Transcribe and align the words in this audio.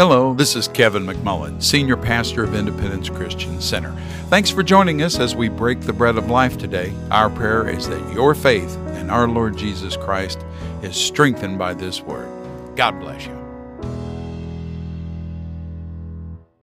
Hello, 0.00 0.32
this 0.32 0.56
is 0.56 0.66
Kevin 0.66 1.04
McMullen, 1.04 1.62
Senior 1.62 1.98
Pastor 1.98 2.42
of 2.42 2.54
Independence 2.54 3.10
Christian 3.10 3.60
Center. 3.60 3.94
Thanks 4.30 4.48
for 4.48 4.62
joining 4.62 5.02
us 5.02 5.18
as 5.18 5.36
we 5.36 5.50
break 5.50 5.82
the 5.82 5.92
bread 5.92 6.16
of 6.16 6.30
life 6.30 6.56
today. 6.56 6.94
Our 7.10 7.28
prayer 7.28 7.68
is 7.68 7.86
that 7.86 8.14
your 8.14 8.34
faith 8.34 8.78
in 8.96 9.10
our 9.10 9.28
Lord 9.28 9.58
Jesus 9.58 9.98
Christ 9.98 10.42
is 10.82 10.96
strengthened 10.96 11.58
by 11.58 11.74
this 11.74 12.00
word. 12.00 12.30
God 12.76 12.98
bless 12.98 13.26
you. 13.26 13.36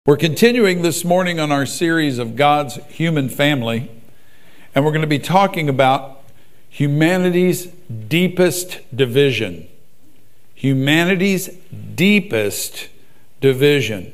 We're 0.05 0.15
continuing 0.15 0.81
this 0.81 1.03
morning 1.03 1.37
on 1.37 1.51
our 1.51 1.65
series 1.65 2.19
of 2.19 2.37
God's 2.37 2.75
human 2.85 3.27
family, 3.27 3.91
and 4.73 4.85
we're 4.85 4.91
going 4.91 5.01
to 5.01 5.07
be 5.07 5.19
talking 5.19 5.67
about 5.67 6.23
humanity's 6.69 7.65
deepest 7.65 8.79
division. 8.95 9.67
Humanity's 10.53 11.49
deepest 11.95 12.87
division. 13.41 14.13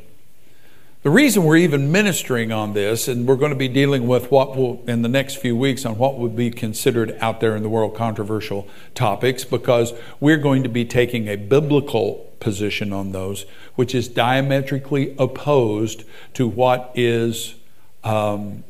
The 1.03 1.09
reason 1.09 1.43
we're 1.43 1.57
even 1.57 1.91
ministering 1.91 2.51
on 2.51 2.73
this, 2.73 3.07
and 3.07 3.27
we're 3.27 3.35
going 3.35 3.51
to 3.51 3.57
be 3.57 3.67
dealing 3.67 4.07
with 4.07 4.29
what 4.29 4.55
will, 4.55 4.83
in 4.87 5.01
the 5.01 5.09
next 5.09 5.37
few 5.37 5.55
weeks, 5.55 5.83
on 5.83 5.97
what 5.97 6.19
would 6.19 6.35
be 6.35 6.51
considered 6.51 7.17
out 7.19 7.39
there 7.39 7.55
in 7.55 7.63
the 7.63 7.69
world 7.69 7.95
controversial 7.95 8.67
topics, 8.93 9.43
because 9.43 9.93
we're 10.19 10.37
going 10.37 10.61
to 10.61 10.69
be 10.69 10.85
taking 10.85 11.27
a 11.27 11.37
biblical 11.37 12.31
position 12.39 12.93
on 12.93 13.13
those, 13.13 13.45
which 13.73 13.95
is 13.95 14.07
diametrically 14.07 15.15
opposed 15.17 16.03
to 16.35 16.47
what 16.47 16.91
is 16.93 17.55
um, 18.03 18.63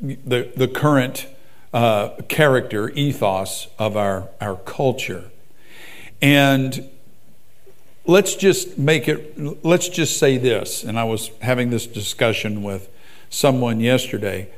the, 0.00 0.52
the 0.54 0.68
current 0.68 1.26
uh, 1.72 2.10
character, 2.28 2.90
ethos 2.90 3.66
of 3.80 3.96
our, 3.96 4.28
our 4.40 4.54
culture. 4.54 5.24
And 6.22 6.88
let's 8.08 8.34
just 8.34 8.78
make 8.78 9.06
it, 9.06 9.64
let's 9.64 9.88
just 9.88 10.18
say 10.18 10.38
this. 10.38 10.82
And 10.82 10.98
I 10.98 11.04
was 11.04 11.30
having 11.42 11.70
this 11.70 11.86
discussion 11.86 12.64
with 12.64 12.88
someone 13.30 13.78
yesterday 13.80 14.48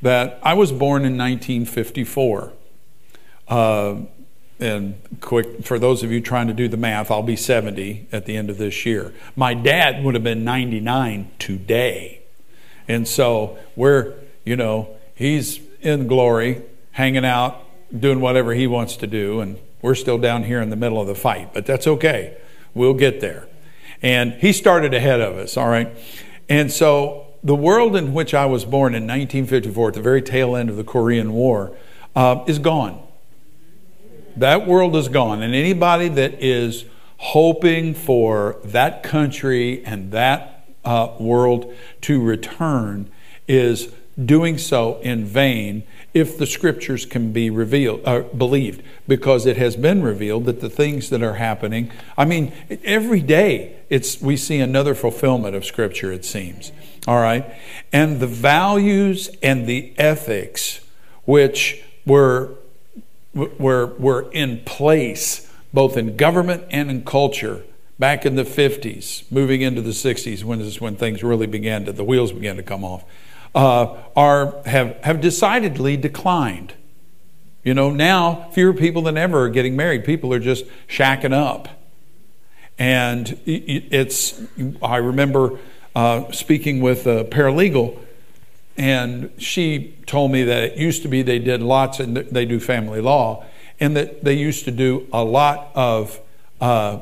that 0.00 0.38
I 0.42 0.54
was 0.54 0.72
born 0.72 1.04
in 1.04 1.18
1954. 1.18 2.52
Uh, 3.48 3.96
and 4.60 4.94
quick, 5.20 5.64
for 5.64 5.78
those 5.78 6.02
of 6.02 6.12
you 6.12 6.20
trying 6.20 6.46
to 6.46 6.54
do 6.54 6.68
the 6.68 6.76
math, 6.76 7.10
I'll 7.10 7.22
be 7.22 7.36
70 7.36 8.06
at 8.12 8.26
the 8.26 8.36
end 8.36 8.48
of 8.48 8.58
this 8.58 8.86
year. 8.86 9.12
My 9.34 9.54
dad 9.54 10.04
would 10.04 10.14
have 10.14 10.24
been 10.24 10.44
99 10.44 11.30
today. 11.38 12.22
And 12.86 13.08
so 13.08 13.58
we're, 13.74 14.14
you 14.44 14.54
know, 14.54 14.88
he's 15.14 15.60
in 15.80 16.06
glory, 16.06 16.62
hanging 16.92 17.24
out, 17.24 17.64
doing 17.98 18.20
whatever 18.20 18.54
he 18.54 18.68
wants 18.68 18.96
to 18.96 19.06
do, 19.06 19.40
and 19.40 19.58
we're 19.82 19.94
still 19.94 20.18
down 20.18 20.44
here 20.44 20.60
in 20.60 20.70
the 20.70 20.76
middle 20.76 21.00
of 21.00 21.08
the 21.08 21.14
fight, 21.14 21.52
but 21.52 21.66
that's 21.66 21.86
okay 21.86 22.36
We'll 22.74 22.94
get 22.94 23.20
there. 23.20 23.48
And 24.02 24.32
he 24.34 24.52
started 24.52 24.94
ahead 24.94 25.20
of 25.20 25.36
us, 25.36 25.56
all 25.56 25.68
right? 25.68 25.96
And 26.48 26.72
so 26.72 27.26
the 27.42 27.54
world 27.54 27.96
in 27.96 28.12
which 28.12 28.34
I 28.34 28.46
was 28.46 28.64
born 28.64 28.94
in 28.94 29.04
1954, 29.04 29.88
at 29.88 29.94
the 29.94 30.02
very 30.02 30.22
tail 30.22 30.56
end 30.56 30.70
of 30.70 30.76
the 30.76 30.84
Korean 30.84 31.32
War, 31.32 31.76
uh, 32.14 32.44
is 32.46 32.58
gone. 32.58 33.02
That 34.36 34.66
world 34.66 34.96
is 34.96 35.08
gone. 35.08 35.42
And 35.42 35.54
anybody 35.54 36.08
that 36.08 36.42
is 36.42 36.84
hoping 37.18 37.94
for 37.94 38.56
that 38.64 39.02
country 39.02 39.84
and 39.84 40.12
that 40.12 40.66
uh, 40.84 41.14
world 41.18 41.74
to 42.02 42.22
return 42.22 43.10
is 43.46 43.92
doing 44.24 44.58
so 44.58 44.98
in 45.00 45.24
vain 45.24 45.82
if 46.12 46.36
the 46.36 46.46
scriptures 46.46 47.06
can 47.06 47.32
be 47.32 47.48
revealed 47.48 48.00
uh, 48.04 48.20
believed 48.20 48.82
because 49.06 49.46
it 49.46 49.56
has 49.56 49.76
been 49.76 50.02
revealed 50.02 50.44
that 50.44 50.60
the 50.60 50.70
things 50.70 51.10
that 51.10 51.22
are 51.22 51.34
happening 51.34 51.90
i 52.18 52.24
mean 52.24 52.52
every 52.84 53.20
day 53.20 53.76
it's 53.88 54.20
we 54.20 54.36
see 54.36 54.58
another 54.58 54.94
fulfillment 54.94 55.54
of 55.54 55.64
scripture 55.64 56.12
it 56.12 56.24
seems 56.24 56.72
all 57.06 57.20
right? 57.20 57.54
And 57.92 58.20
the 58.20 58.26
values 58.26 59.30
and 59.42 59.66
the 59.66 59.92
ethics 59.96 60.80
which 61.24 61.82
were 62.06 62.54
were 63.34 63.86
were 63.98 64.30
in 64.32 64.60
place 64.64 65.52
both 65.72 65.96
in 65.96 66.16
government 66.16 66.64
and 66.70 66.90
in 66.90 67.04
culture 67.04 67.62
back 67.98 68.26
in 68.26 68.34
the 68.34 68.42
50s 68.42 69.30
moving 69.30 69.60
into 69.60 69.80
the 69.80 69.90
60s 69.90 70.42
when 70.42 70.60
is 70.60 70.80
when 70.80 70.96
things 70.96 71.22
really 71.22 71.46
began 71.46 71.84
to 71.84 71.92
the 71.92 72.02
wheels 72.02 72.32
began 72.32 72.56
to 72.56 72.62
come 72.62 72.82
off 72.82 73.04
uh, 73.54 73.96
are, 74.16 74.62
have, 74.64 74.96
have 75.02 75.20
decidedly 75.20 75.96
declined. 75.96 76.74
You 77.62 77.74
know, 77.74 77.90
now 77.90 78.48
fewer 78.52 78.72
people 78.72 79.02
than 79.02 79.18
ever 79.18 79.44
are 79.44 79.48
getting 79.48 79.76
married. 79.76 80.04
People 80.04 80.32
are 80.32 80.38
just 80.38 80.64
shacking 80.88 81.32
up. 81.32 81.68
And 82.78 83.38
it's, 83.44 84.40
I 84.82 84.96
remember 84.96 85.58
uh, 85.94 86.32
speaking 86.32 86.80
with 86.80 87.06
a 87.06 87.24
paralegal, 87.24 87.98
and 88.78 89.30
she 89.36 89.94
told 90.06 90.32
me 90.32 90.44
that 90.44 90.62
it 90.62 90.78
used 90.78 91.02
to 91.02 91.08
be 91.08 91.20
they 91.20 91.38
did 91.38 91.60
lots, 91.60 92.00
and 92.00 92.16
they 92.16 92.46
do 92.46 92.58
family 92.58 93.02
law, 93.02 93.44
and 93.78 93.94
that 93.96 94.24
they 94.24 94.32
used 94.32 94.64
to 94.64 94.70
do 94.70 95.06
a 95.12 95.22
lot 95.22 95.70
of 95.74 96.18
uh, 96.62 97.00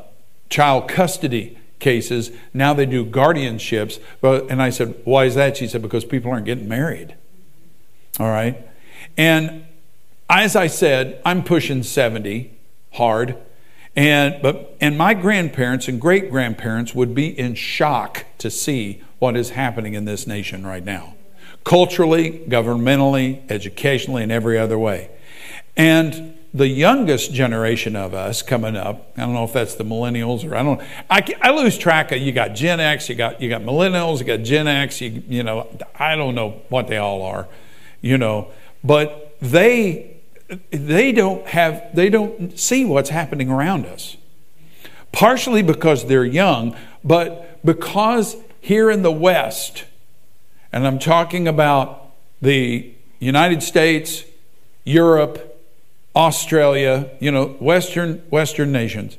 child 0.51 0.89
custody 0.89 1.57
cases. 1.79 2.31
Now 2.53 2.75
they 2.75 2.87
do 2.87 3.05
guardianships. 3.05 4.01
But, 4.21 4.51
and 4.51 4.63
I 4.63 4.71
said, 4.71 5.01
why 5.05 5.25
is 5.25 5.35
that? 5.35 5.57
She 5.57 5.69
said, 5.69 5.83
because 5.83 6.05
people 6.05 6.31
aren't 6.31 6.47
getting 6.47 6.69
married. 6.69 7.15
All 8.19 8.29
right. 8.29 8.67
And 9.17 9.65
as 10.29 10.57
I 10.57 10.67
said, 10.67 11.21
I'm 11.25 11.43
pushing 11.43 11.83
70 11.83 12.51
hard. 12.93 13.37
And, 13.97 14.41
but, 14.43 14.77
and 14.81 14.97
my 14.97 15.15
grandparents 15.15 15.89
and 15.89 16.01
great 16.01 16.31
grandparents 16.31 16.95
would 16.95 17.15
be 17.15 17.37
in 17.39 17.55
shock 17.55 18.27
to 18.39 18.51
see 18.51 19.03
what 19.19 19.37
is 19.37 19.51
happening 19.51 19.95
in 19.95 20.05
this 20.05 20.27
nation 20.27 20.67
right 20.67 20.85
now 20.85 21.15
culturally, 21.65 22.39
governmentally, 22.49 23.43
educationally, 23.51 24.23
and 24.23 24.33
every 24.33 24.59
other 24.59 24.79
way. 24.79 25.11
And 25.77 26.38
the 26.55 26.67
youngest 26.67 27.33
generation 27.33 27.95
of 27.95 28.15
us 28.15 28.43
coming 28.43 28.77
up, 28.77 29.13
I 29.17 29.21
don't 29.21 29.35
know 29.35 29.45
if 29.45 29.53
that's 29.53 29.75
the 29.75 29.85
millennials 29.85 30.51
or 30.51 30.55
I 30.55 30.63
don't, 30.63 30.81
I, 31.11 31.35
I 31.43 31.51
lose 31.51 31.77
track 31.77 32.11
of, 32.13 32.19
you 32.19 32.33
got 32.33 32.55
Gen 32.55 32.81
X, 32.81 33.09
you 33.09 33.15
got, 33.15 33.41
you 33.41 33.49
got 33.49 33.63
millennials, 33.63 34.21
you 34.21 34.25
got 34.25 34.41
Gen 34.41 34.67
X, 34.67 35.01
you, 35.01 35.23
you 35.29 35.43
know, 35.43 35.69
I 35.99 36.17
don't 36.17 36.35
know 36.35 36.63
what 36.71 36.89
they 36.89 36.97
all 36.97 37.23
are, 37.23 37.49
you 38.01 38.17
know, 38.17 38.51
but 38.83 39.37
they, 39.41 40.17
they 40.71 41.13
don't 41.13 41.47
have, 41.47 41.95
they 41.95 42.09
don't 42.09 42.59
see 42.59 42.85
what's 42.85 43.11
happening 43.11 43.51
around 43.51 43.85
us. 43.85 44.17
Partially 45.13 45.63
because 45.63 46.07
they're 46.07 46.25
young, 46.25 46.77
but 47.05 47.65
because 47.65 48.37
here 48.61 48.91
in 48.91 49.03
the 49.03 49.13
West, 49.13 49.85
and 50.73 50.87
I'm 50.87 50.99
talking 50.99 51.47
about 51.47 52.13
the 52.41 52.93
United 53.19 53.63
States, 53.63 54.25
Europe, 54.85 55.48
Australia, 56.19 57.09
you 57.21 57.31
know, 57.31 57.47
Western, 57.47 58.19
Western 58.29 58.73
nations, 58.73 59.17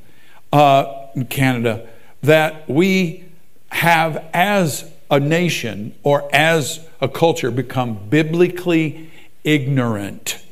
uh, 0.51 1.07
Canada, 1.29 1.87
that 2.21 2.69
we 2.69 3.23
have 3.71 4.23
as 4.33 4.91
a 5.09 5.17
nation 5.19 5.95
or 6.03 6.29
as 6.35 6.85
a 6.99 7.07
culture 7.07 7.51
become 7.51 8.09
biblically 8.09 9.09
ignorant. 9.45 10.43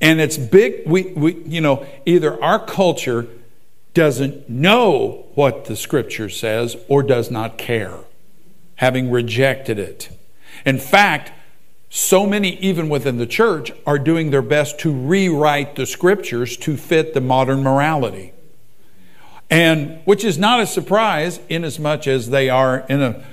And 0.00 0.20
it's 0.20 0.36
big, 0.36 0.82
we, 0.84 1.04
we, 1.12 1.34
you 1.44 1.60
know, 1.60 1.86
either 2.04 2.42
our 2.42 2.58
culture 2.58 3.28
doesn't 3.94 4.48
know 4.50 5.26
what 5.36 5.66
the 5.66 5.76
scripture 5.76 6.28
says 6.28 6.76
or 6.88 7.04
does 7.04 7.30
not 7.30 7.56
care, 7.56 8.00
having 8.74 9.12
rejected 9.12 9.78
it. 9.78 10.10
In 10.66 10.78
fact, 10.78 11.32
so 11.96 12.26
many, 12.26 12.58
even 12.58 12.90
within 12.90 13.16
the 13.16 13.26
church, 13.26 13.72
are 13.86 13.98
doing 13.98 14.30
their 14.30 14.42
best 14.42 14.78
to 14.80 14.92
rewrite 14.92 15.76
the 15.76 15.86
scriptures 15.86 16.54
to 16.58 16.76
fit 16.76 17.14
the 17.14 17.22
modern 17.22 17.62
morality. 17.62 18.34
And 19.48 20.00
which 20.04 20.22
is 20.22 20.36
not 20.36 20.60
a 20.60 20.66
surprise, 20.66 21.40
inasmuch 21.48 22.06
as 22.06 22.28
they 22.28 22.50
are 22.50 22.80
in 22.90 23.00
a 23.00 23.24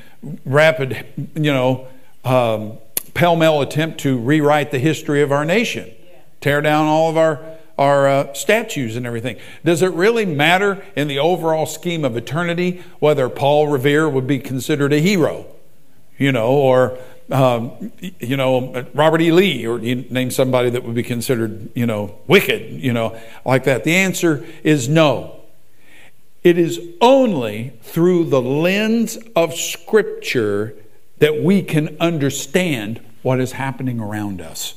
rapid, 0.45 1.05
you 1.35 1.51
know, 1.51 1.87
um, 2.23 2.77
pell 3.13 3.35
mell 3.35 3.61
attempt 3.61 3.99
to 3.99 4.17
rewrite 4.17 4.71
the 4.71 4.79
history 4.79 5.21
of 5.21 5.33
our 5.33 5.43
nation, 5.43 5.91
tear 6.39 6.61
down 6.61 6.87
all 6.87 7.09
of 7.09 7.17
our 7.17 7.57
our 7.77 8.07
uh, 8.07 8.33
statues 8.33 8.95
and 8.95 9.05
everything. 9.05 9.35
Does 9.65 9.81
it 9.81 9.91
really 9.91 10.25
matter 10.25 10.85
in 10.95 11.09
the 11.09 11.17
overall 11.19 11.65
scheme 11.65 12.05
of 12.05 12.15
eternity 12.15 12.83
whether 12.99 13.27
Paul 13.27 13.67
Revere 13.67 14.07
would 14.07 14.27
be 14.27 14.37
considered 14.37 14.93
a 14.93 14.99
hero, 14.99 15.47
you 16.17 16.31
know, 16.31 16.49
or 16.49 16.99
um, 17.33 17.91
you 18.19 18.37
know, 18.37 18.85
Robert 18.93 19.21
E. 19.21 19.31
Lee, 19.31 19.65
or 19.65 19.79
you 19.79 19.95
name 20.09 20.31
somebody 20.31 20.69
that 20.69 20.83
would 20.83 20.95
be 20.95 21.03
considered, 21.03 21.69
you 21.75 21.85
know, 21.85 22.19
wicked, 22.27 22.71
you 22.71 22.93
know, 22.93 23.19
like 23.45 23.63
that? 23.63 23.83
The 23.83 23.95
answer 23.95 24.45
is 24.63 24.87
no. 24.87 25.41
It 26.43 26.57
is 26.57 26.79
only 27.01 27.73
through 27.81 28.25
the 28.25 28.41
lens 28.41 29.17
of 29.35 29.53
Scripture 29.53 30.75
that 31.17 31.41
we 31.41 31.61
can 31.61 31.97
understand 31.99 33.01
what 33.21 33.39
is 33.39 33.53
happening 33.53 33.99
around 33.99 34.41
us. 34.41 34.75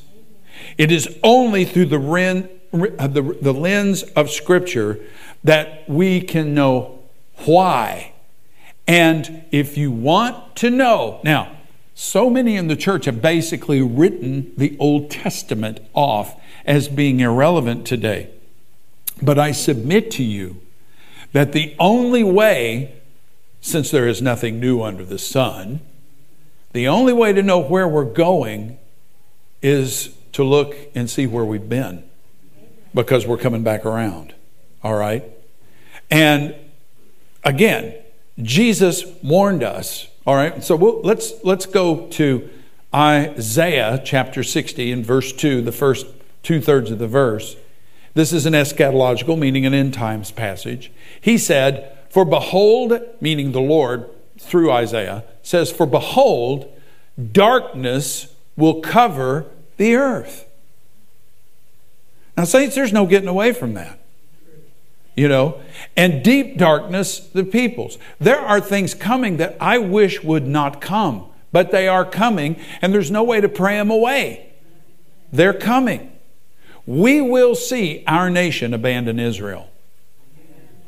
It 0.78 0.90
is 0.90 1.18
only 1.22 1.64
through 1.64 1.86
the, 1.86 1.98
ren, 1.98 2.48
uh, 2.72 3.06
the, 3.08 3.36
the 3.42 3.52
lens 3.52 4.02
of 4.02 4.30
Scripture 4.30 5.00
that 5.44 5.88
we 5.88 6.20
can 6.20 6.54
know 6.54 7.00
why 7.44 8.14
And 8.86 9.44
if 9.50 9.76
you 9.76 9.90
want 9.90 10.56
to 10.56 10.70
know, 10.70 11.20
now, 11.24 11.55
so 11.98 12.28
many 12.28 12.56
in 12.56 12.69
the 12.69 12.76
church 12.76 13.06
have 13.06 13.22
basically 13.22 13.81
written 13.81 14.52
the 14.58 14.76
Old 14.78 15.10
Testament 15.10 15.81
off 15.94 16.38
as 16.66 16.88
being 16.88 17.20
irrelevant 17.20 17.87
today. 17.87 18.28
But 19.22 19.38
I 19.38 19.52
submit 19.52 20.10
to 20.12 20.22
you 20.22 20.60
that 21.32 21.52
the 21.52 21.75
only 21.78 22.22
way, 22.22 22.96
since 23.62 23.90
there 23.90 24.06
is 24.06 24.20
nothing 24.20 24.60
new 24.60 24.82
under 24.82 25.06
the 25.06 25.19
sun, 25.19 25.81
the 26.75 26.87
only 26.87 27.14
way 27.14 27.32
to 27.32 27.43
know 27.43 27.60
where 27.60 27.88
we're 27.88 28.04
going 28.04 28.76
is 29.62 30.14
to 30.32 30.44
look 30.44 30.76
and 30.94 31.08
see 31.08 31.26
where 31.26 31.46
we've 31.46 31.66
been 31.66 32.04
because 32.92 33.26
we're 33.26 33.38
coming 33.38 33.62
back 33.62 33.87
around. 33.87 34.34
All 34.84 34.96
right? 34.96 35.25
And 36.10 36.54
again, 37.42 37.94
Jesus 38.42 39.06
warned 39.22 39.62
us. 39.62 40.08
All 40.26 40.34
right? 40.34 40.62
So 40.62 40.76
we'll, 40.76 41.00
let's, 41.02 41.32
let's 41.44 41.67
go 41.67 42.08
to 42.08 42.49
Isaiah 42.94 44.00
chapter 44.05 44.43
60 44.43 44.90
and 44.90 45.05
verse 45.06 45.32
2, 45.32 45.62
the 45.62 45.73
first 45.73 46.06
two 46.43 46.61
thirds 46.61 46.90
of 46.90 46.99
the 46.99 47.08
verse. 47.08 47.56
This 48.14 48.32
is 48.32 48.46
an 48.46 48.55
eschatological, 48.55 49.38
meaning 49.38 49.67
an 49.67 49.75
end 49.75 49.94
times 49.94 50.31
passage. 50.31 50.90
He 51.20 51.37
said, 51.37 51.96
For 52.11 52.25
behold, 52.25 52.99
meaning 53.20 53.52
the 53.52 53.61
Lord 53.61 54.08
through 54.38 54.73
Isaiah, 54.73 55.25
says, 55.43 55.70
For 55.70 55.87
behold, 55.87 56.73
darkness 57.32 58.34
will 58.56 58.81
cover 58.81 59.46
the 59.76 59.96
earth. 59.96 60.49
Now, 62.37 62.44
saints, 62.44 62.75
there's 62.75 62.93
no 62.93 63.06
getting 63.06 63.28
away 63.28 63.52
from 63.52 63.75
that. 63.75 63.99
You 65.16 65.28
know, 65.28 65.60
and 65.96 66.22
deep 66.22 66.58
darkness, 66.58 67.18
the 67.18 67.44
peoples. 67.44 67.96
There 68.20 68.38
are 68.38 68.60
things 68.60 68.92
coming 68.94 69.38
that 69.38 69.56
I 69.58 69.78
wish 69.78 70.22
would 70.22 70.46
not 70.46 70.80
come, 70.80 71.26
but 71.52 71.70
they 71.70 71.88
are 71.88 72.04
coming, 72.04 72.60
and 72.82 72.92
there's 72.92 73.10
no 73.10 73.24
way 73.24 73.40
to 73.40 73.48
pray 73.48 73.76
them 73.78 73.90
away. 73.90 74.52
They're 75.32 75.54
coming. 75.54 76.12
We 76.84 77.20
will 77.22 77.54
see 77.54 78.04
our 78.06 78.28
nation 78.28 78.74
abandon 78.74 79.18
Israel. 79.18 79.70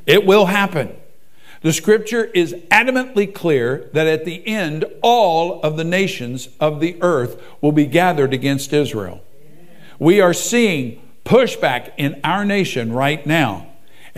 It 0.06 0.25
will 0.25 0.46
happen. 0.46 0.94
The 1.62 1.72
scripture 1.72 2.25
is 2.25 2.54
adamantly 2.70 3.34
clear 3.34 3.90
that 3.92 4.06
at 4.06 4.25
the 4.25 4.46
end, 4.46 4.84
all 5.02 5.60
of 5.62 5.76
the 5.76 5.84
nations 5.84 6.50
of 6.60 6.80
the 6.80 6.96
earth 7.02 7.42
will 7.60 7.72
be 7.72 7.86
gathered 7.86 8.32
against 8.32 8.72
Israel. 8.72 9.22
We 9.98 10.20
are 10.20 10.32
seeing 10.34 11.02
pushback 11.25 11.92
in 11.96 12.20
our 12.22 12.44
nation 12.44 12.92
right 12.92 13.26
now, 13.26 13.67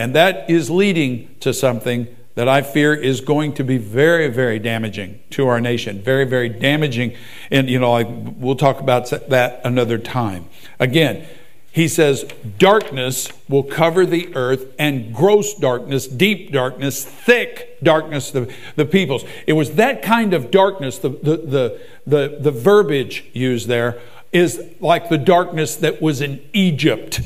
and 0.00 0.14
that 0.14 0.48
is 0.48 0.70
leading 0.70 1.34
to 1.40 1.52
something 1.52 2.16
that 2.34 2.48
I 2.48 2.62
fear 2.62 2.94
is 2.94 3.20
going 3.20 3.52
to 3.54 3.62
be 3.62 3.76
very, 3.76 4.28
very 4.28 4.58
damaging 4.58 5.20
to 5.30 5.46
our 5.46 5.60
nation. 5.60 6.00
Very, 6.00 6.24
very 6.24 6.48
damaging. 6.48 7.14
And, 7.50 7.68
you 7.68 7.78
know, 7.78 7.92
I, 7.92 8.04
we'll 8.04 8.56
talk 8.56 8.80
about 8.80 9.10
that 9.28 9.60
another 9.62 9.98
time. 9.98 10.48
Again, 10.78 11.26
he 11.70 11.86
says, 11.86 12.24
Darkness 12.58 13.28
will 13.46 13.62
cover 13.62 14.06
the 14.06 14.34
earth, 14.34 14.72
and 14.78 15.14
gross 15.14 15.52
darkness, 15.54 16.06
deep 16.06 16.50
darkness, 16.50 17.04
thick 17.04 17.76
darkness, 17.82 18.30
the, 18.30 18.50
the 18.76 18.86
peoples. 18.86 19.24
It 19.46 19.52
was 19.52 19.72
that 19.72 20.00
kind 20.00 20.32
of 20.32 20.50
darkness, 20.50 20.96
the, 20.96 21.10
the, 21.10 21.36
the, 21.36 21.80
the, 22.06 22.38
the 22.40 22.50
verbiage 22.50 23.26
used 23.34 23.68
there 23.68 24.00
is 24.32 24.64
like 24.80 25.10
the 25.10 25.18
darkness 25.18 25.76
that 25.76 26.00
was 26.00 26.22
in 26.22 26.40
Egypt 26.54 27.20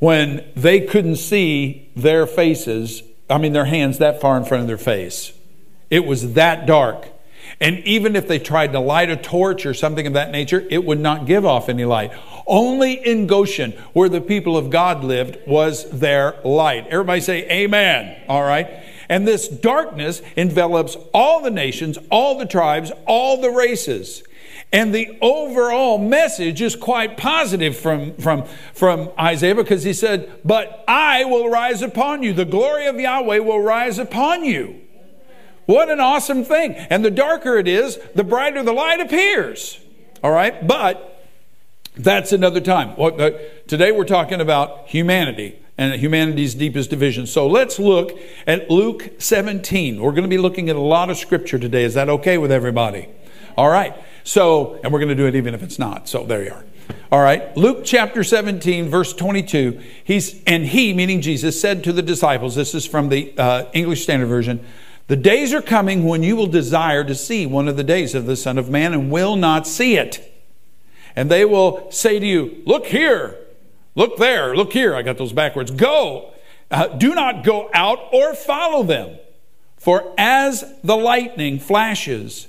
when 0.00 0.44
they 0.56 0.80
couldn't 0.80 1.16
see 1.16 1.88
their 1.94 2.26
faces, 2.26 3.02
I 3.28 3.38
mean, 3.38 3.52
their 3.52 3.66
hands 3.66 3.98
that 3.98 4.20
far 4.20 4.36
in 4.36 4.44
front 4.44 4.62
of 4.62 4.66
their 4.66 4.76
face. 4.76 5.32
It 5.88 6.04
was 6.04 6.34
that 6.34 6.66
dark. 6.66 7.06
And 7.60 7.78
even 7.80 8.16
if 8.16 8.26
they 8.26 8.38
tried 8.38 8.72
to 8.72 8.80
light 8.80 9.10
a 9.10 9.16
torch 9.16 9.66
or 9.66 9.74
something 9.74 10.06
of 10.06 10.14
that 10.14 10.30
nature, 10.30 10.66
it 10.70 10.84
would 10.84 11.00
not 11.00 11.26
give 11.26 11.44
off 11.44 11.68
any 11.68 11.84
light. 11.84 12.12
Only 12.46 12.94
in 12.94 13.26
Goshen, 13.26 13.72
where 13.92 14.08
the 14.08 14.20
people 14.20 14.56
of 14.56 14.70
God 14.70 15.04
lived, 15.04 15.38
was 15.46 15.88
there 15.90 16.36
light. 16.44 16.86
Everybody 16.88 17.20
say 17.20 17.48
amen. 17.50 18.22
All 18.28 18.42
right. 18.42 18.68
And 19.08 19.26
this 19.26 19.48
darkness 19.48 20.22
envelops 20.36 20.96
all 21.12 21.42
the 21.42 21.50
nations, 21.50 21.98
all 22.10 22.38
the 22.38 22.46
tribes, 22.46 22.92
all 23.06 23.40
the 23.40 23.50
races. 23.50 24.22
And 24.72 24.94
the 24.94 25.18
overall 25.20 25.98
message 25.98 26.62
is 26.62 26.76
quite 26.76 27.16
positive 27.16 27.76
from, 27.76 28.14
from, 28.16 28.44
from 28.72 29.10
Isaiah 29.18 29.54
because 29.54 29.82
he 29.82 29.92
said, 29.92 30.40
But 30.44 30.84
I 30.86 31.24
will 31.24 31.48
rise 31.48 31.82
upon 31.82 32.22
you. 32.22 32.32
The 32.32 32.44
glory 32.44 32.86
of 32.86 32.98
Yahweh 32.98 33.38
will 33.38 33.60
rise 33.60 33.98
upon 33.98 34.44
you. 34.44 34.80
What 35.66 35.90
an 35.90 36.00
awesome 36.00 36.44
thing. 36.44 36.74
And 36.74 37.04
the 37.04 37.10
darker 37.10 37.56
it 37.56 37.66
is, 37.66 37.98
the 38.14 38.24
brighter 38.24 38.62
the 38.62 38.72
light 38.72 39.00
appears. 39.00 39.80
All 40.22 40.30
right? 40.30 40.66
But 40.66 41.26
that's 41.96 42.32
another 42.32 42.60
time. 42.60 42.94
Uh, 42.98 43.30
today 43.66 43.90
we're 43.90 44.04
talking 44.04 44.40
about 44.40 44.86
humanity 44.88 45.58
and 45.76 45.94
humanity's 46.00 46.54
deepest 46.54 46.90
division. 46.90 47.26
So 47.26 47.46
let's 47.46 47.78
look 47.78 48.18
at 48.46 48.70
Luke 48.70 49.10
17. 49.18 50.00
We're 50.00 50.10
going 50.12 50.22
to 50.22 50.28
be 50.28 50.38
looking 50.38 50.68
at 50.68 50.76
a 50.76 50.80
lot 50.80 51.10
of 51.10 51.16
scripture 51.16 51.58
today. 51.58 51.84
Is 51.84 51.94
that 51.94 52.08
okay 52.08 52.38
with 52.38 52.52
everybody? 52.52 53.08
All 53.56 53.68
right. 53.68 53.94
So, 54.30 54.78
and 54.84 54.92
we're 54.92 55.00
going 55.00 55.08
to 55.08 55.16
do 55.16 55.26
it 55.26 55.34
even 55.34 55.54
if 55.54 55.62
it's 55.64 55.76
not. 55.76 56.08
So 56.08 56.22
there 56.22 56.44
you 56.44 56.52
are. 56.52 56.64
All 57.10 57.20
right. 57.20 57.56
Luke 57.56 57.80
chapter 57.84 58.22
17, 58.22 58.88
verse 58.88 59.12
22. 59.12 59.80
He's, 60.04 60.40
and 60.44 60.66
he, 60.66 60.92
meaning 60.94 61.20
Jesus, 61.20 61.60
said 61.60 61.82
to 61.82 61.92
the 61.92 62.00
disciples, 62.00 62.54
this 62.54 62.72
is 62.72 62.86
from 62.86 63.08
the 63.08 63.34
uh, 63.36 63.64
English 63.72 64.04
Standard 64.04 64.26
Version, 64.26 64.64
the 65.08 65.16
days 65.16 65.52
are 65.52 65.60
coming 65.60 66.04
when 66.04 66.22
you 66.22 66.36
will 66.36 66.46
desire 66.46 67.02
to 67.02 67.12
see 67.12 67.44
one 67.44 67.66
of 67.66 67.76
the 67.76 67.82
days 67.82 68.14
of 68.14 68.26
the 68.26 68.36
Son 68.36 68.56
of 68.56 68.70
Man 68.70 68.94
and 68.94 69.10
will 69.10 69.34
not 69.34 69.66
see 69.66 69.96
it. 69.96 70.32
And 71.16 71.28
they 71.28 71.44
will 71.44 71.90
say 71.90 72.20
to 72.20 72.24
you, 72.24 72.62
Look 72.64 72.86
here, 72.86 73.36
look 73.96 74.16
there, 74.16 74.54
look 74.54 74.72
here. 74.72 74.94
I 74.94 75.02
got 75.02 75.18
those 75.18 75.32
backwards. 75.32 75.72
Go. 75.72 76.34
Uh, 76.70 76.86
do 76.86 77.16
not 77.16 77.42
go 77.42 77.68
out 77.74 77.98
or 78.12 78.34
follow 78.34 78.84
them. 78.84 79.18
For 79.76 80.14
as 80.16 80.72
the 80.84 80.96
lightning 80.96 81.58
flashes 81.58 82.46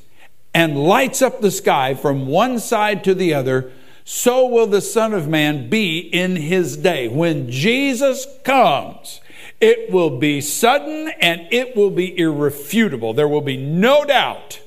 and 0.54 0.78
lights 0.78 1.22
up 1.22 1.42
the 1.42 1.52
sky 1.52 1.94
from 1.94 2.28
one 2.28 2.60
side 2.60 3.04
to 3.04 3.14
the 3.16 3.34
other, 3.34 3.72
so 4.04 4.46
will 4.46 4.68
the 4.68 4.82
Son 4.82 5.14
of 5.14 5.28
Man 5.28 5.70
be 5.70 6.00
in 6.00 6.36
his 6.36 6.78
day. 6.78 7.08
When 7.08 7.50
Jesus 7.50 8.26
comes, 8.44 9.22
it 9.60 9.92
will 9.92 10.18
be 10.18 10.42
sudden 10.42 11.12
and 11.22 11.48
it 11.52 11.76
will 11.76 11.92
be 11.92 12.18
irrefutable. 12.18 13.14
There 13.14 13.28
will 13.28 13.42
be 13.42 13.58
no 13.58 14.04
doubt 14.04 14.60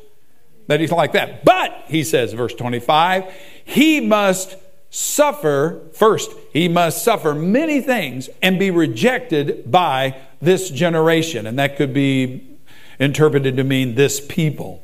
that 0.68 0.80
he's 0.80 0.92
like 0.92 1.12
that. 1.12 1.44
But, 1.44 1.84
he 1.88 2.04
says, 2.04 2.32
verse 2.32 2.54
25, 2.54 3.32
he 3.64 4.00
must 4.00 4.56
suffer, 4.88 5.82
first, 5.92 6.30
he 6.52 6.68
must 6.68 7.02
suffer 7.02 7.34
many 7.34 7.80
things 7.80 8.30
and 8.40 8.58
be 8.58 8.70
rejected 8.70 9.70
by 9.70 10.16
this 10.40 10.70
generation. 10.70 11.46
And 11.46 11.58
that 11.58 11.76
could 11.76 11.92
be 11.92 12.58
interpreted 12.98 13.56
to 13.56 13.64
mean 13.64 13.96
this 13.96 14.24
people. 14.24 14.83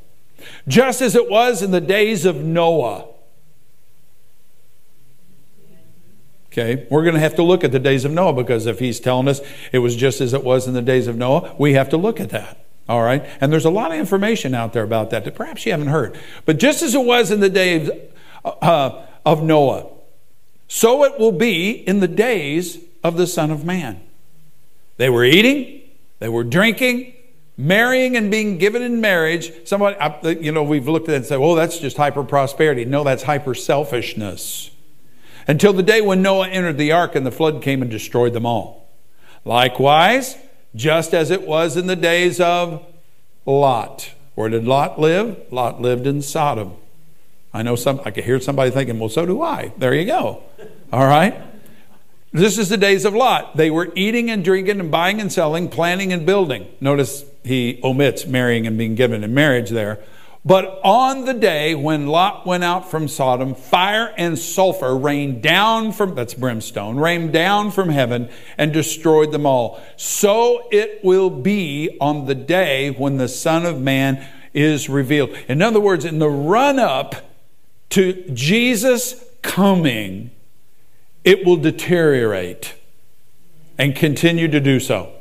Just 0.68 1.00
as 1.00 1.14
it 1.14 1.30
was 1.30 1.62
in 1.62 1.70
the 1.70 1.80
days 1.80 2.24
of 2.24 2.36
Noah. 2.36 3.06
Okay, 6.52 6.86
we're 6.90 7.04
going 7.04 7.14
to 7.14 7.20
have 7.20 7.36
to 7.36 7.44
look 7.44 7.62
at 7.62 7.70
the 7.70 7.78
days 7.78 8.04
of 8.04 8.10
Noah 8.10 8.32
because 8.32 8.66
if 8.66 8.80
he's 8.80 8.98
telling 8.98 9.28
us 9.28 9.40
it 9.70 9.78
was 9.78 9.94
just 9.94 10.20
as 10.20 10.34
it 10.34 10.42
was 10.42 10.66
in 10.66 10.74
the 10.74 10.82
days 10.82 11.06
of 11.06 11.16
Noah, 11.16 11.54
we 11.58 11.74
have 11.74 11.88
to 11.90 11.96
look 11.96 12.18
at 12.18 12.30
that. 12.30 12.58
All 12.88 13.02
right, 13.02 13.24
and 13.40 13.52
there's 13.52 13.64
a 13.64 13.70
lot 13.70 13.92
of 13.92 13.98
information 13.98 14.52
out 14.52 14.72
there 14.72 14.82
about 14.82 15.10
that 15.10 15.24
that 15.24 15.36
perhaps 15.36 15.64
you 15.64 15.70
haven't 15.70 15.88
heard. 15.88 16.18
But 16.44 16.58
just 16.58 16.82
as 16.82 16.92
it 16.96 17.04
was 17.04 17.30
in 17.30 17.38
the 17.38 17.48
days 17.48 17.88
uh, 18.44 19.06
of 19.24 19.44
Noah, 19.44 19.86
so 20.66 21.04
it 21.04 21.16
will 21.16 21.30
be 21.30 21.70
in 21.70 22.00
the 22.00 22.08
days 22.08 22.78
of 23.04 23.16
the 23.16 23.28
Son 23.28 23.52
of 23.52 23.64
Man. 23.64 24.00
They 24.96 25.08
were 25.08 25.24
eating, 25.24 25.82
they 26.18 26.28
were 26.28 26.42
drinking, 26.42 27.14
marrying 27.60 28.16
and 28.16 28.30
being 28.30 28.58
given 28.58 28.82
in 28.82 29.00
marriage. 29.00 29.52
Somebody, 29.66 30.40
you 30.40 30.52
know, 30.52 30.62
we've 30.62 30.88
looked 30.88 31.08
at 31.08 31.14
it 31.14 31.16
and 31.18 31.26
said, 31.26 31.38
"Oh, 31.38 31.54
that's 31.54 31.78
just 31.78 31.96
hyper 31.96 32.24
prosperity." 32.24 32.84
No, 32.84 33.04
that's 33.04 33.24
hyper 33.24 33.54
selfishness 33.54 34.70
until 35.46 35.72
the 35.72 35.82
day 35.82 36.00
when 36.00 36.22
Noah 36.22 36.48
entered 36.48 36.78
the 36.78 36.92
ark 36.92 37.16
and 37.16 37.26
the 37.26 37.32
flood 37.32 37.62
came 37.62 37.82
and 37.82 37.90
destroyed 37.90 38.32
them 38.32 38.46
all. 38.46 38.88
Likewise, 39.44 40.36
just 40.74 41.14
as 41.14 41.30
it 41.30 41.46
was 41.46 41.76
in 41.76 41.86
the 41.86 41.96
days 41.96 42.40
of 42.40 42.84
Lot. 43.44 44.12
Where 44.34 44.48
did 44.48 44.64
Lot 44.64 45.00
live? 45.00 45.36
Lot 45.50 45.80
lived 45.80 46.06
in 46.06 46.22
Sodom. 46.22 46.74
I 47.52 47.62
know 47.62 47.74
some, 47.74 48.00
I 48.04 48.12
can 48.12 48.22
hear 48.22 48.40
somebody 48.40 48.70
thinking, 48.70 48.98
well, 48.98 49.08
so 49.08 49.26
do 49.26 49.42
I. 49.42 49.72
There 49.76 49.92
you 49.92 50.04
go. 50.04 50.42
All 50.92 51.06
right? 51.06 51.42
This 52.32 52.56
is 52.56 52.68
the 52.68 52.76
days 52.76 53.04
of 53.04 53.12
Lot. 53.12 53.56
They 53.56 53.70
were 53.70 53.90
eating 53.96 54.30
and 54.30 54.44
drinking 54.44 54.78
and 54.78 54.88
buying 54.90 55.20
and 55.20 55.32
selling, 55.32 55.68
planning 55.68 56.12
and 56.12 56.24
building. 56.24 56.68
Notice 56.80 57.24
he 57.44 57.80
omits 57.82 58.26
marrying 58.26 58.66
and 58.66 58.76
being 58.76 58.94
given 58.94 59.24
in 59.24 59.34
marriage 59.34 59.70
there. 59.70 59.98
But 60.44 60.80
on 60.82 61.26
the 61.26 61.34
day 61.34 61.74
when 61.74 62.06
Lot 62.06 62.46
went 62.46 62.64
out 62.64 62.90
from 62.90 63.08
Sodom, 63.08 63.54
fire 63.54 64.14
and 64.16 64.38
sulfur 64.38 64.96
rained 64.96 65.42
down 65.42 65.92
from, 65.92 66.14
that's 66.14 66.32
brimstone, 66.32 66.96
rained 66.96 67.32
down 67.32 67.70
from 67.70 67.90
heaven 67.90 68.30
and 68.56 68.72
destroyed 68.72 69.32
them 69.32 69.44
all. 69.44 69.80
So 69.96 70.66
it 70.72 71.04
will 71.04 71.28
be 71.28 71.98
on 72.00 72.24
the 72.24 72.34
day 72.34 72.90
when 72.90 73.18
the 73.18 73.28
Son 73.28 73.66
of 73.66 73.80
Man 73.80 74.26
is 74.54 74.88
revealed. 74.88 75.30
In 75.46 75.60
other 75.60 75.80
words, 75.80 76.06
in 76.06 76.18
the 76.18 76.30
run 76.30 76.78
up 76.78 77.16
to 77.90 78.30
Jesus 78.32 79.22
coming, 79.42 80.30
it 81.22 81.44
will 81.44 81.58
deteriorate 81.58 82.74
and 83.76 83.94
continue 83.94 84.48
to 84.48 84.60
do 84.60 84.80
so. 84.80 85.12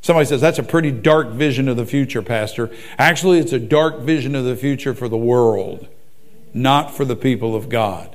Somebody 0.00 0.26
says, 0.26 0.40
That's 0.40 0.58
a 0.58 0.62
pretty 0.62 0.90
dark 0.90 1.30
vision 1.30 1.68
of 1.68 1.76
the 1.76 1.86
future, 1.86 2.22
Pastor. 2.22 2.70
Actually, 2.98 3.38
it's 3.38 3.52
a 3.52 3.58
dark 3.58 4.00
vision 4.00 4.34
of 4.34 4.44
the 4.44 4.56
future 4.56 4.94
for 4.94 5.08
the 5.08 5.16
world, 5.16 5.88
not 6.54 6.94
for 6.94 7.04
the 7.04 7.16
people 7.16 7.54
of 7.54 7.68
God. 7.68 8.14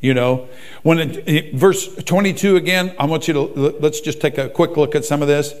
You 0.00 0.14
know, 0.14 0.48
when 0.82 0.98
it, 0.98 1.54
verse 1.54 1.94
22 1.94 2.56
again, 2.56 2.94
I 2.98 3.04
want 3.04 3.28
you 3.28 3.34
to 3.34 3.40
let's 3.80 4.00
just 4.00 4.20
take 4.20 4.38
a 4.38 4.48
quick 4.48 4.76
look 4.76 4.94
at 4.94 5.04
some 5.04 5.20
of 5.20 5.28
this. 5.28 5.54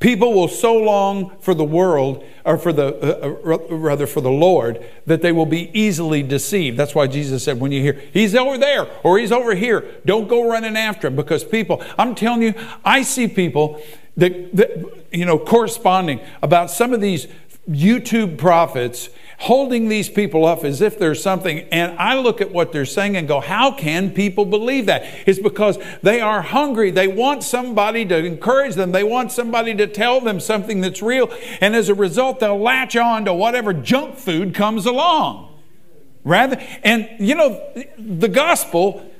People 0.00 0.34
will 0.34 0.48
so 0.48 0.74
long 0.74 1.36
for 1.40 1.54
the 1.54 1.64
world, 1.64 2.24
or 2.44 2.58
for 2.58 2.72
the 2.72 2.86
uh, 2.86 3.50
uh 3.50 3.74
rather 3.74 4.06
for 4.06 4.20
the 4.20 4.30
Lord, 4.30 4.84
that 5.06 5.22
they 5.22 5.32
will 5.32 5.46
be 5.46 5.70
easily 5.78 6.22
deceived. 6.22 6.78
That's 6.78 6.94
why 6.94 7.06
Jesus 7.06 7.44
said, 7.44 7.60
when 7.60 7.72
you 7.72 7.80
hear 7.80 8.02
He's 8.12 8.34
over 8.34 8.58
there 8.58 8.88
or 9.02 9.18
He's 9.18 9.32
over 9.32 9.54
here, 9.54 9.84
don't 10.04 10.28
go 10.28 10.50
running 10.50 10.76
after 10.76 11.06
Him 11.06 11.16
because 11.16 11.44
people. 11.44 11.82
I'm 11.98 12.14
telling 12.14 12.42
you, 12.42 12.54
I 12.84 13.02
see 13.02 13.28
people 13.28 13.82
that, 14.16 15.06
you 15.12 15.24
know 15.24 15.38
corresponding 15.38 16.20
about 16.42 16.70
some 16.70 16.92
of 16.92 17.00
these 17.00 17.26
YouTube 17.68 18.36
prophets 18.36 19.08
holding 19.38 19.88
these 19.88 20.08
people 20.08 20.44
up 20.44 20.64
as 20.64 20.80
if 20.80 20.98
there's 20.98 21.22
something. 21.22 21.60
And 21.72 21.98
I 21.98 22.18
look 22.18 22.40
at 22.40 22.52
what 22.52 22.72
they're 22.72 22.84
saying 22.84 23.16
and 23.16 23.26
go, 23.26 23.40
how 23.40 23.72
can 23.72 24.10
people 24.10 24.44
believe 24.44 24.86
that? 24.86 25.04
It's 25.26 25.38
because 25.38 25.78
they 26.02 26.20
are 26.20 26.42
hungry. 26.42 26.90
They 26.90 27.08
want 27.08 27.42
somebody 27.42 28.04
to 28.06 28.16
encourage 28.24 28.74
them. 28.74 28.92
They 28.92 29.04
want 29.04 29.32
somebody 29.32 29.74
to 29.76 29.86
tell 29.86 30.20
them 30.20 30.40
something 30.40 30.80
that's 30.80 31.02
real. 31.02 31.32
And 31.60 31.74
as 31.74 31.88
a 31.88 31.94
result, 31.94 32.40
they'll 32.40 32.58
latch 32.58 32.96
on 32.96 33.24
to 33.24 33.34
whatever 33.34 33.72
junk 33.72 34.16
food 34.16 34.54
comes 34.54 34.86
along. 34.86 35.50
Rather, 36.22 36.56
and 36.82 37.08
you 37.18 37.34
know, 37.34 37.60
the 37.98 38.28
gospel 38.28 39.10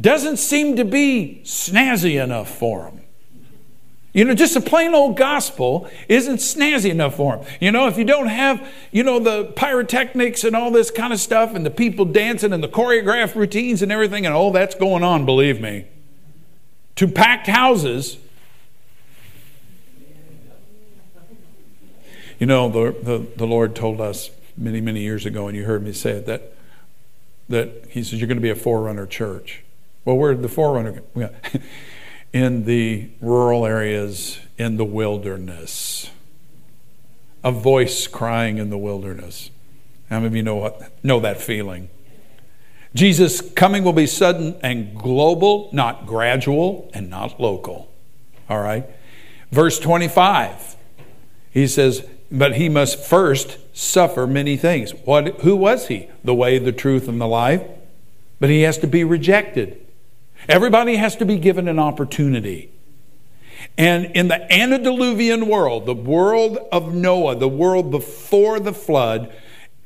doesn't 0.00 0.38
seem 0.38 0.76
to 0.76 0.84
be 0.84 1.42
snazzy 1.44 2.22
enough 2.22 2.48
for 2.48 2.84
them. 2.84 3.03
You 4.14 4.24
know, 4.24 4.34
just 4.34 4.54
a 4.54 4.60
plain 4.60 4.94
old 4.94 5.16
gospel 5.16 5.90
isn't 6.08 6.36
snazzy 6.36 6.88
enough 6.88 7.16
for 7.16 7.36
them. 7.36 7.46
You 7.60 7.72
know, 7.72 7.88
if 7.88 7.98
you 7.98 8.04
don't 8.04 8.28
have, 8.28 8.64
you 8.92 9.02
know, 9.02 9.18
the 9.18 9.46
pyrotechnics 9.56 10.44
and 10.44 10.54
all 10.54 10.70
this 10.70 10.92
kind 10.92 11.12
of 11.12 11.18
stuff 11.18 11.52
and 11.56 11.66
the 11.66 11.70
people 11.70 12.04
dancing 12.04 12.52
and 12.52 12.62
the 12.62 12.68
choreographed 12.68 13.34
routines 13.34 13.82
and 13.82 13.90
everything, 13.90 14.24
and 14.24 14.32
all 14.32 14.52
that's 14.52 14.76
going 14.76 15.02
on, 15.02 15.26
believe 15.26 15.60
me, 15.60 15.86
to 16.94 17.08
packed 17.08 17.48
houses. 17.48 18.18
You 22.38 22.46
know, 22.46 22.68
the, 22.68 22.96
the, 23.02 23.26
the 23.36 23.46
Lord 23.48 23.74
told 23.74 24.00
us 24.00 24.30
many, 24.56 24.80
many 24.80 25.00
years 25.00 25.26
ago, 25.26 25.48
and 25.48 25.56
you 25.56 25.64
heard 25.64 25.82
me 25.82 25.92
say 25.92 26.12
it, 26.12 26.26
that, 26.26 26.54
that 27.48 27.86
He 27.90 28.04
says, 28.04 28.20
You're 28.20 28.28
going 28.28 28.38
to 28.38 28.42
be 28.42 28.50
a 28.50 28.54
forerunner 28.54 29.06
church. 29.06 29.64
Well, 30.04 30.16
where 30.16 30.34
did 30.34 30.42
the 30.42 30.48
forerunner 30.48 31.02
go? 31.16 31.30
in 32.34 32.64
the 32.64 33.08
rural 33.20 33.64
areas, 33.64 34.40
in 34.58 34.76
the 34.76 34.84
wilderness. 34.84 36.10
A 37.44 37.52
voice 37.52 38.08
crying 38.08 38.58
in 38.58 38.70
the 38.70 38.76
wilderness. 38.76 39.50
How 40.10 40.16
many 40.16 40.26
of 40.26 40.36
you 40.36 40.42
know, 40.42 40.56
what, 40.56 41.04
know 41.04 41.20
that 41.20 41.40
feeling? 41.40 41.88
Jesus' 42.92 43.40
coming 43.40 43.84
will 43.84 43.92
be 43.92 44.08
sudden 44.08 44.56
and 44.64 44.98
global, 44.98 45.70
not 45.72 46.06
gradual 46.06 46.90
and 46.92 47.08
not 47.08 47.40
local. 47.40 47.88
All 48.50 48.60
right? 48.60 48.84
Verse 49.52 49.78
25, 49.78 50.74
he 51.52 51.68
says, 51.68 52.04
But 52.32 52.56
he 52.56 52.68
must 52.68 52.98
first 52.98 53.58
suffer 53.76 54.26
many 54.26 54.56
things. 54.56 54.90
What, 55.04 55.40
who 55.42 55.54
was 55.54 55.86
he? 55.86 56.08
The 56.24 56.34
way, 56.34 56.58
the 56.58 56.72
truth, 56.72 57.06
and 57.06 57.20
the 57.20 57.28
life. 57.28 57.62
But 58.40 58.50
he 58.50 58.62
has 58.62 58.76
to 58.78 58.88
be 58.88 59.04
rejected. 59.04 59.83
Everybody 60.48 60.96
has 60.96 61.16
to 61.16 61.24
be 61.24 61.38
given 61.38 61.68
an 61.68 61.78
opportunity. 61.78 62.70
And 63.78 64.06
in 64.14 64.28
the 64.28 64.52
antediluvian 64.52 65.48
world, 65.48 65.86
the 65.86 65.94
world 65.94 66.58
of 66.70 66.94
Noah, 66.94 67.36
the 67.36 67.48
world 67.48 67.90
before 67.90 68.60
the 68.60 68.74
flood, 68.74 69.34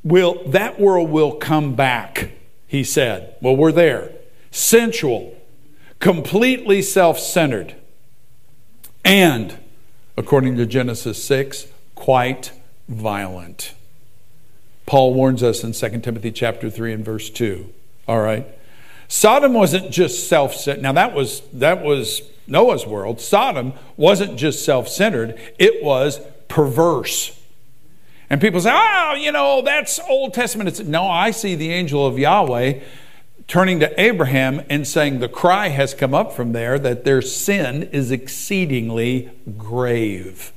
will 0.02 0.42
that 0.48 0.80
world 0.80 1.10
will 1.10 1.32
come 1.32 1.74
back, 1.74 2.32
he 2.66 2.82
said. 2.82 3.36
Well, 3.40 3.56
we're 3.56 3.72
there. 3.72 4.12
Sensual, 4.50 5.36
completely 6.00 6.82
self-centered, 6.82 7.76
and 9.04 9.58
according 10.16 10.56
to 10.56 10.66
Genesis 10.66 11.22
6, 11.24 11.68
quite 11.94 12.52
violent. 12.88 13.74
Paul 14.86 15.14
warns 15.14 15.42
us 15.42 15.62
in 15.62 15.72
2 15.72 16.00
Timothy 16.00 16.32
chapter 16.32 16.70
3 16.70 16.94
and 16.94 17.04
verse 17.04 17.30
2. 17.30 17.72
All 18.08 18.20
right? 18.20 18.46
Sodom 19.08 19.54
wasn't 19.54 19.90
just 19.90 20.28
self-centered. 20.28 20.82
Now 20.82 20.92
that 20.92 21.14
was 21.14 21.40
that 21.54 21.82
was 21.82 22.22
Noah's 22.46 22.86
world. 22.86 23.20
Sodom 23.20 23.72
wasn't 23.96 24.38
just 24.38 24.64
self-centered, 24.64 25.38
it 25.58 25.82
was 25.82 26.20
perverse. 26.48 27.34
And 28.30 28.40
people 28.40 28.60
say, 28.60 28.70
"Oh, 28.72 29.14
you 29.18 29.32
know, 29.32 29.62
that's 29.62 29.98
Old 30.00 30.34
Testament." 30.34 30.68
It's, 30.68 30.80
no, 30.80 31.06
I 31.06 31.30
see 31.30 31.54
the 31.54 31.72
angel 31.72 32.06
of 32.06 32.18
Yahweh 32.18 32.80
turning 33.46 33.80
to 33.80 34.00
Abraham 34.00 34.62
and 34.68 34.86
saying, 34.86 35.20
"The 35.20 35.28
cry 35.28 35.68
has 35.68 35.94
come 35.94 36.12
up 36.12 36.32
from 36.32 36.52
there 36.52 36.78
that 36.78 37.04
their 37.04 37.22
sin 37.22 37.84
is 37.84 38.10
exceedingly 38.10 39.30
grave." 39.56 40.52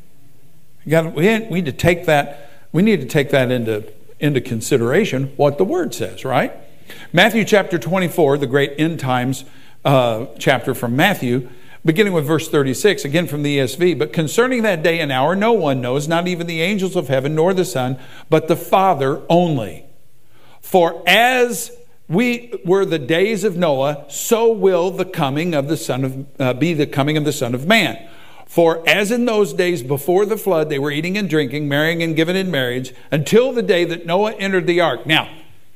Got, 0.88 1.14
we 1.14 1.24
need 1.50 1.66
to 1.66 1.72
take 1.72 2.06
that. 2.08 2.50
We 2.74 2.82
need 2.82 3.00
to 3.00 3.08
take 3.08 3.30
that 3.30 3.52
into 3.52 3.86
into 4.20 4.42
consideration. 4.42 5.32
What 5.38 5.58
the 5.58 5.64
Word 5.64 5.94
says, 5.94 6.26
right? 6.26 6.54
Matthew 7.14 7.46
chapter 7.46 7.78
24, 7.78 8.38
the 8.38 8.48
great 8.48 8.74
end 8.78 9.00
times 9.00 9.46
uh, 9.84 10.28
chapter 10.38 10.74
from 10.74 10.96
Matthew, 10.96 11.50
beginning 11.84 12.14
with 12.14 12.26
verse 12.26 12.48
36, 12.48 13.06
again 13.06 13.28
from 13.28 13.44
the 13.44 13.58
ESV. 13.58 13.98
But 13.98 14.14
concerning 14.14 14.64
that 14.64 14.84
day 14.84 15.00
and 15.00 15.12
hour, 15.12 15.36
no 15.36 15.54
one 15.54 15.82
knows, 15.82 16.08
not 16.08 16.28
even 16.28 16.48
the 16.48 16.62
angels 16.62 16.96
of 16.96 17.08
heaven, 17.08 17.36
nor 17.36 17.54
the 17.54 17.66
Son, 17.66 18.00
but 18.30 18.48
the 18.48 18.56
Father 18.56 19.24
only. 19.30 19.86
For 20.62 21.04
as 21.08 21.72
we 22.08 22.54
were 22.66 22.86
the 22.86 23.00
days 23.00 23.44
of 23.44 23.58
Noah, 23.58 24.06
so 24.10 24.52
will 24.52 24.92
the 24.92 25.06
coming 25.06 25.56
of 25.56 25.68
the 25.68 25.78
Son 25.78 26.04
of 26.04 26.26
uh, 26.40 26.54
be 26.54 26.74
the 26.74 26.88
coming 26.88 27.18
of 27.18 27.26
the 27.26 27.34
Son 27.34 27.56
of 27.56 27.66
Man. 27.66 28.08
For 28.46 28.88
as 28.88 29.12
in 29.12 29.24
those 29.24 29.54
days 29.54 29.82
before 29.82 30.26
the 30.26 30.36
flood, 30.36 30.70
they 30.70 30.78
were 30.78 30.92
eating 30.92 31.18
and 31.18 31.30
drinking, 31.30 31.70
marrying 31.70 32.04
and 32.04 32.18
giving 32.18 32.36
in 32.36 32.52
marriage, 32.52 32.94
until 33.10 33.54
the 33.54 33.64
day 33.64 33.86
that 33.86 34.06
Noah 34.06 34.34
entered 34.34 34.68
the 34.68 34.82
ark. 34.82 35.06
Now, 35.06 35.30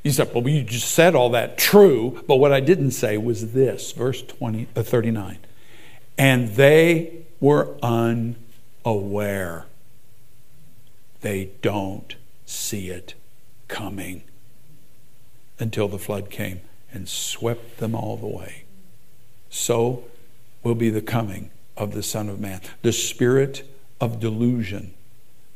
you 0.05 0.11
said, 0.11 0.31
well, 0.35 0.47
you 0.47 0.61
just 0.61 0.91
said 0.91 1.15
all 1.15 1.31
that 1.31 1.57
true, 1.57 2.23
but 2.27 2.35
what 2.35 2.53
I 2.53 2.59
didn't 2.59 2.91
say 2.91 3.17
was 3.17 3.53
this, 3.53 3.91
verse 3.91 4.21
20, 4.21 4.67
uh, 4.75 4.83
39. 4.83 5.39
And 6.15 6.49
they 6.49 7.23
were 7.39 7.75
unaware. 7.81 9.65
They 11.21 11.49
don't 11.63 12.15
see 12.45 12.91
it 12.91 13.15
coming 13.67 14.21
until 15.57 15.87
the 15.87 15.97
flood 15.97 16.29
came 16.29 16.61
and 16.93 17.09
swept 17.09 17.77
them 17.77 17.95
all 17.95 18.19
away. 18.21 18.65
So 19.49 20.03
will 20.61 20.75
be 20.75 20.91
the 20.91 21.01
coming 21.01 21.49
of 21.75 21.95
the 21.95 22.03
Son 22.03 22.29
of 22.29 22.39
Man. 22.39 22.61
The 22.83 22.93
spirit 22.93 23.67
of 23.99 24.19
delusion 24.19 24.93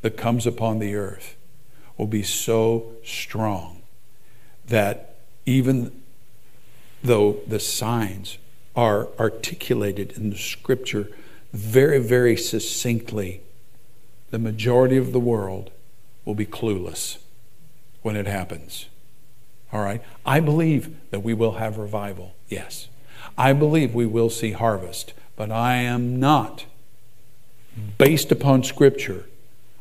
that 0.02 0.16
comes 0.16 0.44
upon 0.44 0.80
the 0.80 0.96
earth 0.96 1.36
will 1.96 2.08
be 2.08 2.24
so 2.24 2.90
strong 3.04 3.79
that 4.70 5.14
even 5.46 5.92
though 7.02 7.38
the 7.46 7.60
signs 7.60 8.38
are 8.74 9.08
articulated 9.18 10.12
in 10.12 10.30
the 10.30 10.38
scripture 10.38 11.10
very, 11.52 11.98
very 11.98 12.36
succinctly, 12.36 13.40
the 14.30 14.38
majority 14.38 14.96
of 14.96 15.12
the 15.12 15.20
world 15.20 15.70
will 16.24 16.34
be 16.34 16.46
clueless 16.46 17.18
when 18.02 18.16
it 18.16 18.26
happens. 18.26 18.86
All 19.72 19.82
right? 19.82 20.02
I 20.24 20.40
believe 20.40 20.96
that 21.10 21.20
we 21.20 21.34
will 21.34 21.52
have 21.52 21.78
revival, 21.78 22.34
yes. 22.48 22.88
I 23.36 23.52
believe 23.52 23.94
we 23.94 24.06
will 24.06 24.30
see 24.30 24.52
harvest, 24.52 25.12
but 25.36 25.50
I 25.50 25.76
am 25.76 26.20
not, 26.20 26.64
based 27.98 28.30
upon 28.30 28.62
Scripture, 28.62 29.26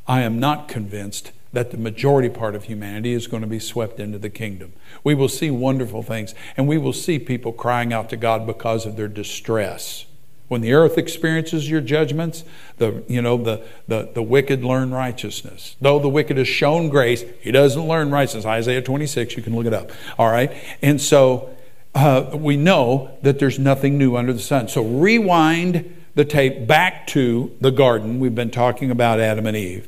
I 0.08 0.22
am 0.22 0.40
not 0.40 0.68
convinced 0.68 1.32
that 1.52 1.72
the 1.72 1.78
majority 1.78 2.30
part 2.30 2.56
of 2.56 2.66
humanity 2.66 3.14
is 3.14 3.28
going 3.28 3.42
to 3.42 3.48
be 3.48 3.60
swept 3.60 4.00
into 4.00 4.20
the 4.20 4.30
kingdom. 4.30 4.74
We 5.04 5.16
will 5.16 5.30
see 5.30 5.50
wonderful 5.50 6.04
things, 6.04 6.36
and 6.56 6.68
we 6.68 6.78
will 6.78 6.94
see 6.94 7.18
people 7.20 7.52
crying 7.52 7.92
out 7.92 8.10
to 8.10 8.18
God 8.18 8.46
because 8.46 8.86
of 8.86 8.96
their 8.96 9.08
distress. 9.08 10.06
When 10.48 10.62
the 10.62 10.74
earth 10.74 10.98
experiences 10.98 11.70
your 11.70 11.82
judgments, 11.82 12.44
the 12.78 13.04
you 13.08 13.22
know 13.22 13.38
the, 13.38 13.64
the, 13.88 14.10
the 14.14 14.24
wicked 14.24 14.64
learn 14.64 14.92
righteousness. 14.92 15.76
Though 15.80 16.00
the 16.00 16.10
wicked 16.10 16.38
has 16.38 16.48
shown 16.48 16.90
grace, 16.90 17.24
he 17.40 17.52
doesn't 17.52 17.88
learn 17.88 18.10
righteousness. 18.10 18.46
Isaiah 18.46 18.82
26, 18.82 19.38
you 19.38 19.44
can 19.44 19.56
look 19.56 19.68
it 19.68 19.74
up. 19.74 19.92
All 20.18 20.30
right, 20.30 20.52
and 20.82 21.00
so 21.00 21.56
uh, 21.94 22.32
we 22.34 22.58
know 22.58 23.16
that 23.22 23.38
there's 23.40 23.60
nothing 23.60 23.98
new 23.98 24.16
under 24.16 24.34
the 24.34 24.40
sun. 24.40 24.68
So 24.68 24.84
rewind 24.84 25.96
the 26.16 26.26
tape 26.26 26.66
back 26.68 27.06
to 27.08 27.56
the 27.62 27.72
garden. 27.72 28.20
We've 28.20 28.34
been 28.34 28.52
talking 28.52 28.90
about 28.90 29.20
Adam 29.20 29.46
and 29.46 29.56
Eve, 29.56 29.88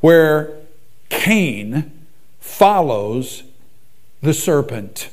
where 0.00 0.56
Cain 1.08 2.06
follows 2.40 3.42
the 4.22 4.34
serpent. 4.34 5.10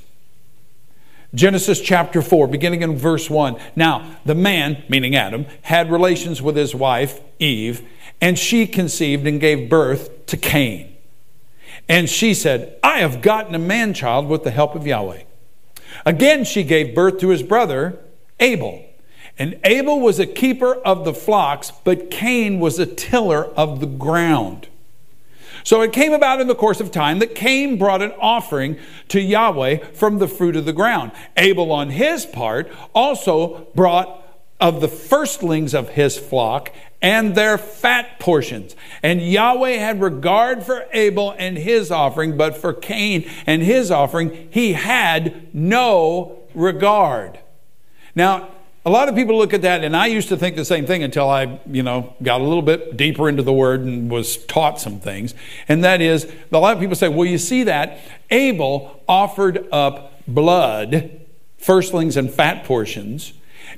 Genesis 1.36 1.82
chapter 1.82 2.22
4, 2.22 2.48
beginning 2.48 2.84
in 2.84 2.96
verse 2.96 3.30
1. 3.30 3.58
Now, 3.76 4.18
the 4.24 4.36
man, 4.36 4.84
meaning 4.88 5.16
Adam, 5.16 5.48
had 5.64 5.92
relations 5.92 6.42
with 6.42 6.56
his 6.56 6.76
wife, 6.76 7.20
Eve, 7.40 7.82
and 8.22 8.38
she 8.38 8.68
conceived 8.68 9.26
and 9.26 9.42
gave 9.42 9.70
birth 9.70 10.28
to 10.28 10.38
Cain. 10.38 10.96
And 11.90 12.08
she 12.08 12.34
said, 12.36 12.78
I 12.84 13.00
have 13.00 13.22
gotten 13.22 13.56
a 13.56 13.60
man 13.60 13.94
child 13.94 14.28
with 14.28 14.44
the 14.44 14.52
help 14.52 14.76
of 14.76 14.86
Yahweh. 14.86 15.24
Again, 16.06 16.44
she 16.44 16.64
gave 16.64 16.96
birth 16.96 17.20
to 17.20 17.30
his 17.30 17.44
brother, 17.44 18.00
Abel. 18.40 18.86
And 19.40 19.60
Abel 19.64 20.00
was 20.00 20.20
a 20.20 20.28
keeper 20.28 20.76
of 20.76 21.04
the 21.04 21.14
flocks, 21.14 21.72
but 21.84 22.12
Cain 22.12 22.60
was 22.60 22.78
a 22.78 22.86
tiller 22.86 23.46
of 23.46 23.80
the 23.80 23.88
ground. 23.88 24.68
So 25.64 25.82
it 25.82 25.94
came 25.94 26.14
about 26.14 26.42
in 26.42 26.48
the 26.48 26.56
course 26.56 26.80
of 26.80 26.92
time 26.92 27.20
that 27.20 27.36
Cain 27.36 27.78
brought 27.78 28.02
an 28.02 28.14
offering 28.20 28.78
to 29.10 29.22
Yahweh 29.22 29.78
from 29.94 30.20
the 30.20 30.28
fruit 30.28 30.56
of 30.56 30.66
the 30.66 30.74
ground. 30.74 31.12
Abel, 31.38 31.72
on 31.72 31.90
his 31.90 32.26
part, 32.26 32.72
also 32.94 33.68
brought 33.74 34.20
of 34.60 34.82
the 34.82 34.88
firstlings 34.88 35.74
of 35.74 35.90
his 35.90 36.18
flock 36.18 36.72
and 37.02 37.36
their 37.36 37.58
fat 37.58 38.18
portions. 38.20 38.76
And 39.02 39.22
Yahweh 39.22 39.78
had 39.78 40.00
regard 40.02 40.64
for 40.64 40.86
Abel 40.94 41.36
and 41.38 41.58
his 41.58 41.92
offering, 41.92 42.38
but 42.38 42.56
for 42.56 42.74
Cain 42.74 43.30
and 43.46 43.62
his 43.62 43.92
offering, 43.92 44.48
he 44.52 44.74
had 44.74 45.54
no 45.54 46.40
regard. 46.56 47.40
Now, 48.16 48.50
a 48.86 48.90
lot 48.90 49.08
of 49.08 49.16
people 49.16 49.38
look 49.38 49.54
at 49.54 49.62
that, 49.62 49.84
and 49.84 49.96
I 49.96 50.08
used 50.08 50.28
to 50.30 50.38
think 50.38 50.58
the 50.58 50.66
same 50.66 50.86
thing 50.86 51.04
until 51.04 51.30
I, 51.30 51.60
you 51.72 51.84
know, 51.84 52.16
got 52.22 52.42
a 52.42 52.44
little 52.44 52.62
bit 52.62 52.98
deeper 52.98 53.30
into 53.30 53.42
the 53.42 53.54
word 53.54 53.82
and 53.82 54.12
was 54.12 54.38
taught 54.46 54.80
some 54.80 55.00
things. 55.00 55.34
And 55.70 55.84
that 55.86 56.02
is, 56.02 56.30
a 56.52 56.60
lot 56.60 56.76
of 56.76 56.82
people 56.82 56.96
say, 56.96 57.08
well, 57.08 57.28
you 57.28 57.38
see 57.38 57.64
that 57.64 57.98
Abel 58.30 59.02
offered 59.08 59.68
up 59.72 60.22
blood, 60.28 61.22
firstlings 61.58 62.18
and 62.18 62.30
fat 62.30 62.66
portions, 62.66 63.34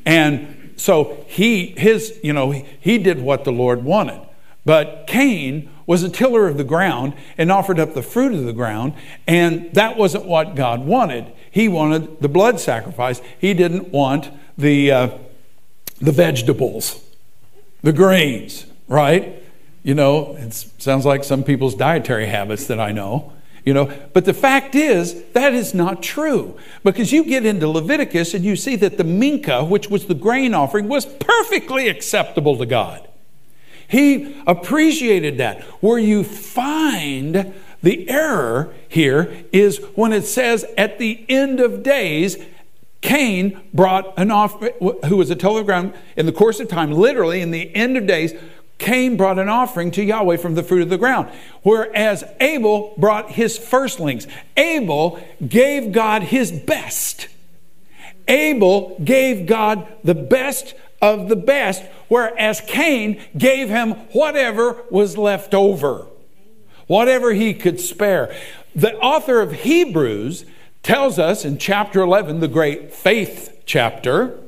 and 0.05 0.73
so 0.75 1.23
he, 1.27 1.67
his, 1.67 2.19
you 2.23 2.33
know, 2.33 2.51
he 2.51 2.97
did 2.97 3.21
what 3.21 3.43
the 3.43 3.51
Lord 3.51 3.83
wanted. 3.83 4.21
But 4.65 5.05
Cain 5.05 5.69
was 5.85 6.01
a 6.01 6.09
tiller 6.09 6.47
of 6.47 6.57
the 6.57 6.63
ground 6.63 7.13
and 7.37 7.51
offered 7.51 7.79
up 7.79 7.93
the 7.93 8.01
fruit 8.01 8.33
of 8.33 8.45
the 8.45 8.53
ground, 8.53 8.93
and 9.27 9.71
that 9.73 9.97
wasn't 9.97 10.25
what 10.25 10.55
God 10.55 10.83
wanted. 10.83 11.31
He 11.51 11.67
wanted 11.67 12.21
the 12.21 12.27
blood 12.27 12.59
sacrifice. 12.59 13.21
He 13.39 13.53
didn't 13.53 13.89
want 13.89 14.31
the, 14.57 14.91
uh, 14.91 15.09
the 15.99 16.11
vegetables, 16.11 17.03
the 17.81 17.93
grains, 17.93 18.65
right? 18.87 19.41
You 19.83 19.93
know, 19.93 20.35
it 20.35 20.53
sounds 20.53 21.05
like 21.05 21.23
some 21.23 21.43
people's 21.43 21.75
dietary 21.75 22.27
habits 22.27 22.67
that 22.67 22.79
I 22.79 22.91
know. 22.91 23.33
You 23.65 23.73
know, 23.73 23.91
but 24.13 24.25
the 24.25 24.33
fact 24.33 24.75
is, 24.75 25.23
that 25.33 25.53
is 25.53 25.73
not 25.73 26.03
true. 26.03 26.55
Because 26.83 27.11
you 27.11 27.23
get 27.23 27.47
into 27.47 27.67
Leviticus 27.67 28.35
and 28.35 28.45
you 28.45 28.55
see 28.55 28.75
that 28.75 28.97
the 28.97 29.03
mincha, 29.03 29.67
which 29.67 29.89
was 29.89 30.05
the 30.05 30.13
grain 30.13 30.53
offering, 30.53 30.87
was 30.87 31.05
perfectly 31.05 31.87
acceptable 31.87 32.57
to 32.57 32.65
God. 32.67 33.07
He 33.87 34.39
appreciated 34.45 35.39
that. 35.39 35.63
Where 35.81 35.97
you 35.97 36.23
find 36.23 37.53
the 37.81 38.07
error 38.09 38.73
here 38.87 39.45
is 39.51 39.77
when 39.95 40.13
it 40.13 40.25
says 40.25 40.65
at 40.77 40.99
the 40.99 41.25
end 41.27 41.59
of 41.59 41.81
days, 41.81 42.37
Cain 43.05 43.61
brought 43.71 44.17
an 44.17 44.31
offering, 44.31 44.73
who 45.05 45.17
was 45.17 45.29
a 45.29 45.35
of 45.35 45.65
ground 45.67 45.93
in 46.17 46.25
the 46.25 46.31
course 46.31 46.59
of 46.59 46.67
time, 46.67 46.91
literally 46.91 47.39
in 47.39 47.51
the 47.51 47.73
end 47.75 47.97
of 47.97 48.07
days, 48.07 48.33
Cain 48.79 49.15
brought 49.15 49.37
an 49.37 49.47
offering 49.47 49.91
to 49.91 50.03
Yahweh 50.03 50.37
from 50.37 50.55
the 50.55 50.63
fruit 50.63 50.81
of 50.81 50.89
the 50.89 50.97
ground, 50.97 51.29
whereas 51.61 52.23
Abel 52.39 52.95
brought 52.97 53.29
his 53.29 53.59
firstlings. 53.59 54.25
Abel 54.57 55.23
gave 55.47 55.91
God 55.91 56.23
his 56.23 56.51
best. 56.51 57.27
Abel 58.27 58.99
gave 59.03 59.45
God 59.45 59.87
the 60.03 60.15
best 60.15 60.73
of 60.99 61.29
the 61.29 61.35
best, 61.35 61.83
whereas 62.07 62.59
Cain 62.61 63.21
gave 63.37 63.69
him 63.69 63.91
whatever 64.13 64.83
was 64.89 65.15
left 65.15 65.53
over, 65.53 66.07
whatever 66.87 67.33
he 67.33 67.53
could 67.53 67.79
spare. 67.79 68.35
The 68.75 68.97
author 68.97 69.41
of 69.41 69.51
Hebrews 69.51 70.45
tells 70.85 71.17
us 71.17 71.43
in 71.43 71.57
chapter 71.57 72.01
11, 72.01 72.41
the 72.41 72.47
great 72.47 72.93
faith 72.93 73.63
chapter, 73.65 74.39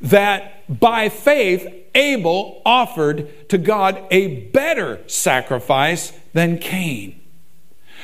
that 0.00 0.62
by 0.80 1.08
faith, 1.08 1.66
Abel 1.96 2.62
offered 2.64 3.48
to 3.48 3.58
God 3.58 4.00
a 4.12 4.42
better 4.50 5.00
sacrifice 5.08 6.12
than 6.32 6.58
Cain. 6.58 7.20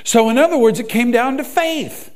So, 0.03 0.29
in 0.29 0.39
other 0.39 0.59
words, 0.59 0.81
it 0.81 0.89
came 0.89 1.13
down 1.13 1.37
to 1.37 1.45
faith. 1.45 2.13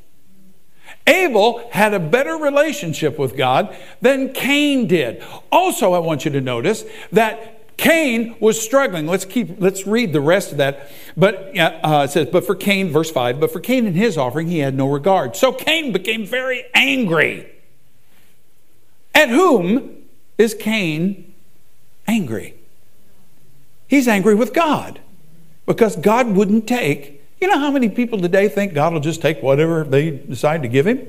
Abel 1.07 1.69
had 1.71 1.95
a 1.95 2.01
better 2.01 2.35
relationship 2.35 3.17
with 3.17 3.37
God 3.37 3.75
than 4.01 4.33
Cain 4.33 4.89
did. 4.89 5.23
Also, 5.53 5.93
I 5.93 6.01
want 6.01 6.25
you 6.25 6.33
to 6.33 6.41
notice 6.41 6.85
that 7.13 7.62
Cain 7.77 8.37
was 8.39 8.61
struggling. 8.61 9.07
Let's 9.07 9.25
keep. 9.25 9.61
Let's 9.61 9.87
read 9.87 10.13
the 10.13 10.21
rest 10.21 10.53
of 10.53 10.59
that. 10.59 10.91
But 11.17 11.57
uh, 11.59 12.03
it 12.05 12.11
says, 12.11 12.29
"But 12.29 12.45
for 12.45 12.55
Cain, 12.55 12.91
verse 12.91 13.11
five. 13.11 13.41
But 13.41 13.53
for 13.53 13.61
Cain 13.61 13.87
and 13.87 13.97
his 13.97 14.17
offering, 14.17 14.49
he 14.49 14.59
had 14.59 14.75
no 14.75 14.89
regard. 14.89 15.37
So 15.37 15.53
Cain 15.53 15.93
became 15.93 16.27
very 16.27 16.65
angry. 16.75 17.51
At 19.15 19.29
whom 19.29 20.05
is 20.39 20.55
Cain 20.55 21.35
angry? 22.07 22.55
He's 23.89 24.09
angry 24.09 24.35
with 24.35 24.55
God 24.55 25.01
because 25.67 25.97
God 25.97 26.29
wouldn't 26.29 26.67
take. 26.67 27.23
You 27.41 27.49
know 27.49 27.59
how 27.59 27.71
many 27.71 27.89
people 27.89 28.21
today 28.21 28.49
think 28.49 28.73
God 28.73 28.93
will 28.93 29.01
just 29.01 29.21
take 29.21 29.43
whatever 29.43 29.85
they 29.85 30.11
decide 30.11 30.63
to 30.63 30.69
give 30.69 30.87
him? 30.87 31.09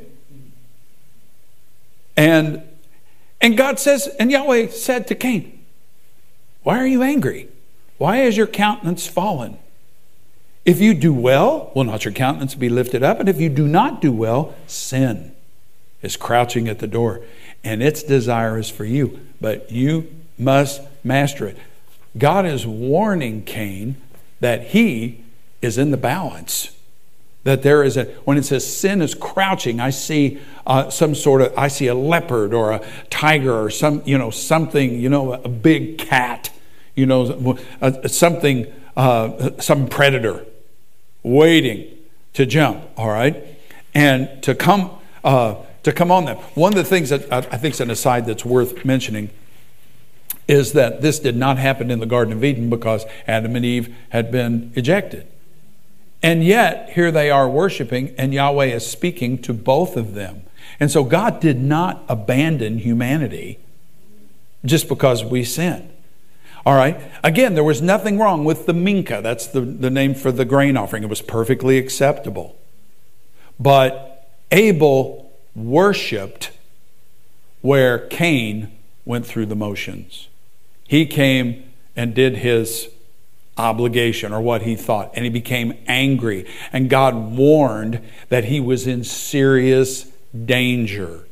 And 2.17 2.63
and 3.39 3.57
God 3.57 3.77
says, 3.77 4.07
and 4.19 4.31
Yahweh 4.31 4.67
said 4.67 5.07
to 5.07 5.15
Cain, 5.15 5.52
why 6.63 6.79
are 6.79 6.87
you 6.87 7.03
angry? 7.03 7.49
Why 7.97 8.17
has 8.17 8.35
your 8.35 8.47
countenance 8.47 9.07
fallen? 9.07 9.57
If 10.65 10.79
you 10.79 10.93
do 10.93 11.13
well, 11.13 11.71
will 11.75 11.83
not 11.83 12.05
your 12.05 12.13
countenance 12.13 12.55
be 12.55 12.69
lifted 12.69 13.03
up? 13.03 13.19
And 13.19 13.27
if 13.27 13.39
you 13.39 13.49
do 13.49 13.67
not 13.67 14.01
do 14.01 14.11
well, 14.11 14.55
sin 14.65 15.33
is 16.01 16.15
crouching 16.15 16.67
at 16.67 16.79
the 16.79 16.87
door, 16.87 17.21
and 17.63 17.83
its 17.83 18.03
desire 18.03 18.57
is 18.57 18.69
for 18.69 18.85
you, 18.85 19.19
but 19.41 19.71
you 19.71 20.13
must 20.37 20.81
master 21.03 21.47
it. 21.47 21.57
God 22.17 22.45
is 22.45 22.65
warning 22.65 23.43
Cain 23.43 23.97
that 24.39 24.67
he 24.67 25.23
is 25.61 25.77
in 25.77 25.91
the 25.91 25.97
balance. 25.97 26.75
That 27.43 27.61
there 27.61 27.83
is 27.83 27.97
a, 27.97 28.05
when 28.23 28.37
it 28.37 28.43
says 28.43 28.65
sin 28.65 29.01
is 29.01 29.13
crouching, 29.13 29.81
I 29.81 29.89
see 29.89 30.39
uh, 30.65 30.89
some 30.89 31.13
sort 31.13 31.41
of, 31.41 31.53
I 31.57 31.67
see 31.67 31.87
a 31.87 31.95
leopard 31.95 32.53
or 32.53 32.71
a 32.71 32.81
tiger 33.09 33.53
or 33.53 33.69
some, 33.69 34.01
you 34.05 34.17
know, 34.17 34.29
something, 34.29 34.97
you 34.97 35.09
know, 35.09 35.33
a 35.33 35.49
big 35.49 35.97
cat 35.97 36.49
you 36.95 37.05
know, 37.05 37.57
uh, 37.81 38.07
something, 38.07 38.71
uh, 38.95 39.51
some 39.59 39.87
predator 39.87 40.45
waiting 41.23 41.87
to 42.33 42.45
jump, 42.45 42.83
all 42.97 43.09
right? 43.09 43.43
And 43.93 44.41
to 44.43 44.55
come, 44.55 44.91
uh, 45.23 45.55
to 45.83 45.91
come 45.91 46.11
on 46.11 46.25
them. 46.25 46.37
One 46.55 46.73
of 46.73 46.77
the 46.77 46.83
things 46.83 47.09
that 47.09 47.31
I 47.31 47.41
think 47.41 47.75
is 47.75 47.81
an 47.81 47.89
aside 47.89 48.25
that's 48.25 48.45
worth 48.45 48.85
mentioning 48.85 49.29
is 50.47 50.73
that 50.73 51.01
this 51.01 51.19
did 51.19 51.35
not 51.35 51.57
happen 51.57 51.89
in 51.89 51.99
the 51.99 52.05
Garden 52.05 52.33
of 52.33 52.43
Eden 52.43 52.69
because 52.69 53.05
Adam 53.27 53.55
and 53.55 53.65
Eve 53.65 53.95
had 54.09 54.31
been 54.31 54.71
ejected. 54.75 55.25
And 56.23 56.43
yet, 56.43 56.91
here 56.91 57.11
they 57.11 57.29
are 57.29 57.49
worshiping, 57.49 58.15
and 58.17 58.33
Yahweh 58.33 58.67
is 58.67 58.89
speaking 58.89 59.37
to 59.39 59.53
both 59.53 59.97
of 59.97 60.13
them. 60.13 60.43
And 60.79 60.89
so, 60.89 61.03
God 61.03 61.41
did 61.41 61.61
not 61.61 62.03
abandon 62.07 62.79
humanity 62.79 63.59
just 64.65 64.87
because 64.87 65.23
we 65.23 65.43
sinned. 65.43 65.89
All 66.65 66.75
right. 66.75 66.99
Again, 67.23 67.55
there 67.55 67.63
was 67.63 67.81
nothing 67.81 68.17
wrong 68.17 68.45
with 68.45 68.65
the 68.65 68.73
mincha. 68.73 69.21
That's 69.21 69.47
the, 69.47 69.61
the 69.61 69.89
name 69.89 70.15
for 70.15 70.31
the 70.31 70.45
grain 70.45 70.77
offering. 70.77 71.03
It 71.03 71.09
was 71.09 71.21
perfectly 71.21 71.77
acceptable. 71.77 72.55
But 73.59 74.29
Abel 74.51 75.31
worshiped 75.55 76.51
where 77.61 78.07
Cain 78.07 78.71
went 79.03 79.25
through 79.25 79.47
the 79.47 79.55
motions. 79.55 80.29
He 80.87 81.05
came 81.05 81.63
and 81.95 82.13
did 82.13 82.37
his 82.37 82.89
obligation 83.57 84.33
or 84.33 84.41
what 84.41 84.63
he 84.63 84.75
thought, 84.75 85.11
and 85.13 85.23
he 85.23 85.29
became 85.29 85.77
angry. 85.87 86.45
And 86.71 86.89
God 86.89 87.15
warned 87.15 88.01
that 88.29 88.45
he 88.45 88.59
was 88.59 88.87
in 88.87 89.03
serious 89.03 90.11
danger. 90.45 91.25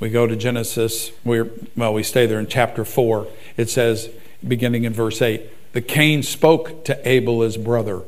We 0.00 0.10
go 0.10 0.26
to 0.26 0.36
Genesis, 0.36 1.10
we're, 1.24 1.50
well, 1.76 1.92
we 1.92 2.02
stay 2.02 2.26
there 2.26 2.38
in 2.38 2.46
chapter 2.46 2.84
4. 2.84 3.26
It 3.56 3.68
says, 3.68 4.10
beginning 4.46 4.84
in 4.84 4.92
verse 4.92 5.20
8, 5.20 5.72
the 5.72 5.80
Cain 5.80 6.22
spoke 6.22 6.84
to 6.84 7.08
Abel, 7.08 7.40
his 7.40 7.56
brother. 7.56 8.02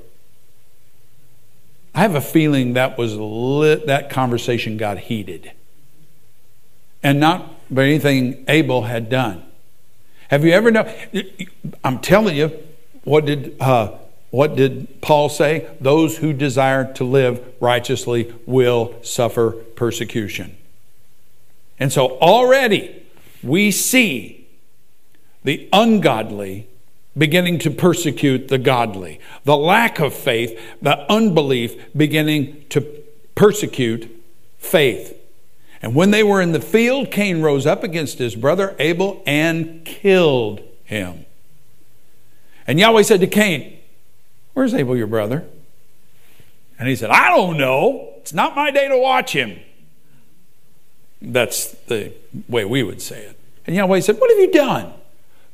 I 1.94 2.00
have 2.00 2.14
a 2.14 2.20
feeling 2.20 2.74
that 2.74 2.96
was 2.96 3.16
lit, 3.16 3.86
that 3.86 4.10
conversation 4.10 4.76
got 4.76 4.98
heated. 4.98 5.50
And 7.02 7.18
not 7.18 7.52
by 7.74 7.84
anything 7.84 8.44
Abel 8.46 8.82
had 8.82 9.08
done. 9.08 9.42
Have 10.28 10.44
you 10.44 10.52
ever 10.52 10.70
know? 10.70 10.92
I'm 11.82 11.98
telling 11.98 12.36
you, 12.36 12.56
what 13.04 13.24
did 13.26 13.56
uh, 13.60 13.92
what 14.30 14.54
did 14.54 15.00
Paul 15.00 15.28
say? 15.28 15.68
Those 15.80 16.18
who 16.18 16.32
desire 16.32 16.92
to 16.94 17.04
live 17.04 17.44
righteously 17.60 18.32
will 18.46 18.94
suffer 19.02 19.50
persecution. 19.50 20.56
And 21.80 21.92
so 21.92 22.18
already 22.18 23.02
we 23.42 23.70
see 23.70 24.46
the 25.42 25.68
ungodly 25.72 26.68
beginning 27.16 27.58
to 27.60 27.70
persecute 27.70 28.48
the 28.48 28.58
godly, 28.58 29.18
the 29.44 29.56
lack 29.56 29.98
of 29.98 30.14
faith, 30.14 30.58
the 30.80 31.10
unbelief 31.10 31.74
beginning 31.96 32.64
to 32.68 32.80
persecute 33.34 34.08
faith. 34.58 35.16
And 35.82 35.94
when 35.94 36.10
they 36.10 36.22
were 36.22 36.40
in 36.40 36.52
the 36.52 36.60
field, 36.60 37.10
Cain 37.10 37.42
rose 37.42 37.66
up 37.66 37.82
against 37.82 38.18
his 38.18 38.36
brother 38.36 38.76
Abel 38.78 39.22
and 39.26 39.84
killed 39.84 40.60
him. 40.84 41.24
And 42.66 42.79
Yahweh 42.79 43.03
said 43.03 43.20
to 43.20 43.27
Cain, 43.27 43.79
Where's 44.55 44.75
Abel, 44.75 44.96
your 44.96 45.07
brother? 45.07 45.44
And 46.79 46.88
he 46.88 46.96
said, 46.96 47.11
I 47.11 47.29
don't 47.29 47.59
know. 47.59 48.14
It's 48.18 48.33
not 48.33 48.57
my 48.57 48.70
day 48.70 48.88
to 48.88 48.99
watch 48.99 49.33
him. 49.33 49.59
That's 51.23 51.73
the 51.73 52.12
way 52.49 52.64
we 52.64 52.83
would 52.83 53.03
say 53.03 53.23
it. 53.23 53.38
And 53.66 53.77
Yahweh 53.77 54.01
said, 54.01 54.18
What 54.18 54.31
have 54.31 54.38
you 54.38 54.51
done? 54.51 54.92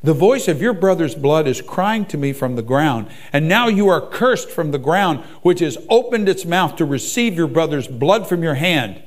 The 0.03 0.15
voice 0.15 0.47
of 0.47 0.63
your 0.63 0.73
brother's 0.73 1.15
blood 1.15 1.49
is 1.49 1.61
crying 1.61 2.07
to 2.07 2.19
me 2.19 2.33
from 2.33 2.55
the 2.55 2.63
ground, 2.63 3.09
and 3.33 3.49
now 3.49 3.67
you 3.67 3.89
are 3.89 4.01
cursed 4.01 4.51
from 4.51 4.71
the 4.71 4.79
ground, 4.79 5.25
which 5.43 5.61
has 5.61 5.79
opened 5.89 6.29
its 6.29 6.45
mouth 6.45 6.77
to 6.77 6.85
receive 6.85 7.35
your 7.35 7.49
brother's 7.49 7.89
blood 7.89 8.29
from 8.29 8.43
your 8.43 8.55
hand. 8.55 9.03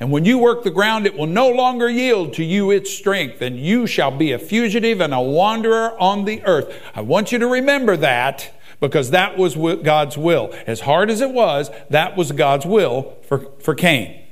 And 0.00 0.10
when 0.10 0.24
you 0.24 0.38
work 0.38 0.64
the 0.64 0.70
ground, 0.70 1.06
it 1.06 1.14
will 1.14 1.26
no 1.26 1.50
longer 1.50 1.88
yield 1.88 2.32
to 2.34 2.44
you 2.44 2.70
its 2.70 2.90
strength, 2.90 3.42
and 3.42 3.60
you 3.60 3.86
shall 3.86 4.10
be 4.10 4.32
a 4.32 4.38
fugitive 4.38 5.00
and 5.00 5.12
a 5.12 5.20
wanderer 5.20 5.94
on 6.00 6.24
the 6.24 6.42
earth. 6.44 6.74
I 6.94 7.02
want 7.02 7.32
you 7.32 7.38
to 7.38 7.46
remember 7.46 7.98
that 7.98 8.50
because 8.80 9.10
that 9.10 9.36
was 9.36 9.56
God's 9.82 10.16
will. 10.16 10.54
As 10.66 10.80
hard 10.80 11.10
as 11.10 11.20
it 11.20 11.30
was, 11.30 11.70
that 11.90 12.16
was 12.16 12.32
God's 12.32 12.64
will 12.64 13.14
for, 13.28 13.46
for 13.60 13.74
Cain. 13.74 14.22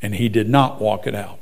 And 0.00 0.14
he 0.14 0.28
did 0.28 0.48
not 0.48 0.80
walk 0.80 1.08
it 1.08 1.14
out. 1.16 1.40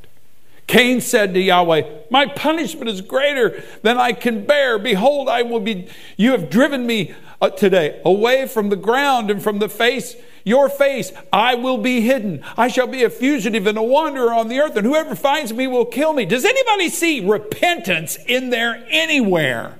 Cain 0.66 1.02
said 1.02 1.34
to 1.34 1.40
Yahweh, 1.40 1.82
My 2.10 2.24
punishment 2.24 2.88
is 2.88 3.02
greater 3.02 3.62
than 3.82 3.98
I 3.98 4.14
can 4.14 4.46
bear. 4.46 4.78
Behold, 4.78 5.28
I 5.28 5.42
will 5.42 5.60
be, 5.60 5.88
you 6.16 6.30
have 6.30 6.48
driven 6.48 6.86
me 6.86 7.14
Uh, 7.44 7.50
today 7.50 8.00
away 8.06 8.48
from 8.48 8.70
the 8.70 8.76
ground 8.76 9.30
and 9.30 9.42
from 9.42 9.58
the 9.58 9.68
face 9.68 10.16
your 10.44 10.70
face 10.70 11.12
I 11.30 11.54
will 11.54 11.76
be 11.76 12.00
hidden. 12.00 12.42
I 12.56 12.68
shall 12.68 12.86
be 12.86 13.04
a 13.04 13.10
fugitive 13.10 13.66
and 13.66 13.76
a 13.76 13.82
wanderer 13.82 14.32
on 14.32 14.48
the 14.48 14.60
earth, 14.60 14.76
and 14.76 14.86
whoever 14.86 15.14
finds 15.14 15.52
me 15.52 15.66
will 15.66 15.84
kill 15.84 16.14
me. 16.14 16.24
Does 16.24 16.46
anybody 16.46 16.88
see 16.88 17.20
repentance 17.20 18.16
in 18.26 18.48
there 18.48 18.82
anywhere? 18.88 19.78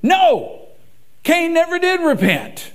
No. 0.00 0.68
Cain 1.24 1.52
never 1.52 1.80
did 1.80 2.00
repent. 2.00 2.70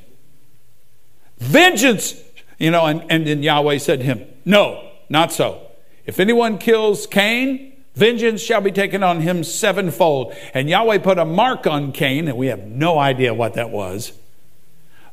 Vengeance, 1.37 2.21
you 2.59 2.69
know, 2.69 2.85
and, 2.85 3.09
and 3.09 3.25
then 3.25 3.41
Yahweh 3.41 3.77
said 3.77 3.99
to 3.99 4.05
him, 4.05 4.27
No, 4.43 4.91
not 5.07 5.31
so. 5.31 5.71
If 6.05 6.19
anyone 6.19 6.57
kills 6.57 7.07
Cain, 7.07 7.76
vengeance 7.97 8.41
shall 8.41 8.61
be 8.61 8.71
taken 8.71 9.03
on 9.03 9.21
him 9.21 9.43
sevenfold. 9.43 10.33
And 10.53 10.69
Yahweh 10.69 10.99
put 10.99 11.17
a 11.17 11.25
mark 11.25 11.67
on 11.67 11.91
Cain, 11.91 12.27
and 12.27 12.37
we 12.37 12.47
have 12.47 12.63
no 12.65 12.99
idea 12.99 13.33
what 13.33 13.55
that 13.55 13.71
was, 13.71 14.13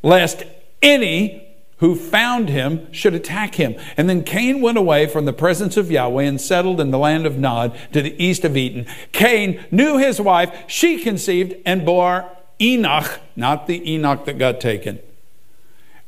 lest 0.02 0.44
any 0.82 1.40
who 1.78 1.96
found 1.96 2.48
him 2.48 2.92
should 2.92 3.14
attack 3.14 3.56
him. 3.56 3.74
And 3.96 4.08
then 4.08 4.22
Cain 4.22 4.60
went 4.60 4.78
away 4.78 5.06
from 5.06 5.24
the 5.24 5.32
presence 5.32 5.76
of 5.76 5.90
Yahweh 5.90 6.22
and 6.22 6.40
settled 6.40 6.80
in 6.80 6.90
the 6.90 6.98
land 6.98 7.26
of 7.26 7.38
Nod 7.38 7.76
to 7.92 8.00
the 8.00 8.22
east 8.22 8.44
of 8.44 8.56
Eden. 8.56 8.86
Cain 9.12 9.64
knew 9.70 9.98
his 9.98 10.20
wife, 10.20 10.64
she 10.66 10.98
conceived 10.98 11.54
and 11.66 11.84
bore 11.84 12.30
Enoch, 12.60 13.20
not 13.34 13.66
the 13.66 13.92
Enoch 13.92 14.24
that 14.26 14.38
got 14.38 14.60
taken. 14.60 15.00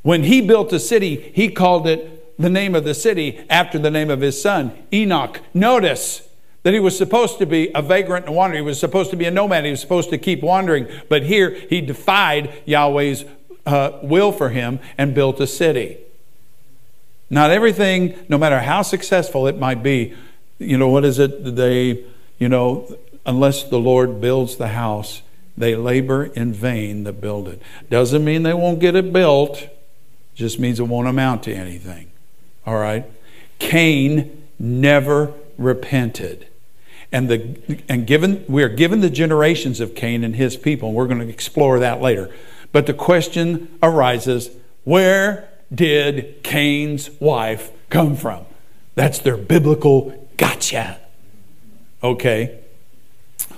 When 0.02 0.22
he 0.22 0.40
built 0.40 0.72
a 0.72 0.78
city, 0.78 1.32
he 1.34 1.48
called 1.48 1.88
it 1.88 2.38
the 2.38 2.50
name 2.50 2.74
of 2.74 2.84
the 2.84 2.94
city 2.94 3.44
after 3.50 3.78
the 3.78 3.90
name 3.90 4.10
of 4.10 4.20
his 4.20 4.40
son, 4.40 4.72
Enoch. 4.92 5.40
Notice 5.52 6.25
that 6.66 6.74
he 6.74 6.80
was 6.80 6.98
supposed 6.98 7.38
to 7.38 7.46
be 7.46 7.70
a 7.76 7.80
vagrant 7.80 8.26
and 8.26 8.34
wanderer. 8.34 8.56
He 8.56 8.60
was 8.60 8.80
supposed 8.80 9.12
to 9.12 9.16
be 9.16 9.24
a 9.24 9.30
nomad. 9.30 9.64
He 9.64 9.70
was 9.70 9.80
supposed 9.80 10.10
to 10.10 10.18
keep 10.18 10.42
wandering. 10.42 10.88
But 11.08 11.22
here 11.22 11.50
he 11.50 11.80
defied 11.80 12.52
Yahweh's 12.64 13.24
uh, 13.64 14.00
will 14.02 14.32
for 14.32 14.48
him 14.48 14.80
and 14.98 15.14
built 15.14 15.38
a 15.38 15.46
city. 15.46 15.98
Not 17.30 17.52
everything, 17.52 18.18
no 18.28 18.36
matter 18.36 18.58
how 18.58 18.82
successful 18.82 19.46
it 19.46 19.56
might 19.56 19.84
be, 19.84 20.14
you 20.58 20.76
know, 20.76 20.88
what 20.88 21.04
is 21.04 21.20
it? 21.20 21.54
They, 21.54 22.04
you 22.40 22.48
know, 22.48 22.98
unless 23.24 23.62
the 23.62 23.78
Lord 23.78 24.20
builds 24.20 24.56
the 24.56 24.66
house, 24.66 25.22
they 25.56 25.76
labor 25.76 26.24
in 26.24 26.52
vain 26.52 27.04
that 27.04 27.20
build 27.20 27.46
it. 27.46 27.62
Doesn't 27.90 28.24
mean 28.24 28.42
they 28.42 28.54
won't 28.54 28.80
get 28.80 28.96
it 28.96 29.12
built, 29.12 29.68
just 30.34 30.58
means 30.58 30.80
it 30.80 30.88
won't 30.88 31.06
amount 31.06 31.44
to 31.44 31.54
anything. 31.54 32.10
All 32.66 32.76
right? 32.76 33.04
Cain 33.60 34.48
never 34.58 35.32
repented. 35.56 36.48
And, 37.16 37.30
the, 37.30 37.80
and 37.88 38.06
given, 38.06 38.44
we 38.46 38.62
are 38.62 38.68
given 38.68 39.00
the 39.00 39.08
generations 39.08 39.80
of 39.80 39.94
Cain 39.94 40.22
and 40.22 40.36
his 40.36 40.54
people, 40.54 40.92
we're 40.92 41.06
going 41.06 41.20
to 41.20 41.26
explore 41.26 41.78
that 41.78 42.02
later. 42.02 42.28
But 42.72 42.84
the 42.84 42.92
question 42.92 43.74
arises 43.82 44.50
where 44.84 45.48
did 45.74 46.42
Cain's 46.42 47.08
wife 47.18 47.70
come 47.88 48.16
from? 48.16 48.44
That's 48.96 49.18
their 49.18 49.38
biblical 49.38 50.28
gotcha. 50.36 51.00
Okay. 52.02 52.58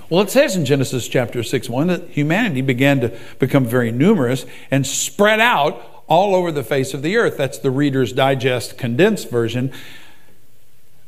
Well, 0.09 0.21
it 0.21 0.29
says 0.29 0.55
in 0.55 0.63
Genesis 0.63 1.09
chapter 1.09 1.43
6 1.43 1.67
1 1.67 1.87
that 1.87 2.11
humanity 2.11 2.61
began 2.61 3.01
to 3.01 3.19
become 3.39 3.65
very 3.65 3.91
numerous 3.91 4.45
and 4.71 4.87
spread 4.87 5.41
out 5.41 6.05
all 6.07 6.33
over 6.33 6.53
the 6.53 6.63
face 6.63 6.93
of 6.93 7.01
the 7.01 7.17
earth. 7.17 7.35
That's 7.35 7.57
the 7.57 7.71
Reader's 7.71 8.13
Digest 8.13 8.77
condensed 8.77 9.29
version. 9.29 9.73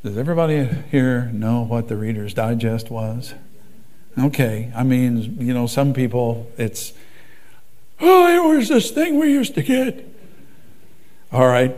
Does 0.03 0.17
everybody 0.17 0.67
here 0.89 1.25
know 1.31 1.61
what 1.61 1.87
the 1.87 1.95
Reader's 1.95 2.33
Digest 2.33 2.89
was? 2.89 3.35
Okay, 4.17 4.71
I 4.75 4.83
mean, 4.83 5.37
you 5.39 5.53
know, 5.53 5.67
some 5.67 5.93
people, 5.93 6.51
it's 6.57 6.93
Oh, 8.01 8.27
it 8.27 8.57
was 8.57 8.67
this 8.67 8.89
thing 8.89 9.19
we 9.19 9.31
used 9.31 9.53
to 9.55 9.61
get. 9.61 10.03
All 11.31 11.47
right. 11.47 11.77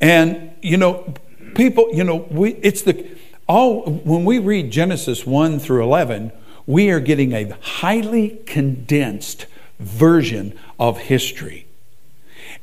And, 0.00 0.52
you 0.62 0.76
know, 0.76 1.12
people, 1.56 1.88
you 1.92 2.04
know, 2.04 2.26
we, 2.30 2.52
it's 2.54 2.82
the, 2.82 3.04
all, 3.48 3.82
when 3.82 4.24
we 4.24 4.38
read 4.38 4.70
Genesis 4.70 5.26
1 5.26 5.58
through 5.58 5.82
11, 5.82 6.30
we 6.66 6.90
are 6.90 7.00
getting 7.00 7.32
a 7.32 7.50
highly 7.60 8.38
condensed 8.46 9.46
version 9.80 10.56
of 10.78 10.98
history. 10.98 11.66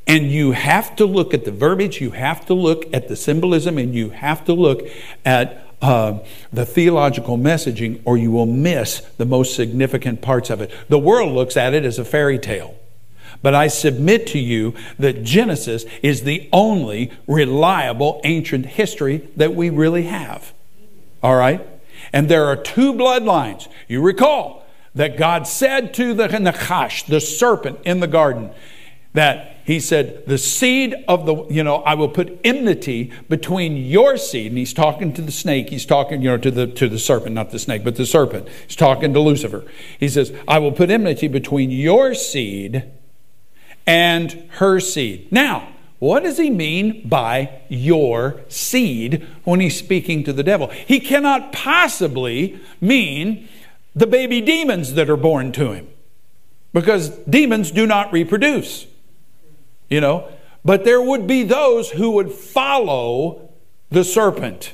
And 0.08 0.32
you 0.32 0.52
have 0.52 0.96
to 0.98 1.06
look 1.06 1.34
at 1.34 1.46
the 1.46 1.52
verbiage, 1.52 2.00
you 2.00 2.12
have 2.12 2.46
to 2.46 2.54
look 2.54 2.86
at 2.94 3.08
the 3.08 3.16
symbolism, 3.16 3.78
and 3.78 3.96
you 3.96 4.12
have 4.12 4.46
to 4.46 4.54
look 4.54 4.88
at 5.24 5.66
uh, 5.82 6.20
the 6.54 6.66
theological 6.66 7.38
messaging, 7.38 8.02
or 8.06 8.18
you 8.18 8.32
will 8.32 8.46
miss 8.46 9.02
the 9.18 9.26
most 9.26 9.56
significant 9.56 10.22
parts 10.22 10.50
of 10.50 10.62
it. 10.62 10.72
The 10.90 11.00
world 11.00 11.34
looks 11.34 11.58
at 11.58 11.74
it 11.74 11.86
as 11.86 12.00
a 12.00 12.06
fairy 12.06 12.40
tale. 12.40 12.76
But 13.42 13.54
I 13.54 13.68
submit 13.68 14.28
to 14.28 14.40
you 14.40 14.74
that 14.98 15.24
Genesis 15.24 15.86
is 16.02 16.24
the 16.24 16.50
only 16.54 17.12
reliable 17.28 18.22
ancient 18.24 18.66
history 18.66 19.30
that 19.36 19.54
we 19.54 19.70
really 19.70 20.04
have. 20.04 20.54
All 21.22 21.36
right? 21.36 21.68
And 22.14 22.30
there 22.30 22.46
are 22.46 22.56
two 22.56 22.94
bloodlines. 22.94 23.68
You 23.88 24.02
recall 24.02 24.66
that 24.94 25.18
God 25.18 25.48
said 25.48 25.94
to 25.96 26.14
the 26.14 26.28
Nachash, 26.28 27.06
the 27.06 27.20
serpent 27.20 27.80
in 27.84 28.00
the 28.00 28.08
garden, 28.08 28.52
that 29.14 29.55
he 29.66 29.80
said, 29.80 30.24
The 30.28 30.38
seed 30.38 30.96
of 31.08 31.26
the, 31.26 31.44
you 31.48 31.64
know, 31.64 31.78
I 31.78 31.96
will 31.96 32.08
put 32.08 32.40
enmity 32.44 33.12
between 33.28 33.76
your 33.78 34.16
seed. 34.16 34.52
And 34.52 34.60
he's 34.60 34.74
talking 34.74 35.12
to 35.14 35.24
the 35.24 35.32
snake. 35.32 35.72
He's 35.72 35.88
talking, 35.88 36.22
you 36.22 36.30
know, 36.30 36.38
to 36.38 36.52
the, 36.52 36.68
to 36.68 36.88
the 36.88 37.00
serpent, 37.00 37.34
not 37.34 37.50
the 37.50 37.58
snake, 37.58 37.84
but 37.84 37.96
the 37.96 38.06
serpent. 38.06 38.48
He's 38.68 38.76
talking 38.76 39.12
to 39.14 39.20
Lucifer. 39.20 39.66
He 40.00 40.08
says, 40.08 40.32
I 40.48 40.60
will 40.60 40.72
put 40.72 40.92
enmity 40.92 41.28
between 41.28 41.72
your 41.72 42.14
seed 42.14 42.84
and 43.88 44.48
her 44.52 44.80
seed. 44.80 45.32
Now, 45.32 45.70
what 45.98 46.22
does 46.22 46.38
he 46.38 46.52
mean 46.52 47.08
by 47.10 47.62
your 47.68 48.42
seed 48.48 49.26
when 49.46 49.62
he's 49.62 49.78
speaking 49.78 50.24
to 50.26 50.34
the 50.34 50.44
devil? 50.44 50.68
He 50.68 51.00
cannot 51.00 51.52
possibly 51.52 52.60
mean 52.80 53.50
the 53.96 54.06
baby 54.06 54.42
demons 54.42 54.94
that 54.94 55.10
are 55.10 55.18
born 55.18 55.52
to 55.54 55.72
him 55.72 55.88
because 56.72 57.10
demons 57.10 57.72
do 57.72 57.88
not 57.88 58.14
reproduce 58.14 58.86
you 59.90 60.02
know. 60.02 60.28
But 60.64 60.84
there 60.84 61.02
would 61.02 61.28
be 61.28 61.44
those 61.44 61.92
who 61.92 62.12
would 62.12 62.32
follow 62.32 63.50
the 63.90 64.04
serpent 64.04 64.74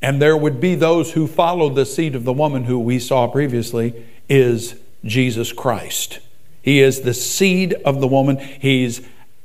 And 0.00 0.22
there 0.22 0.36
would 0.36 0.60
be 0.60 0.74
those 0.74 1.12
who 1.12 1.26
followed 1.26 1.74
the 1.74 1.86
seed 1.86 2.14
of 2.14 2.24
the 2.24 2.32
woman 2.32 2.64
who 2.64 2.78
we 2.78 2.98
saw 2.98 3.26
previously 3.26 4.06
is 4.28 4.76
Jesus 5.04 5.52
Christ. 5.52 6.20
He 6.62 6.80
is 6.80 7.00
the 7.00 7.14
seed 7.14 7.74
of 7.84 8.00
the 8.00 8.06
woman. 8.06 8.38
He's 8.38 9.00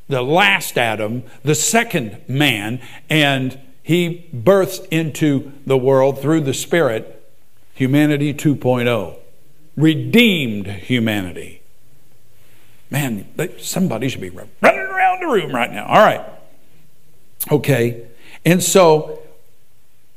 the 0.07 0.21
last 0.21 0.77
Adam, 0.77 1.23
the 1.43 1.55
second 1.55 2.21
man, 2.27 2.81
and 3.09 3.59
he 3.81 4.29
births 4.31 4.79
into 4.91 5.51
the 5.65 5.77
world 5.77 6.21
through 6.21 6.41
the 6.41 6.53
Spirit 6.53 7.21
humanity 7.73 8.33
2.0, 8.33 9.15
redeemed 9.75 10.67
humanity. 10.67 11.61
Man, 12.91 13.27
somebody 13.57 14.07
should 14.07 14.21
be 14.21 14.29
the 15.23 15.33
room 15.33 15.53
right 15.53 15.71
now. 15.71 15.85
All 15.85 16.03
right. 16.03 16.25
Okay. 17.51 18.07
And 18.45 18.61
so 18.61 19.21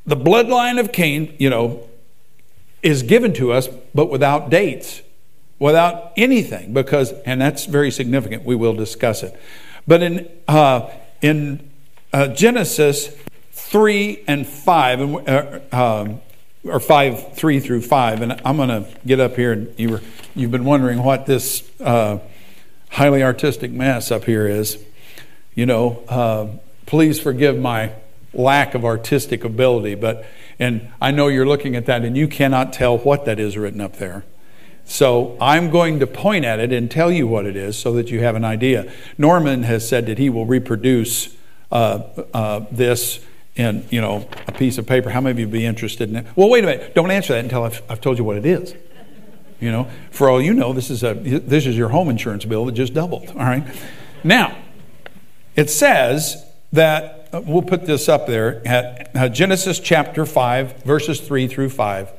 the 0.05 0.17
bloodline 0.17 0.79
of 0.79 0.93
Cain, 0.93 1.35
you 1.39 1.51
know, 1.51 1.89
is 2.83 3.03
given 3.03 3.33
to 3.35 3.53
us, 3.53 3.69
but 3.95 4.11
without 4.11 4.51
dates, 4.51 5.03
without 5.59 6.13
anything, 6.17 6.73
because, 6.73 7.13
and 7.25 7.41
that's 7.41 7.65
very 7.65 7.91
significant. 7.91 8.45
We 8.45 8.55
will 8.55 8.75
discuss 8.75 9.23
it. 9.23 9.39
But 9.87 10.03
in, 10.03 10.29
uh, 10.47 10.91
in 11.23 11.71
uh, 12.13 12.29
Genesis 12.29 13.17
3 13.53 14.25
and 14.29 14.47
5, 14.47 15.01
and, 15.01 15.29
uh, 15.29 15.61
um, 15.73 16.21
or 16.65 16.81
5, 16.81 17.35
3 17.35 17.61
through 17.61 17.83
5, 17.83 18.23
and 18.23 18.41
I'm 18.45 18.57
going 18.57 18.69
to 18.69 18.87
get 19.07 19.21
up 19.21 19.37
here, 19.37 19.53
and 19.53 19.75
you 19.79 19.91
were, 19.91 20.03
you've 20.35 20.51
been 20.51 20.65
wondering 20.65 21.03
what 21.03 21.27
this 21.27 21.69
uh, 21.81 22.19
highly 22.91 23.23
artistic 23.23 23.73
mess 23.73 24.11
up 24.11 24.25
here 24.25 24.47
is. 24.47 24.79
You 25.57 25.67
know, 25.67 26.05
uh, 26.09 26.47
please 26.85 27.19
forgive 27.19 27.59
my 27.59 27.93
lack 28.33 28.75
of 28.75 28.85
artistic 28.85 29.43
ability, 29.43 29.95
but, 29.95 30.25
and 30.59 30.93
I 31.01 31.11
know 31.11 31.29
you're 31.29 31.47
looking 31.47 31.75
at 31.75 31.87
that 31.87 32.05
and 32.05 32.17
you 32.17 32.29
cannot 32.29 32.73
tell 32.73 32.99
what 32.99 33.25
that 33.25 33.41
is 33.41 33.57
written 33.57 33.81
up 33.81 33.97
there. 33.97 34.25
So 34.85 35.37
I'm 35.41 35.71
going 35.71 35.99
to 36.01 36.07
point 36.07 36.45
at 36.45 36.61
it 36.61 36.73
and 36.73 36.91
tell 36.91 37.11
you 37.11 37.27
what 37.27 37.47
it 37.47 37.57
is 37.57 37.77
so 37.77 37.95
that 37.95 38.11
you 38.11 38.21
have 38.21 38.37
an 38.37 38.45
idea. 38.45 38.93
Norman 39.19 39.65
has 39.65 39.89
said 39.89 40.07
that 40.07 40.19
he 40.19 40.31
will 40.31 40.47
reproduce 40.47 41.35
uh, 41.73 42.03
uh, 42.33 42.67
this 42.71 43.19
in 43.57 43.85
you 43.91 44.01
know 44.01 44.29
a 44.47 44.53
piece 44.53 44.79
of 44.79 44.87
paper. 44.87 45.11
How 45.11 45.21
many 45.21 45.33
of 45.33 45.39
you 45.39 45.47
would 45.47 45.53
be 45.53 45.67
interested 45.67 46.09
in 46.11 46.17
it? 46.17 46.27
Well, 46.37 46.49
wait 46.51 46.63
a 46.63 46.67
minute. 46.69 46.95
Don't 46.95 47.11
answer 47.11 47.33
that 47.33 47.43
until 47.43 47.65
I've, 47.65 47.83
I've 47.89 48.01
told 48.01 48.19
you 48.19 48.25
what 48.25 48.37
it 48.37 48.47
is. 48.47 48.75
You 49.59 49.73
know, 49.73 49.89
for 50.11 50.29
all 50.29 50.41
you 50.41 50.53
know, 50.53 50.73
this 50.73 50.91
is 50.91 51.03
a 51.03 51.15
this 51.15 51.67
is 51.67 51.77
your 51.77 51.89
home 51.89 52.11
insurance 52.11 52.45
bill 52.45 52.67
that 52.67 52.73
just 52.73 52.95
doubled. 52.95 53.29
All 53.31 53.37
right. 53.37 53.65
Now, 54.23 54.57
it 55.57 55.71
says 55.71 56.45
that 56.73 57.29
uh, 57.33 57.41
we'll 57.45 57.63
put 57.63 57.87
this 57.87 58.09
up 58.09 58.27
there 58.27 58.67
at 58.67 59.11
uh, 59.17 59.29
Genesis 59.29 59.81
chapter 59.81 60.25
five, 60.25 60.83
verses 60.83 61.21
three 61.21 61.49
through 61.49 61.71
five. 61.71 62.13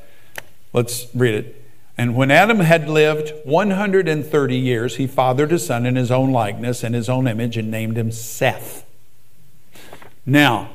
Let's 0.73 1.07
read 1.15 1.33
it. 1.33 1.63
And 1.97 2.15
when 2.15 2.29
Adam 2.29 2.59
had 2.59 2.87
lived 2.87 3.33
130 3.43 4.55
years, 4.55 4.97
he 4.97 5.07
fathered 5.07 5.51
a 5.51 5.57
son 5.57 5.85
in 5.85 5.95
his 5.95 6.11
own 6.11 6.31
likeness 6.31 6.83
and 6.83 6.93
his 6.93 7.09
own 7.09 7.27
image 7.27 7.57
and 7.57 7.71
named 7.71 7.97
him 7.97 8.11
Seth. 8.11 8.85
Now, 10.25 10.69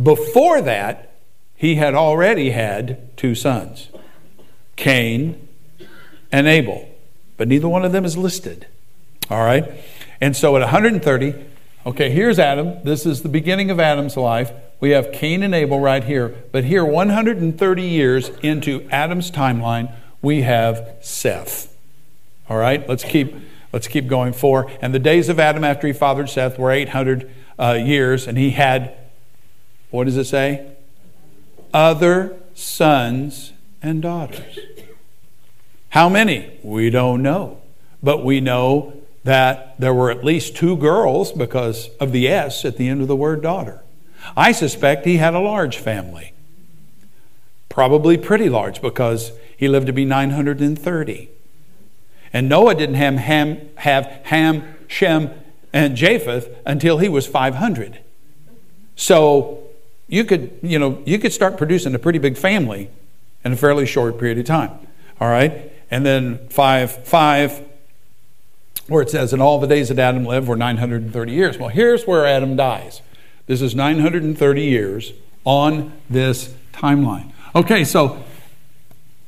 before 0.00 0.62
that, 0.62 1.14
he 1.54 1.74
had 1.74 1.94
already 1.94 2.50
had 2.50 3.16
two 3.16 3.34
sons, 3.34 3.88
Cain 4.76 5.48
and 6.32 6.46
Abel, 6.46 6.88
but 7.36 7.48
neither 7.48 7.68
one 7.68 7.84
of 7.84 7.92
them 7.92 8.04
is 8.04 8.16
listed. 8.16 8.66
All 9.30 9.44
right? 9.44 9.70
And 10.20 10.36
so 10.36 10.56
at 10.56 10.60
130, 10.60 11.34
okay, 11.86 12.10
here's 12.10 12.38
Adam. 12.38 12.82
This 12.84 13.06
is 13.06 13.22
the 13.22 13.28
beginning 13.28 13.70
of 13.70 13.78
Adam's 13.78 14.16
life. 14.16 14.52
We 14.80 14.90
have 14.90 15.12
Cain 15.12 15.42
and 15.42 15.54
Abel 15.54 15.80
right 15.80 16.02
here. 16.02 16.34
But 16.52 16.64
here, 16.64 16.84
130 16.84 17.82
years 17.82 18.30
into 18.42 18.88
Adam's 18.90 19.30
timeline, 19.30 19.94
we 20.22 20.42
have 20.42 20.96
Seth. 21.00 21.74
All 22.48 22.56
right, 22.56 22.86
let's 22.88 23.04
keep 23.04 23.34
let's 23.72 23.88
keep 23.88 24.06
going. 24.06 24.32
For 24.32 24.70
and 24.80 24.94
the 24.94 24.98
days 24.98 25.28
of 25.28 25.38
Adam 25.38 25.64
after 25.64 25.86
he 25.86 25.92
fathered 25.92 26.28
Seth 26.28 26.58
were 26.58 26.70
800 26.70 27.30
uh, 27.58 27.72
years, 27.72 28.26
and 28.26 28.36
he 28.36 28.50
had 28.50 28.94
what 29.90 30.04
does 30.04 30.16
it 30.16 30.24
say? 30.24 30.72
Other 31.72 32.36
sons 32.54 33.52
and 33.82 34.02
daughters. 34.02 34.58
How 35.90 36.08
many? 36.08 36.58
We 36.62 36.90
don't 36.90 37.22
know, 37.22 37.60
but 38.02 38.24
we 38.24 38.40
know 38.40 39.03
that 39.24 39.74
there 39.80 39.94
were 39.94 40.10
at 40.10 40.22
least 40.22 40.54
two 40.54 40.76
girls 40.76 41.32
because 41.32 41.88
of 41.98 42.12
the 42.12 42.28
S 42.28 42.64
at 42.64 42.76
the 42.76 42.88
end 42.88 43.00
of 43.00 43.08
the 43.08 43.16
word 43.16 43.42
daughter. 43.42 43.82
I 44.36 44.52
suspect 44.52 45.04
he 45.04 45.16
had 45.16 45.34
a 45.34 45.40
large 45.40 45.78
family. 45.78 46.32
Probably 47.68 48.16
pretty 48.16 48.48
large 48.48 48.80
because 48.80 49.32
he 49.56 49.66
lived 49.66 49.86
to 49.86 49.92
be 49.92 50.04
930. 50.04 51.30
And 52.32 52.48
Noah 52.48 52.74
didn't 52.74 52.96
have 52.96 53.14
Ham, 53.14 53.70
have 53.76 54.06
Ham, 54.24 54.76
Shem, 54.88 55.30
and 55.72 55.96
Japheth 55.96 56.48
until 56.66 56.98
he 56.98 57.08
was 57.08 57.26
500. 57.26 57.98
So 58.96 59.64
you 60.06 60.24
could, 60.24 60.58
you 60.62 60.78
know, 60.78 61.02
you 61.04 61.18
could 61.18 61.32
start 61.32 61.56
producing 61.56 61.94
a 61.94 61.98
pretty 61.98 62.18
big 62.18 62.36
family 62.36 62.90
in 63.44 63.52
a 63.52 63.56
fairly 63.56 63.86
short 63.86 64.18
period 64.18 64.38
of 64.38 64.44
time. 64.44 64.72
All 65.20 65.28
right? 65.28 65.72
And 65.90 66.04
then 66.04 66.48
5 66.48 67.04
5 67.06 67.62
where 68.88 69.02
it 69.02 69.10
says, 69.10 69.32
"And 69.32 69.40
all 69.40 69.58
the 69.58 69.66
days 69.66 69.88
that 69.88 69.98
Adam 69.98 70.24
lived 70.24 70.48
were 70.48 70.56
930 70.56 71.32
years." 71.32 71.58
Well, 71.58 71.68
here's 71.68 72.06
where 72.06 72.26
Adam 72.26 72.56
dies. 72.56 73.02
This 73.46 73.60
is 73.60 73.74
930 73.74 74.62
years 74.62 75.12
on 75.44 75.92
this 76.08 76.54
timeline. 76.72 77.30
Okay, 77.54 77.84
so 77.84 78.22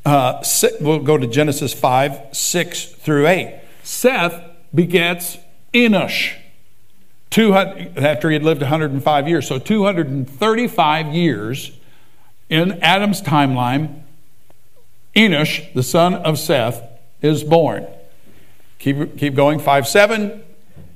uh, 0.05 0.43
we'll 0.81 1.01
go 1.01 1.19
to 1.19 1.27
Genesis 1.27 1.75
5, 1.75 2.21
6 2.33 2.85
through 2.85 3.27
8. 3.27 3.61
Seth 3.83 4.43
begets 4.75 5.39
Enosh 5.75 6.35
after 7.37 8.31
he 8.31 8.35
had 8.35 8.43
lived 8.43 8.63
105 8.63 9.29
years. 9.29 9.47
So 9.47 9.59
235 9.59 11.07
years 11.09 11.73
in 12.49 12.73
Adam's 12.83 13.21
timeline, 13.21 14.03
Enosh, 15.15 15.73
the 15.75 15.83
son 15.83 16.15
of 16.15 16.39
Seth, 16.39 16.83
is 17.21 17.43
born. 17.45 17.87
Keep, 18.79 19.19
keep 19.19 19.35
going, 19.35 19.59
5 19.59 19.89
7. 19.89 20.43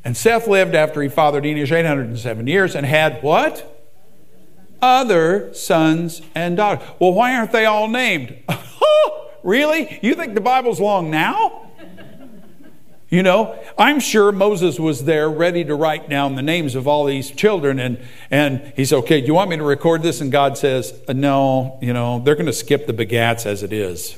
And 0.04 0.16
Seth 0.16 0.46
lived 0.46 0.74
after 0.74 1.02
he 1.02 1.08
fathered 1.08 1.44
Enosh 1.44 1.72
807 1.72 2.46
years 2.46 2.74
and 2.74 2.86
had 2.86 3.22
what? 3.22 3.76
Other 4.80 5.52
sons 5.52 6.22
and 6.34 6.56
daughters. 6.56 6.86
Well, 6.98 7.12
why 7.12 7.36
aren't 7.36 7.52
they 7.52 7.66
all 7.66 7.86
named? 7.86 8.36
really? 9.42 9.98
You 10.00 10.14
think 10.14 10.34
the 10.34 10.40
Bible's 10.40 10.80
long 10.80 11.10
now? 11.10 11.70
You 13.10 13.24
know, 13.24 13.60
I'm 13.76 13.98
sure 13.98 14.30
Moses 14.30 14.78
was 14.78 15.04
there 15.04 15.28
ready 15.28 15.64
to 15.64 15.74
write 15.74 16.08
down 16.08 16.36
the 16.36 16.42
names 16.42 16.76
of 16.76 16.86
all 16.86 17.04
these 17.04 17.32
children. 17.32 17.80
And, 17.80 17.98
and 18.30 18.72
he 18.76 18.84
said, 18.84 18.98
Okay, 18.98 19.20
do 19.20 19.26
you 19.26 19.34
want 19.34 19.50
me 19.50 19.56
to 19.56 19.64
record 19.64 20.02
this? 20.02 20.20
And 20.20 20.30
God 20.30 20.56
says, 20.56 20.94
No, 21.08 21.76
you 21.82 21.92
know, 21.92 22.20
they're 22.20 22.36
going 22.36 22.46
to 22.46 22.52
skip 22.52 22.86
the 22.86 22.92
begats 22.92 23.46
as 23.46 23.64
it 23.64 23.72
is. 23.72 24.16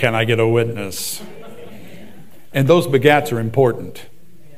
Can 0.00 0.14
I 0.14 0.24
get 0.24 0.40
a 0.40 0.48
witness? 0.48 1.22
And 2.54 2.66
those 2.66 2.86
begats 2.86 3.32
are 3.32 3.38
important 3.38 4.06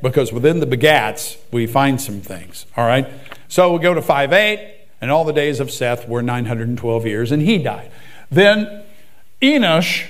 because 0.00 0.32
within 0.32 0.60
the 0.60 0.68
begats, 0.68 1.36
we 1.50 1.66
find 1.66 2.00
some 2.00 2.20
things. 2.20 2.64
All 2.76 2.86
right? 2.86 3.08
So 3.48 3.72
we 3.72 3.80
go 3.80 3.92
to 3.92 4.00
5 4.00 4.32
8, 4.32 4.74
and 5.00 5.10
all 5.10 5.24
the 5.24 5.32
days 5.32 5.58
of 5.58 5.72
Seth 5.72 6.06
were 6.06 6.22
912 6.22 7.06
years, 7.06 7.32
and 7.32 7.42
he 7.42 7.58
died. 7.58 7.90
Then 8.30 8.84
Enosh, 9.40 10.06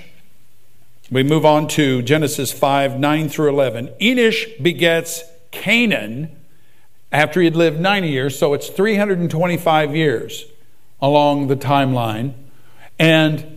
we 1.10 1.22
move 1.22 1.46
on 1.46 1.66
to 1.68 2.02
Genesis 2.02 2.52
5 2.52 3.00
9 3.00 3.28
through 3.30 3.48
11. 3.48 3.88
Enosh 4.02 4.62
begets 4.62 5.22
Canaan 5.50 6.30
after 7.10 7.40
he 7.40 7.46
had 7.46 7.56
lived 7.56 7.80
90 7.80 8.06
years, 8.06 8.38
so 8.38 8.52
it's 8.52 8.68
325 8.68 9.96
years 9.96 10.44
along 11.00 11.46
the 11.46 11.56
timeline. 11.56 12.34
And 12.98 13.51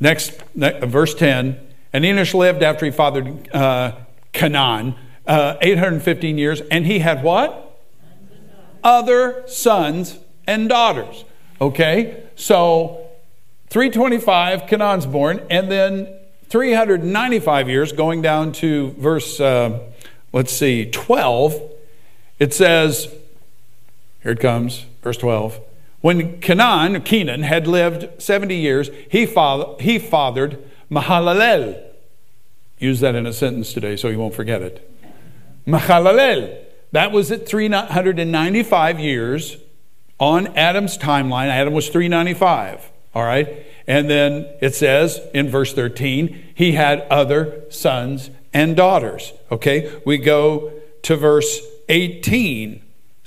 next, 0.00 0.40
verse 0.54 1.14
10 1.14 1.60
and 1.94 2.04
Enosh 2.04 2.34
lived 2.34 2.64
after 2.64 2.84
he 2.84 2.90
fathered 2.90 3.48
uh, 3.54 3.92
Canaan 4.32 4.96
uh, 5.28 5.56
815 5.62 6.36
years, 6.36 6.60
and 6.62 6.84
he 6.84 6.98
had 6.98 7.22
what? 7.22 7.80
Other 8.82 9.44
sons 9.46 10.18
and 10.44 10.68
daughters. 10.68 11.24
Okay, 11.60 12.24
so 12.34 13.06
325, 13.68 14.66
Canaan's 14.66 15.06
born, 15.06 15.40
and 15.48 15.70
then 15.70 16.12
395 16.48 17.68
years, 17.68 17.92
going 17.92 18.20
down 18.20 18.50
to 18.54 18.90
verse, 18.98 19.38
uh, 19.38 19.78
let's 20.32 20.52
see, 20.52 20.90
12, 20.90 21.62
it 22.40 22.52
says, 22.52 23.06
here 24.24 24.32
it 24.32 24.40
comes, 24.40 24.84
verse 25.00 25.16
12. 25.18 25.60
When 26.04 26.38
Canaan, 26.42 27.00
Kenan, 27.00 27.44
had 27.44 27.66
lived 27.66 28.22
70 28.22 28.54
years, 28.54 28.90
he, 29.10 29.24
father, 29.24 29.82
he 29.82 29.98
fathered 29.98 30.62
Mahalalel. 30.90 31.82
Use 32.78 33.00
that 33.00 33.14
in 33.14 33.24
a 33.24 33.32
sentence 33.32 33.72
today 33.72 33.96
so 33.96 34.08
you 34.08 34.18
won't 34.18 34.34
forget 34.34 34.60
it. 34.60 34.86
Mahalalel. 35.66 36.58
That 36.92 37.10
was 37.10 37.32
at 37.32 37.48
395 37.48 39.00
years 39.00 39.56
on 40.20 40.48
Adam's 40.48 40.98
timeline. 40.98 41.48
Adam 41.48 41.72
was 41.72 41.88
395. 41.88 42.90
All 43.14 43.24
right. 43.24 43.64
And 43.86 44.10
then 44.10 44.46
it 44.60 44.74
says 44.74 45.22
in 45.32 45.48
verse 45.48 45.72
13, 45.72 46.52
he 46.54 46.72
had 46.72 47.00
other 47.08 47.64
sons 47.70 48.28
and 48.52 48.76
daughters. 48.76 49.32
Okay. 49.50 49.90
We 50.04 50.18
go 50.18 50.70
to 51.00 51.16
verse 51.16 51.60
18. 51.88 52.82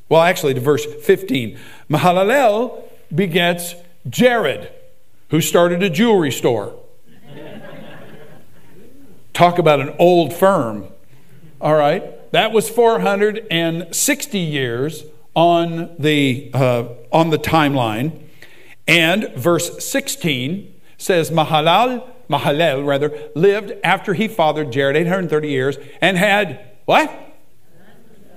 Well, 0.09 0.21
actually, 0.21 0.53
to 0.53 0.61
verse 0.61 0.85
15. 0.85 1.57
Mahalalel 1.89 2.83
begets 3.13 3.75
Jared, 4.09 4.71
who 5.29 5.41
started 5.41 5.81
a 5.83 5.89
jewelry 5.89 6.31
store. 6.31 6.75
Talk 9.33 9.59
about 9.59 9.79
an 9.79 9.93
old 9.99 10.33
firm. 10.33 10.87
All 11.61 11.75
right. 11.75 12.31
That 12.31 12.51
was 12.51 12.69
460 12.69 14.39
years 14.39 15.03
on 15.35 15.95
the, 15.99 16.49
uh, 16.53 16.85
on 17.11 17.29
the 17.29 17.37
timeline. 17.37 18.19
And 18.87 19.31
verse 19.35 19.85
16 19.85 20.73
says, 20.97 21.29
Mahalal, 21.29 22.09
Mahalel 22.29 22.85
rather, 22.85 23.29
lived 23.35 23.73
after 23.83 24.13
he 24.13 24.27
fathered 24.27 24.71
Jared 24.71 24.95
830 24.97 25.49
years 25.49 25.77
and 26.01 26.17
had 26.17 26.59
what? 26.85 27.26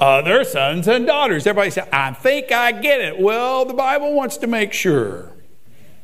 Other 0.01 0.45
sons 0.45 0.89
and 0.89 1.07
daughters. 1.07 1.47
Everybody 1.47 1.71
said, 1.71 1.89
I 1.93 2.13
think 2.13 2.51
I 2.51 2.73
get 2.73 3.03
it. 3.03 3.21
Well, 3.21 3.67
the 3.67 3.75
Bible 3.75 4.15
wants 4.15 4.39
to 4.39 4.47
make 4.47 4.73
sure. 4.73 5.31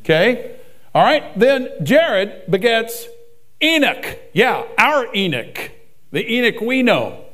Okay? 0.03 0.57
All 0.95 1.03
right, 1.03 1.37
then 1.39 1.69
Jared 1.83 2.51
begets 2.51 3.09
Enoch. 3.63 4.19
Yeah, 4.35 4.65
our 4.77 5.15
Enoch. 5.15 5.71
The 6.13 6.31
Enoch 6.31 6.61
we 6.61 6.83
know. 6.83 7.25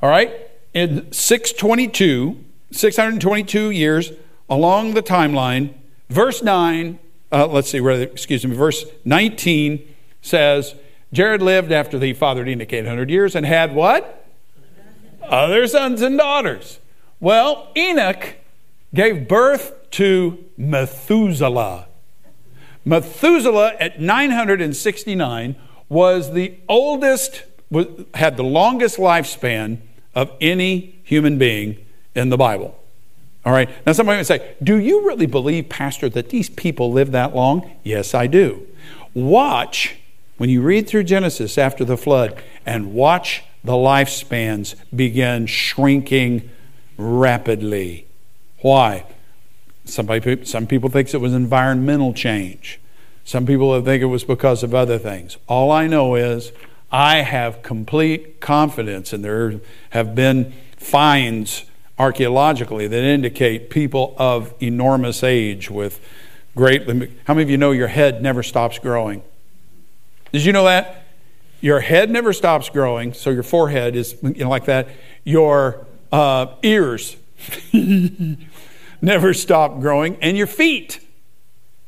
All 0.00 0.08
right? 0.08 0.32
In 0.72 1.10
622, 1.10 2.44
622 2.70 3.70
years 3.70 4.12
along 4.48 4.94
the 4.94 5.02
timeline, 5.02 5.74
verse 6.08 6.42
9, 6.42 6.98
uh, 7.32 7.46
let's 7.48 7.70
see, 7.70 7.80
rather, 7.80 8.04
excuse 8.04 8.46
me, 8.46 8.54
verse 8.54 8.84
19 9.04 9.94
says, 10.22 10.74
Jared 11.12 11.42
lived 11.42 11.72
after 11.72 11.98
he 11.98 12.12
fathered 12.12 12.48
Enoch 12.48 12.72
800 12.72 13.10
years 13.10 13.34
and 13.34 13.44
had 13.44 13.74
what? 13.74 14.17
Other 15.28 15.66
sons 15.66 16.02
and 16.02 16.18
daughters. 16.18 16.80
Well, 17.20 17.70
Enoch 17.76 18.36
gave 18.94 19.28
birth 19.28 19.90
to 19.92 20.44
Methuselah. 20.56 21.86
Methuselah 22.84 23.74
at 23.78 24.00
969 24.00 25.56
was 25.88 26.32
the 26.32 26.54
oldest, 26.68 27.42
had 28.14 28.36
the 28.36 28.44
longest 28.44 28.98
lifespan 28.98 29.78
of 30.14 30.30
any 30.40 30.98
human 31.04 31.38
being 31.38 31.84
in 32.14 32.30
the 32.30 32.36
Bible. 32.36 32.78
All 33.44 33.52
right. 33.52 33.68
Now, 33.86 33.92
somebody 33.92 34.18
might 34.18 34.26
say, 34.26 34.54
Do 34.62 34.76
you 34.76 35.06
really 35.06 35.26
believe, 35.26 35.68
Pastor, 35.68 36.08
that 36.10 36.30
these 36.30 36.50
people 36.50 36.92
lived 36.92 37.12
that 37.12 37.34
long? 37.34 37.70
Yes, 37.82 38.14
I 38.14 38.26
do. 38.26 38.66
Watch 39.14 39.96
when 40.36 40.50
you 40.50 40.60
read 40.60 40.88
through 40.88 41.04
Genesis 41.04 41.58
after 41.58 41.84
the 41.84 41.96
flood 41.96 42.42
and 42.66 42.92
watch 42.94 43.42
the 43.64 43.72
lifespans 43.72 44.74
begin 44.94 45.46
shrinking 45.46 46.50
rapidly. 46.96 48.06
Why? 48.60 49.04
Somebody, 49.84 50.44
some 50.44 50.66
people 50.66 50.90
think 50.90 51.12
it 51.12 51.18
was 51.18 51.32
environmental 51.32 52.12
change. 52.12 52.80
Some 53.24 53.46
people 53.46 53.80
think 53.82 54.02
it 54.02 54.06
was 54.06 54.24
because 54.24 54.62
of 54.62 54.74
other 54.74 54.98
things. 54.98 55.36
All 55.48 55.70
I 55.70 55.86
know 55.86 56.14
is 56.14 56.52
I 56.90 57.16
have 57.16 57.62
complete 57.62 58.40
confidence, 58.40 59.12
and 59.12 59.22
there 59.24 59.60
have 59.90 60.14
been 60.14 60.52
finds 60.76 61.64
archaeologically 61.98 62.86
that 62.86 63.02
indicate 63.02 63.70
people 63.70 64.14
of 64.18 64.54
enormous 64.60 65.22
age 65.22 65.70
with 65.70 66.00
great. 66.56 66.86
How 67.24 67.34
many 67.34 67.42
of 67.42 67.50
you 67.50 67.58
know 67.58 67.72
your 67.72 67.88
head 67.88 68.22
never 68.22 68.42
stops 68.42 68.78
growing? 68.78 69.22
Did 70.32 70.44
you 70.44 70.52
know 70.52 70.64
that? 70.64 70.97
Your 71.60 71.80
head 71.80 72.10
never 72.10 72.32
stops 72.32 72.68
growing, 72.68 73.12
so 73.12 73.30
your 73.30 73.42
forehead 73.42 73.96
is 73.96 74.16
you 74.22 74.44
know, 74.44 74.48
like 74.48 74.66
that. 74.66 74.88
Your 75.24 75.86
uh, 76.12 76.54
ears 76.62 77.16
never 79.02 79.34
stop 79.34 79.80
growing, 79.80 80.16
and 80.22 80.36
your 80.36 80.46
feet 80.46 81.00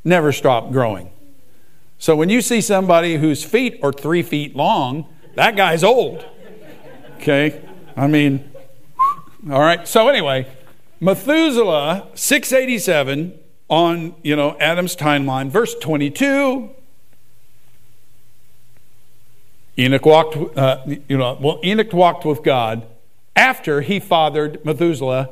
never 0.05 0.33
stop 0.33 0.73
growing. 0.73 1.11
So 1.99 2.17
when 2.17 2.31
you 2.31 2.41
see 2.41 2.61
somebody 2.61 3.17
whose 3.17 3.45
feet 3.45 3.79
are 3.83 3.93
three 3.93 4.23
feet 4.23 4.57
long, 4.57 5.07
that 5.35 5.55
guy's 5.57 5.85
old. 5.85 6.25
Okay? 7.17 7.63
I 7.97 8.07
mean, 8.07 8.51
all 9.51 9.61
right. 9.61 9.87
So 9.87 10.09
anyway, 10.09 10.47
Methuselah, 10.99 12.09
687 12.15 13.39
on, 13.69 14.15
you 14.23 14.35
know, 14.35 14.57
Adam's 14.59 14.97
timeline, 14.97 15.51
verse 15.51 15.75
22. 15.77 16.71
Enoch 19.81 20.05
walked, 20.05 20.37
uh, 20.59 20.85
you 20.87 21.17
know, 21.17 21.39
well, 21.41 21.59
Enoch 21.65 21.93
walked 21.93 22.25
with 22.25 22.43
God 22.43 22.87
after 23.35 23.81
he 23.81 23.99
fathered 23.99 24.63
Methuselah 24.65 25.31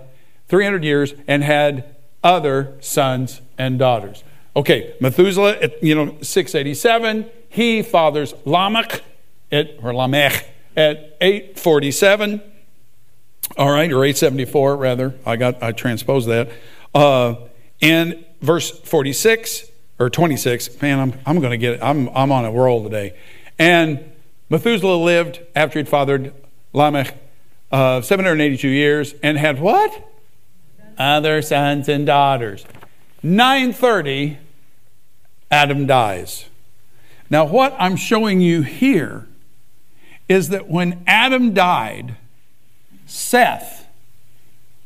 300 0.49 0.83
years 0.83 1.15
and 1.27 1.45
had 1.45 1.95
other 2.25 2.75
sons 2.81 3.43
and 3.59 3.79
daughters. 3.79 4.25
Okay, 4.57 4.95
Methuselah, 5.01 5.57
at, 5.59 5.83
you 5.83 5.95
know, 5.95 6.17
687, 6.23 7.27
he 7.49 7.83
fathers 7.83 8.35
Lamech 8.45 9.03
at, 9.53 9.77
or 9.83 9.95
Lamech 9.95 10.49
at 10.77 11.17
847. 11.21 12.41
All 13.57 13.71
right, 13.71 13.93
or 13.93 14.05
874 14.05 14.77
rather. 14.77 15.15
I 15.25 15.37
got 15.37 15.63
I 15.63 15.73
transposed 15.73 16.29
that. 16.29 16.51
Uh, 16.95 17.35
and 17.81 18.25
verse 18.41 18.71
46 18.71 19.71
or 19.99 20.11
26. 20.11 20.81
Man, 20.83 21.01
I'm 21.01 21.15
I'm 21.25 21.41
going 21.41 21.53
to 21.53 21.57
get 21.57 21.75
it. 21.75 21.83
I'm 21.83 22.09
I'm 22.11 22.31
on 22.31 22.45
a 22.45 22.53
roll 22.53 22.85
today. 22.85 23.17
And 23.59 24.13
Methuselah 24.51 24.97
lived 24.97 25.41
after 25.55 25.79
he'd 25.79 25.89
fathered 25.89 26.33
Lamech 26.73 27.15
uh, 27.71 28.01
782 28.01 28.69
years 28.69 29.15
and 29.23 29.37
had 29.37 29.61
what? 29.61 30.07
Other 30.97 31.43
sons 31.43 31.89
and 31.89 32.07
daughters. 32.07 32.65
930, 33.23 34.39
Adam 35.51 35.87
dies. 35.87 36.47
Now, 37.31 37.45
what 37.45 37.75
I'm 37.79 37.97
showing 37.97 38.41
you 38.41 38.63
here 38.63 39.27
is 40.29 40.49
that 40.49 40.69
when 40.69 41.03
Adam 41.07 41.53
died, 41.53 42.17
Seth, 43.07 43.87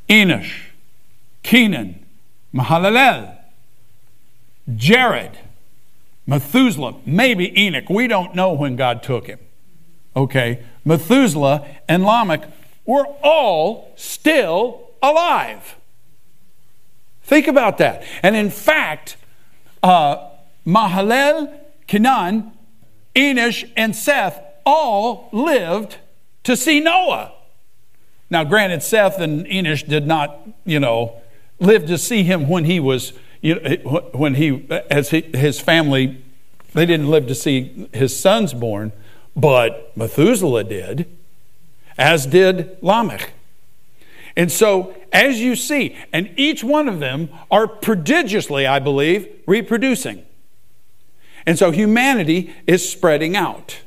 Enosh, 0.08 0.66
Kenan, 1.42 2.04
Mahalalel, 2.54 3.36
Jared, 4.74 5.38
Methuselah, 6.26 6.94
maybe 7.04 7.58
Enoch. 7.60 7.90
We 7.90 8.06
don't 8.06 8.34
know 8.34 8.52
when 8.52 8.76
God 8.76 9.02
took 9.02 9.26
him. 9.26 9.40
Okay. 10.14 10.64
Methuselah 10.84 11.66
and 11.88 12.04
Lamech 12.04 12.48
were 12.84 13.06
all 13.22 13.92
still 13.96 14.90
alive. 15.02 15.76
Think 17.22 17.46
about 17.46 17.78
that. 17.78 18.04
And 18.22 18.36
in 18.36 18.50
fact, 18.50 19.16
uh, 19.82 20.28
Mahalel, 20.66 21.52
Kenan, 21.86 22.52
Enosh, 23.14 23.70
and 23.76 23.94
Seth 23.94 24.40
all 24.64 25.28
lived 25.32 25.98
to 26.44 26.56
see 26.56 26.80
Noah. 26.80 27.32
Now, 28.30 28.44
granted, 28.44 28.82
Seth 28.82 29.18
and 29.18 29.46
Enosh 29.46 29.86
did 29.86 30.06
not, 30.06 30.40
you 30.64 30.80
know, 30.80 31.20
live 31.60 31.86
to 31.86 31.98
see 31.98 32.22
him 32.22 32.48
when 32.48 32.64
he 32.64 32.80
was, 32.80 33.12
you 33.40 33.56
know, 33.56 34.10
when 34.12 34.34
he, 34.34 34.66
as 34.90 35.10
he, 35.10 35.20
his 35.20 35.60
family, 35.60 36.22
they 36.72 36.86
didn't 36.86 37.10
live 37.10 37.26
to 37.26 37.34
see 37.34 37.88
his 37.92 38.18
sons 38.18 38.54
born, 38.54 38.92
but 39.36 39.96
Methuselah 39.96 40.64
did, 40.64 41.06
as 41.98 42.26
did 42.26 42.76
Lamech. 42.82 43.32
And 44.36 44.50
so, 44.50 44.94
as 45.12 45.40
you 45.40 45.56
see, 45.56 45.96
and 46.12 46.32
each 46.36 46.64
one 46.64 46.88
of 46.88 47.00
them 47.00 47.28
are 47.50 47.66
prodigiously, 47.66 48.66
I 48.66 48.78
believe, 48.78 49.28
reproducing. 49.46 50.24
And 51.44 51.58
so 51.58 51.70
humanity 51.70 52.54
is 52.66 52.88
spreading 52.88 53.36
out. 53.36 53.80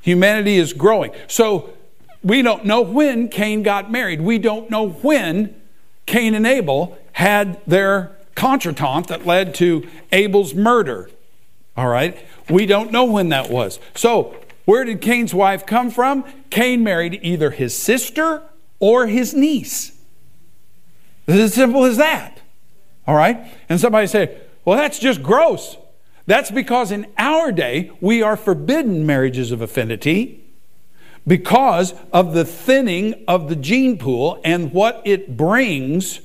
Humanity 0.00 0.56
is 0.56 0.72
growing. 0.72 1.12
So 1.28 1.70
we 2.22 2.42
don't 2.42 2.64
know 2.64 2.80
when 2.80 3.28
Cain 3.28 3.62
got 3.62 3.92
married. 3.92 4.20
We 4.20 4.38
don't 4.38 4.70
know 4.70 4.88
when 4.88 5.60
Cain 6.06 6.34
and 6.34 6.46
Abel 6.46 6.98
had 7.12 7.60
their 7.66 8.16
contretemps 8.34 9.06
that 9.08 9.24
led 9.24 9.54
to 9.56 9.88
Abel's 10.10 10.54
murder. 10.54 11.10
All 11.76 11.88
right? 11.88 12.18
We 12.50 12.66
don't 12.66 12.90
know 12.92 13.04
when 13.04 13.28
that 13.28 13.50
was. 13.50 13.78
So, 13.94 14.36
where 14.64 14.84
did 14.84 15.00
Cain's 15.00 15.34
wife 15.34 15.66
come 15.66 15.90
from? 15.90 16.24
Cain 16.50 16.82
married 16.82 17.20
either 17.22 17.50
his 17.50 17.76
sister 17.76 18.42
or 18.80 19.06
his 19.06 19.34
niece. 19.34 19.92
It's 21.26 21.38
as 21.38 21.54
simple 21.54 21.84
as 21.84 21.96
that. 21.96 22.40
All 23.06 23.14
right? 23.14 23.46
And 23.68 23.80
somebody 23.80 24.06
say, 24.06 24.38
well, 24.64 24.76
that's 24.78 24.98
just 24.98 25.22
gross. 25.22 25.76
That's 26.26 26.50
because 26.50 26.90
in 26.90 27.06
our 27.18 27.52
day, 27.52 27.90
we 28.00 28.22
are 28.22 28.36
forbidden 28.36 29.04
marriages 29.04 29.52
of 29.52 29.60
affinity 29.60 30.42
because 31.26 31.94
of 32.12 32.34
the 32.34 32.44
thinning 32.44 33.24
of 33.28 33.48
the 33.48 33.56
gene 33.56 33.98
pool 33.98 34.40
and 34.44 34.72
what 34.72 35.02
it 35.04 35.36
brings. 35.36 36.20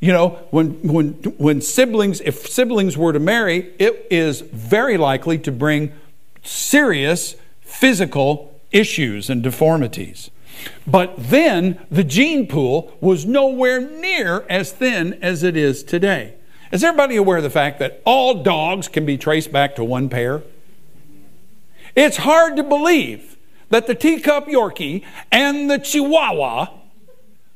You 0.00 0.12
know, 0.12 0.28
when, 0.50 0.70
when, 0.86 1.12
when 1.38 1.60
siblings, 1.60 2.20
if 2.20 2.46
siblings 2.48 2.96
were 2.96 3.12
to 3.12 3.18
marry, 3.18 3.72
it 3.78 4.06
is 4.10 4.40
very 4.40 4.96
likely 4.96 5.38
to 5.40 5.52
bring 5.52 5.92
serious 6.42 7.36
physical 7.70 8.60
issues 8.72 9.30
and 9.30 9.42
deformities. 9.42 10.30
But 10.86 11.14
then 11.16 11.78
the 11.90 12.04
gene 12.04 12.46
pool 12.46 12.96
was 13.00 13.24
nowhere 13.24 13.80
near 13.80 14.44
as 14.50 14.72
thin 14.72 15.14
as 15.22 15.42
it 15.42 15.56
is 15.56 15.82
today. 15.82 16.34
Is 16.72 16.84
everybody 16.84 17.16
aware 17.16 17.38
of 17.38 17.42
the 17.42 17.50
fact 17.50 17.78
that 17.78 18.02
all 18.04 18.42
dogs 18.42 18.86
can 18.88 19.06
be 19.06 19.16
traced 19.16 19.50
back 19.50 19.74
to 19.76 19.84
one 19.84 20.08
pair? 20.08 20.42
It's 21.96 22.18
hard 22.18 22.56
to 22.56 22.62
believe 22.62 23.36
that 23.70 23.86
the 23.86 23.94
teacup 23.94 24.46
Yorkie 24.46 25.04
and 25.32 25.70
the 25.70 25.78
Chihuahua 25.78 26.66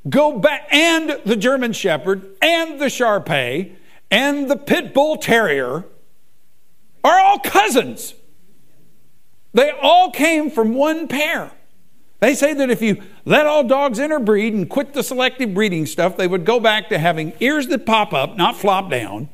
go 0.09 0.39
back, 0.39 0.69
and 0.71 1.21
the 1.25 1.37
German 1.37 1.73
Shepherd 1.73 2.29
and 2.43 2.81
the 2.81 2.91
Shar 2.91 3.21
Pei 3.21 3.73
and 4.11 4.51
the 4.51 4.57
Pit 4.57 4.93
Bull 4.95 5.17
Terrier 5.17 5.85
are 7.03 7.21
all 7.21 7.39
cousins. 7.39 8.15
They 9.55 9.71
all 9.71 10.11
came 10.11 10.51
from 10.51 10.75
one 10.75 11.09
pair. 11.09 11.53
They 12.21 12.35
say 12.35 12.55
that 12.55 12.71
if 12.71 12.83
you 12.83 13.03
let 13.25 13.47
all 13.47 13.65
dogs 13.65 13.99
interbreed 13.99 14.53
and 14.53 14.69
quit 14.69 14.95
the 14.95 15.03
selective 15.03 15.55
breeding 15.55 15.87
stuff, 15.87 16.17
they 16.17 16.27
would 16.27 16.45
go 16.45 16.59
back 16.59 16.89
to 16.89 16.99
having 16.99 17.33
ears 17.41 17.69
that 17.69 17.87
pop 17.87 18.13
up, 18.13 18.37
not 18.37 18.57
flop 18.57 18.91
down. 18.91 19.29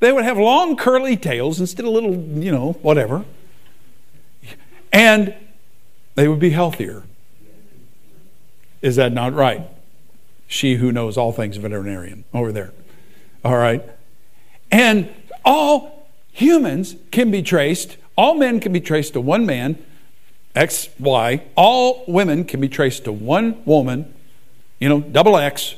They 0.00 0.12
would 0.12 0.24
have 0.24 0.38
long 0.38 0.76
curly 0.76 1.16
tails 1.16 1.58
instead 1.58 1.84
of 1.84 1.92
little, 1.92 2.14
you 2.14 2.52
know, 2.52 2.72
whatever. 2.82 3.24
And 4.92 5.34
they 6.14 6.28
would 6.28 6.38
be 6.38 6.50
healthier. 6.50 7.02
Is 8.80 8.96
that 8.96 9.12
not 9.12 9.34
right? 9.34 9.62
She 10.46 10.76
who 10.76 10.92
knows 10.92 11.16
all 11.16 11.32
things 11.32 11.56
veterinarian 11.56 12.24
over 12.32 12.52
there. 12.52 12.72
All 13.44 13.56
right. 13.56 13.84
And 14.70 15.08
all 15.44 16.08
humans 16.30 16.94
can 17.10 17.30
be 17.30 17.42
traced, 17.42 17.96
all 18.18 18.34
men 18.34 18.58
can 18.58 18.72
be 18.72 18.80
traced 18.80 19.14
to 19.14 19.20
one 19.20 19.46
man 19.46 19.78
X, 20.54 20.88
Y. 20.98 21.42
All 21.54 22.04
women 22.08 22.44
can 22.44 22.60
be 22.60 22.68
traced 22.68 23.04
to 23.04 23.12
one 23.12 23.62
woman, 23.64 24.12
you 24.80 24.88
know, 24.88 25.00
double 25.00 25.36
X. 25.36 25.76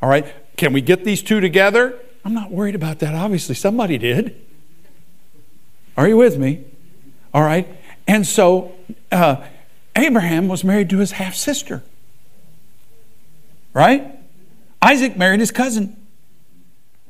All 0.00 0.08
right. 0.08 0.24
Can 0.56 0.72
we 0.72 0.80
get 0.80 1.04
these 1.04 1.20
two 1.20 1.40
together? 1.40 1.98
I'm 2.24 2.32
not 2.32 2.52
worried 2.52 2.76
about 2.76 3.00
that. 3.00 3.14
Obviously, 3.14 3.56
somebody 3.56 3.98
did. 3.98 4.40
Are 5.96 6.06
you 6.06 6.16
with 6.16 6.38
me? 6.38 6.64
All 7.32 7.42
right. 7.42 7.66
And 8.06 8.24
so 8.24 8.72
uh, 9.10 9.44
Abraham 9.96 10.46
was 10.46 10.62
married 10.62 10.90
to 10.90 10.98
his 10.98 11.12
half 11.12 11.34
sister. 11.34 11.82
Right? 13.72 14.16
Isaac 14.80 15.16
married 15.16 15.40
his 15.40 15.50
cousin. 15.50 15.96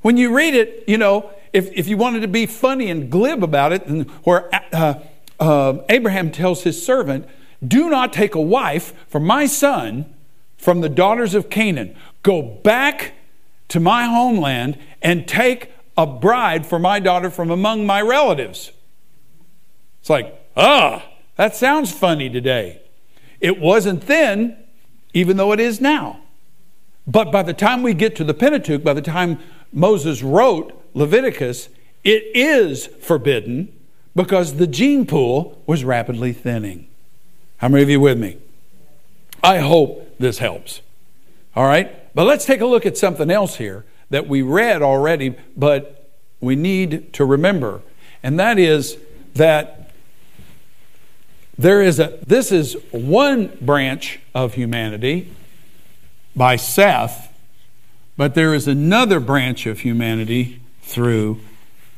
When 0.00 0.16
you 0.16 0.34
read 0.34 0.54
it, 0.54 0.84
you 0.86 0.96
know, 0.96 1.30
if, 1.55 1.70
if 1.72 1.86
you 1.86 1.96
wanted 1.96 2.20
to 2.20 2.28
be 2.28 2.46
funny 2.46 2.90
and 2.90 3.09
glib 3.09 3.42
about 3.44 3.72
it, 3.72 3.86
and 3.86 4.11
where 4.24 4.52
uh, 4.74 5.00
uh, 5.38 5.78
Abraham 5.88 6.32
tells 6.32 6.64
his 6.64 6.84
servant, 6.84 7.26
Do 7.66 7.88
not 7.88 8.12
take 8.12 8.34
a 8.34 8.40
wife 8.40 8.92
for 9.09 9.20
my 9.20 9.46
son 9.46 10.12
from 10.59 10.80
the 10.80 10.88
daughters 10.88 11.32
of 11.32 11.48
Canaan. 11.48 11.96
Go 12.24 12.42
back 12.42 13.12
to 13.68 13.78
my 13.78 14.05
homeland 14.05 14.76
and 15.00 15.28
take 15.28 15.70
a 15.96 16.07
bride 16.07 16.66
for 16.66 16.80
my 16.80 16.98
daughter 16.98 17.30
from 17.30 17.52
among 17.52 17.86
my 17.86 18.02
relatives. 18.02 18.72
It's 20.00 20.11
like, 20.11 20.34
ah, 20.57 21.09
that 21.36 21.55
sounds 21.55 21.92
funny 21.92 22.28
today. 22.28 22.82
It 23.40 23.61
wasn't 23.61 24.09
then, 24.09 24.57
even 25.12 25.36
though 25.36 25.52
it 25.52 25.61
is 25.61 25.80
now. 25.80 26.20
But 27.07 27.30
by 27.30 27.44
the 27.44 27.55
time 27.55 27.84
we 27.84 27.94
get 27.94 28.16
to 28.16 28.24
the 28.24 28.34
Pentateuch, 28.34 28.82
by 28.82 28.94
the 28.94 29.02
time 29.02 29.38
Moses 29.72 30.20
wrote 30.22 30.80
Leviticus, 30.95 31.68
it 32.03 32.24
is 32.34 32.86
forbidden 32.86 33.72
because 34.14 34.57
the 34.57 34.66
gene 34.66 35.07
pool 35.07 35.61
was 35.66 35.84
rapidly 35.84 36.32
thinning. 36.32 36.88
How 37.59 37.68
many 37.68 37.82
of 37.82 37.90
you 37.90 38.01
with 38.01 38.18
me? 38.18 38.38
I 39.42 39.59
hope 39.59 40.16
this 40.18 40.38
helps. 40.38 40.80
All 41.57 41.66
right? 41.66 42.14
But 42.14 42.26
let's 42.26 42.45
take 42.45 42.61
a 42.61 42.66
look 42.66 42.86
at 42.86 42.97
something 42.97 43.30
else 43.30 43.57
here 43.57 43.84
that 44.11 44.28
we 44.28 44.42
read 44.42 44.82
already, 44.82 45.34
but 45.57 46.09
we 46.40 46.57
need 46.57 47.12
to 47.14 47.24
remember. 47.24 47.82
And 48.22 48.38
that 48.38 48.59
is 48.59 48.97
that 49.34 49.90
there 51.59 51.82
is 51.82 52.01
a 52.01 52.18
this 52.26 52.51
is 52.51 52.76
one 52.90 53.57
branch 53.61 54.20
of 54.34 54.55
humanity 54.55 55.32
by 56.34 56.57
Seth, 56.57 57.32
but 58.16 58.34
there 58.34 58.55
is 58.55 58.66
another 58.66 59.20
branch 59.20 59.66
of 59.66 59.80
humanity 59.80 60.61
through 60.85 61.41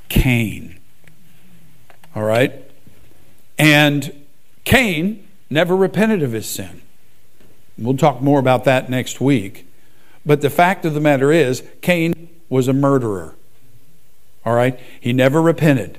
Cain. 0.08 0.78
All 2.14 2.22
right? 2.22 2.52
And 3.58 4.24
Cain 4.64 5.26
never 5.50 5.76
repented 5.76 6.22
of 6.22 6.32
his 6.32 6.48
sin. 6.48 6.82
We'll 7.76 7.96
talk 7.96 8.22
more 8.22 8.38
about 8.38 8.64
that 8.64 8.88
next 8.88 9.20
week. 9.20 9.66
But 10.24 10.40
the 10.40 10.50
fact 10.50 10.84
of 10.84 10.94
the 10.94 11.00
matter 11.00 11.30
is, 11.30 11.62
Cain 11.82 12.28
was 12.48 12.68
a 12.68 12.72
murderer. 12.72 13.34
All 14.44 14.54
right? 14.54 14.78
He 15.00 15.12
never 15.12 15.42
repented. 15.42 15.98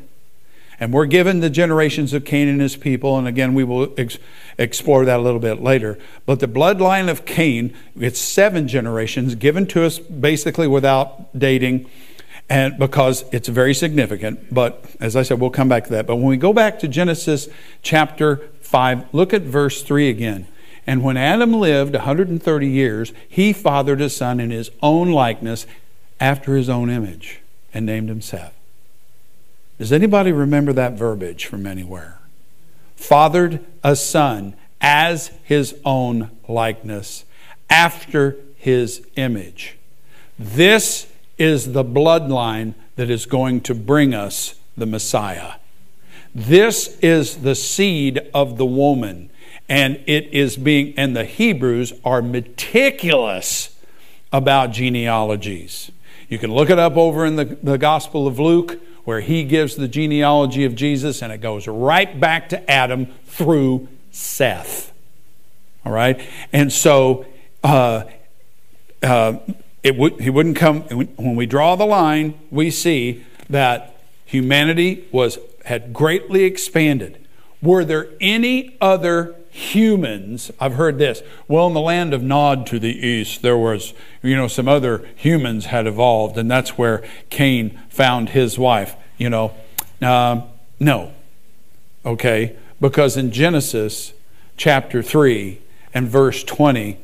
And 0.80 0.94
we're 0.94 1.06
given 1.06 1.40
the 1.40 1.50
generations 1.50 2.14
of 2.14 2.24
Cain 2.24 2.48
and 2.48 2.62
his 2.62 2.76
people, 2.76 3.18
and 3.18 3.28
again, 3.28 3.54
we 3.54 3.64
will 3.64 3.94
ex- 3.98 4.20
explore 4.58 5.06
that 5.06 5.20
a 5.20 5.24
little 5.24 5.40
bit 5.40 5.62
later. 5.62 5.98
But 6.26 6.40
the 6.40 6.48
bloodline 6.48 7.10
of 7.10 7.26
Cain, 7.26 7.76
it's 8.00 8.20
seven 8.20 8.68
generations 8.68 9.36
given 9.36 9.66
to 9.68 9.84
us 9.84 9.98
basically 9.98 10.68
without 10.68 11.38
dating 11.38 11.90
and 12.50 12.78
because 12.78 13.26
it's 13.32 13.48
very 13.48 13.74
significant. 13.74 14.54
But 14.54 14.86
as 15.00 15.16
I 15.16 15.24
said, 15.24 15.39
we'll 15.39 15.50
come 15.50 15.70
back 15.70 15.86
to 15.86 15.89
that. 15.91 16.08
But 16.08 16.18
when 16.18 16.28
we 16.28 16.38
go 16.38 16.54
back 16.54 16.80
to 16.80 16.88
Genesis 16.88 17.50
chapter 17.82 18.38
5, 18.62 19.14
look 19.14 19.34
at 19.34 19.41
verse 19.41 19.84
3 19.84 20.10
again. 20.10 20.48
And 20.86 21.04
when 21.04 21.18
Adam 21.18 21.54
lived 21.54 21.93
130 21.93 22.68
years, 22.68 23.12
he 23.28 23.52
fathered 23.52 24.00
a 24.00 24.10
son 24.10 24.39
in 24.39 24.52
his 24.52 24.72
own 24.82 25.12
likeness 25.12 25.68
after 26.20 26.56
his 26.56 26.70
own 26.70 26.89
image 26.89 27.41
and 27.74 27.86
named 27.86 28.10
him 28.10 28.22
Seth. 28.22 28.58
Does 29.78 29.91
anybody 29.91 30.32
remember 30.32 30.72
that 30.74 30.93
verbiage 30.93 31.45
from 31.45 31.68
anywhere? 31.68 32.20
Fathered 32.95 33.64
a 33.84 33.95
son 33.95 34.56
as 34.80 35.32
his 35.43 35.76
own 35.84 36.32
likeness 36.48 37.26
after 37.70 38.38
his 38.56 39.06
image. 39.18 39.78
This 40.39 41.08
is 41.38 41.74
the 41.74 41.84
bloodline 41.84 42.74
that 42.96 43.10
is 43.10 43.26
going 43.26 43.62
to 43.62 43.76
bring 43.76 44.14
us 44.14 44.56
the 44.76 44.86
Messiah. 44.86 45.54
This 46.34 46.98
is 47.00 47.38
the 47.38 47.56
seed 47.56 48.20
of 48.34 48.58
the 48.58 48.66
woman, 48.66 49.30
and 49.68 50.02
it 50.06 50.28
is 50.34 50.58
being, 50.58 50.94
and 50.98 51.16
the 51.16 51.26
Hebrews 51.26 51.94
are 52.04 52.22
meticulous 52.22 53.76
about 54.32 54.72
genealogies. 54.72 55.92
You 56.30 56.38
can 56.38 56.54
look 56.54 56.70
it 56.70 56.78
up 56.78 56.98
over 56.98 57.26
in 57.26 57.38
the, 57.38 57.46
the 57.46 57.78
Gospel 57.78 58.28
of 58.28 58.38
Luke, 58.38 58.80
where 59.06 59.22
he 59.22 59.44
gives 59.46 59.78
the 59.78 59.88
genealogy 59.88 60.66
of 60.66 60.76
Jesus, 60.76 61.22
and 61.22 61.32
it 61.32 61.40
goes 61.40 61.68
right 61.68 62.20
back 62.20 62.50
to 62.50 62.70
Adam 62.70 63.08
through 63.26 63.88
Seth. 64.12 64.92
All 65.86 65.94
right? 65.94 66.22
And 66.52 66.72
so, 66.74 67.26
uh, 67.64 68.04
uh, 69.02 69.38
it 69.88 69.96
would, 69.96 70.20
he 70.20 70.30
wouldn't 70.30 70.58
come. 70.58 70.82
When 70.82 71.36
we 71.36 71.46
draw 71.46 71.78
the 71.78 71.86
line, 71.86 72.38
we 72.52 72.70
see 72.70 73.24
that 73.50 73.98
humanity 74.26 75.06
was 75.14 75.40
had 75.64 75.94
greatly 75.94 76.44
expanded. 76.44 77.26
Were 77.62 77.86
there 77.86 78.10
any 78.20 78.78
other 78.82 79.36
humans? 79.50 80.52
I've 80.60 80.74
heard 80.74 80.98
this. 80.98 81.24
Well, 81.48 81.68
in 81.68 81.74
the 81.74 81.80
land 81.80 82.14
of 82.14 82.22
Nod 82.22 82.68
to 82.68 82.80
the 82.80 82.96
east, 82.96 83.42
there 83.42 83.58
was, 83.58 83.94
you 84.22 84.36
know, 84.36 84.50
some 84.50 84.68
other 84.68 85.08
humans 85.16 85.68
had 85.68 85.88
evolved, 85.88 86.38
and 86.38 86.52
that's 86.52 86.78
where 86.78 87.02
Cain 87.30 87.80
found 87.90 88.30
his 88.30 88.60
wife. 88.60 88.96
You 89.18 89.30
know, 89.30 89.54
uh, 90.02 90.42
no, 90.82 91.14
okay, 92.06 92.58
because 92.82 93.16
in 93.16 93.32
Genesis 93.32 94.12
chapter 94.58 95.02
three 95.02 95.62
and 95.94 96.10
verse 96.10 96.44
twenty, 96.44 96.98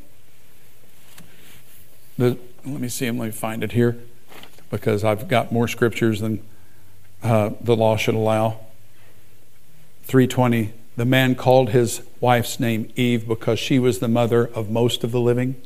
the 2.18 2.38
let 2.66 2.80
me 2.80 2.88
see, 2.88 3.09
let 3.11 3.26
me 3.26 3.32
find 3.32 3.64
it 3.64 3.74
here 3.74 3.97
because 4.70 5.03
I've 5.03 5.28
got 5.28 5.51
more 5.51 5.68
scriptures 5.68 6.22
than 6.22 6.43
uh, 7.22 7.51
the 7.61 7.76
law 7.76 7.97
should 7.97 8.16
allow. 8.16 8.59
320, 10.03 10.74
the 10.95 11.05
man 11.05 11.36
called 11.36 11.70
his 11.70 12.01
wife's 12.20 12.59
name 12.59 12.91
Eve 12.95 13.28
because 13.28 13.59
she 13.59 13.80
was 13.80 13.99
the 13.99 14.07
mother 14.07 14.47
of 14.47 14.70
most 14.70 15.03
of 15.03 15.11
the 15.11 15.20
living. 15.20 15.61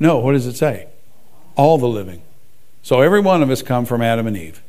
No, 0.00 0.18
what 0.18 0.32
does 0.32 0.46
it 0.46 0.56
say? 0.56 0.88
All 1.56 1.78
the 1.78 1.88
living. 1.88 2.22
So 2.82 3.00
every 3.00 3.20
one 3.20 3.42
of 3.42 3.50
us 3.50 3.62
come 3.62 3.84
from 3.84 4.02
Adam 4.02 4.26
and 4.26 4.36
Eve. 4.36 4.62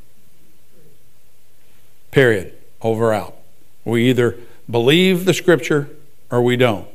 Period. 2.12 2.54
Over 2.82 3.14
out. 3.14 3.36
We 3.84 4.10
either 4.10 4.38
believe 4.70 5.26
the 5.26 5.34
scripture 5.34 5.90
or 6.30 6.42
we 6.42 6.56
don't. 6.56 6.88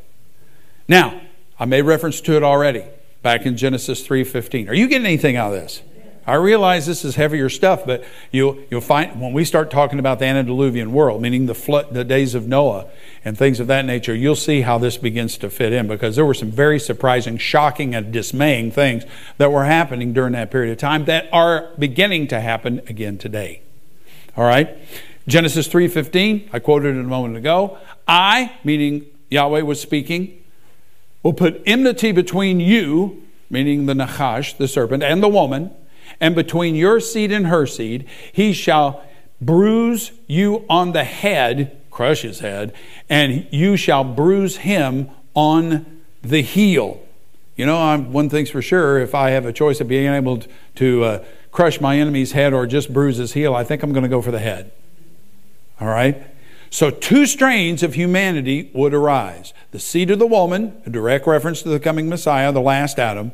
Now, 0.86 1.20
I 1.58 1.64
made 1.64 1.82
reference 1.82 2.20
to 2.22 2.36
it 2.36 2.42
already 2.42 2.84
back 3.22 3.46
in 3.46 3.56
Genesis 3.56 4.06
3:15. 4.06 4.68
Are 4.68 4.74
you 4.74 4.88
getting 4.88 5.06
anything 5.06 5.36
out 5.36 5.52
of 5.54 5.60
this? 5.60 5.82
I 6.26 6.34
realize 6.34 6.86
this 6.86 7.04
is 7.04 7.16
heavier 7.16 7.48
stuff, 7.48 7.84
but 7.84 8.04
you'll, 8.30 8.56
you'll 8.70 8.82
find 8.82 9.20
when 9.20 9.32
we 9.32 9.44
start 9.44 9.70
talking 9.70 9.98
about 9.98 10.18
the 10.18 10.26
antediluvian 10.26 10.92
world, 10.92 11.22
meaning 11.22 11.46
the 11.46 11.54
flood, 11.54 11.92
the 11.92 12.04
days 12.04 12.34
of 12.34 12.46
Noah 12.46 12.86
and 13.24 13.36
things 13.36 13.58
of 13.58 13.66
that 13.68 13.84
nature, 13.84 14.14
you'll 14.14 14.36
see 14.36 14.60
how 14.60 14.78
this 14.78 14.96
begins 14.96 15.38
to 15.38 15.50
fit 15.50 15.72
in 15.72 15.88
because 15.88 16.16
there 16.16 16.24
were 16.24 16.34
some 16.34 16.50
very 16.50 16.78
surprising, 16.78 17.36
shocking, 17.36 17.94
and 17.94 18.12
dismaying 18.12 18.70
things 18.70 19.04
that 19.38 19.50
were 19.50 19.64
happening 19.64 20.12
during 20.12 20.34
that 20.34 20.50
period 20.50 20.70
of 20.70 20.78
time 20.78 21.06
that 21.06 21.28
are 21.32 21.70
beginning 21.78 22.28
to 22.28 22.40
happen 22.40 22.80
again 22.86 23.18
today. 23.18 23.62
All 24.36 24.44
right? 24.44 24.76
Genesis 25.26 25.68
3:15, 25.68 26.50
I 26.52 26.58
quoted 26.58 26.96
it 26.96 27.00
a 27.00 27.04
moment 27.04 27.36
ago. 27.36 27.78
I, 28.06 28.52
meaning 28.62 29.06
Yahweh 29.30 29.62
was 29.62 29.80
speaking, 29.80 30.39
will 31.22 31.32
put 31.32 31.62
enmity 31.66 32.12
between 32.12 32.60
you, 32.60 33.22
meaning 33.48 33.86
the 33.86 33.94
Nachash, 33.94 34.56
the 34.56 34.68
serpent, 34.68 35.02
and 35.02 35.22
the 35.22 35.28
woman, 35.28 35.70
and 36.20 36.34
between 36.34 36.74
your 36.74 37.00
seed 37.00 37.32
and 37.32 37.46
her 37.46 37.66
seed. 37.66 38.06
He 38.32 38.52
shall 38.52 39.04
bruise 39.40 40.12
you 40.26 40.64
on 40.68 40.92
the 40.92 41.04
head, 41.04 41.80
crush 41.90 42.22
his 42.22 42.40
head, 42.40 42.74
and 43.08 43.46
you 43.50 43.76
shall 43.76 44.04
bruise 44.04 44.58
him 44.58 45.10
on 45.34 46.02
the 46.22 46.42
heel. 46.42 47.00
You 47.56 47.66
know, 47.66 47.76
I'm, 47.76 48.12
one 48.12 48.30
thing's 48.30 48.50
for 48.50 48.62
sure 48.62 48.98
if 48.98 49.14
I 49.14 49.30
have 49.30 49.44
a 49.44 49.52
choice 49.52 49.80
of 49.80 49.88
being 49.88 50.12
able 50.12 50.42
to 50.76 51.04
uh, 51.04 51.24
crush 51.52 51.80
my 51.80 51.98
enemy's 51.98 52.32
head 52.32 52.52
or 52.52 52.66
just 52.66 52.92
bruise 52.92 53.16
his 53.16 53.32
heel, 53.32 53.54
I 53.54 53.64
think 53.64 53.82
I'm 53.82 53.92
going 53.92 54.02
to 54.02 54.08
go 54.08 54.22
for 54.22 54.30
the 54.30 54.38
head. 54.38 54.72
All 55.80 55.88
right? 55.88 56.22
So, 56.70 56.90
two 56.90 57.26
strains 57.26 57.82
of 57.82 57.94
humanity 57.94 58.70
would 58.72 58.94
arise 58.94 59.52
the 59.72 59.80
seed 59.80 60.10
of 60.10 60.20
the 60.20 60.26
woman, 60.26 60.80
a 60.86 60.90
direct 60.90 61.26
reference 61.26 61.62
to 61.62 61.68
the 61.68 61.80
coming 61.80 62.08
Messiah, 62.08 62.52
the 62.52 62.60
last 62.60 62.98
Adam, 62.98 63.32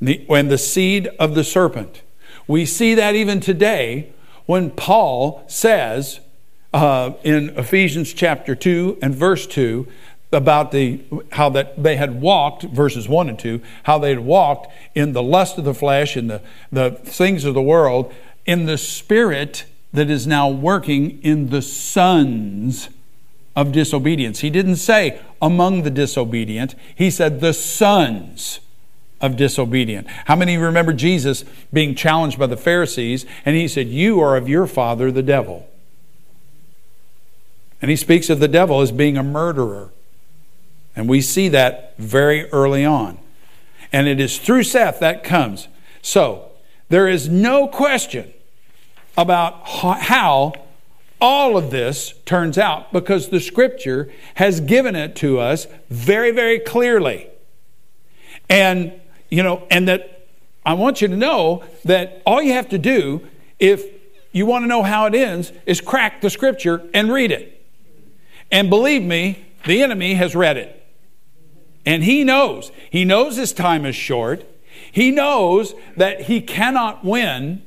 and 0.00 0.50
the 0.50 0.58
seed 0.58 1.08
of 1.18 1.34
the 1.34 1.42
serpent. 1.42 2.02
We 2.46 2.66
see 2.66 2.94
that 2.94 3.14
even 3.14 3.40
today 3.40 4.12
when 4.44 4.70
Paul 4.70 5.42
says 5.48 6.20
uh, 6.72 7.12
in 7.22 7.50
Ephesians 7.58 8.12
chapter 8.12 8.54
2 8.54 8.98
and 9.02 9.14
verse 9.14 9.46
2 9.46 9.86
about 10.32 10.70
the 10.70 11.00
how 11.32 11.48
that 11.48 11.82
they 11.82 11.96
had 11.96 12.20
walked 12.20 12.64
verses 12.64 13.08
1 13.08 13.28
and 13.28 13.38
2 13.38 13.60
how 13.84 13.96
they 13.98 14.10
had 14.10 14.20
walked 14.20 14.70
in 14.94 15.12
the 15.12 15.22
lust 15.22 15.56
of 15.56 15.64
the 15.64 15.72
flesh 15.72 16.16
and 16.16 16.28
the, 16.28 16.42
the 16.70 16.90
things 16.90 17.44
of 17.44 17.54
the 17.54 17.62
world 17.62 18.12
in 18.44 18.66
the 18.66 18.76
spirit 18.76 19.64
that 19.92 20.10
is 20.10 20.26
now 20.26 20.48
working 20.48 21.22
in 21.22 21.50
the 21.50 21.62
sons 21.62 22.88
of 23.54 23.72
disobedience. 23.72 24.40
He 24.40 24.50
didn't 24.50 24.76
say 24.76 25.20
among 25.40 25.82
the 25.82 25.90
disobedient, 25.90 26.74
he 26.94 27.10
said 27.10 27.40
the 27.40 27.54
sons 27.54 28.60
of 29.20 29.36
disobedient. 29.36 30.06
How 30.26 30.36
many 30.36 30.58
remember 30.58 30.92
Jesus 30.92 31.44
being 31.72 31.94
challenged 31.94 32.38
by 32.38 32.46
the 32.46 32.56
Pharisees 32.56 33.24
and 33.44 33.56
he 33.56 33.66
said, 33.66 33.88
You 33.88 34.20
are 34.20 34.36
of 34.36 34.48
your 34.48 34.66
father, 34.66 35.10
the 35.10 35.22
devil? 35.22 35.66
And 37.80 37.90
he 37.90 37.96
speaks 37.96 38.30
of 38.30 38.40
the 38.40 38.48
devil 38.48 38.80
as 38.80 38.92
being 38.92 39.16
a 39.16 39.22
murderer. 39.22 39.90
And 40.94 41.08
we 41.08 41.20
see 41.20 41.48
that 41.48 41.94
very 41.98 42.50
early 42.50 42.84
on. 42.84 43.18
And 43.92 44.08
it 44.08 44.20
is 44.20 44.38
through 44.38 44.64
Seth 44.64 45.00
that 45.00 45.24
comes. 45.24 45.68
So, 46.02 46.50
there 46.88 47.08
is 47.08 47.28
no 47.28 47.68
question 47.68 48.32
about 49.16 49.66
how 49.66 50.52
all 51.20 51.56
of 51.56 51.70
this 51.70 52.14
turns 52.24 52.58
out 52.58 52.92
because 52.92 53.30
the 53.30 53.40
scripture 53.40 54.12
has 54.34 54.60
given 54.60 54.94
it 54.94 55.16
to 55.16 55.38
us 55.38 55.66
very, 55.88 56.30
very 56.30 56.58
clearly. 56.58 57.28
And, 58.48 58.92
you 59.30 59.42
know, 59.42 59.66
and 59.70 59.88
that 59.88 60.26
I 60.64 60.74
want 60.74 61.00
you 61.00 61.08
to 61.08 61.16
know 61.16 61.64
that 61.84 62.22
all 62.26 62.42
you 62.42 62.52
have 62.52 62.68
to 62.70 62.78
do 62.78 63.26
if 63.58 63.84
you 64.32 64.44
want 64.44 64.64
to 64.64 64.66
know 64.66 64.82
how 64.82 65.06
it 65.06 65.14
ends 65.14 65.52
is 65.64 65.80
crack 65.80 66.20
the 66.20 66.28
scripture 66.28 66.82
and 66.92 67.10
read 67.10 67.30
it. 67.30 67.64
And 68.50 68.68
believe 68.68 69.02
me, 69.02 69.46
the 69.64 69.82
enemy 69.82 70.14
has 70.14 70.36
read 70.36 70.56
it. 70.56 70.72
And 71.86 72.04
he 72.04 72.24
knows. 72.24 72.70
He 72.90 73.04
knows 73.04 73.36
his 73.36 73.52
time 73.52 73.86
is 73.86 73.96
short. 73.96 74.44
He 74.92 75.10
knows 75.10 75.74
that 75.96 76.22
he 76.22 76.40
cannot 76.40 77.04
win 77.04 77.62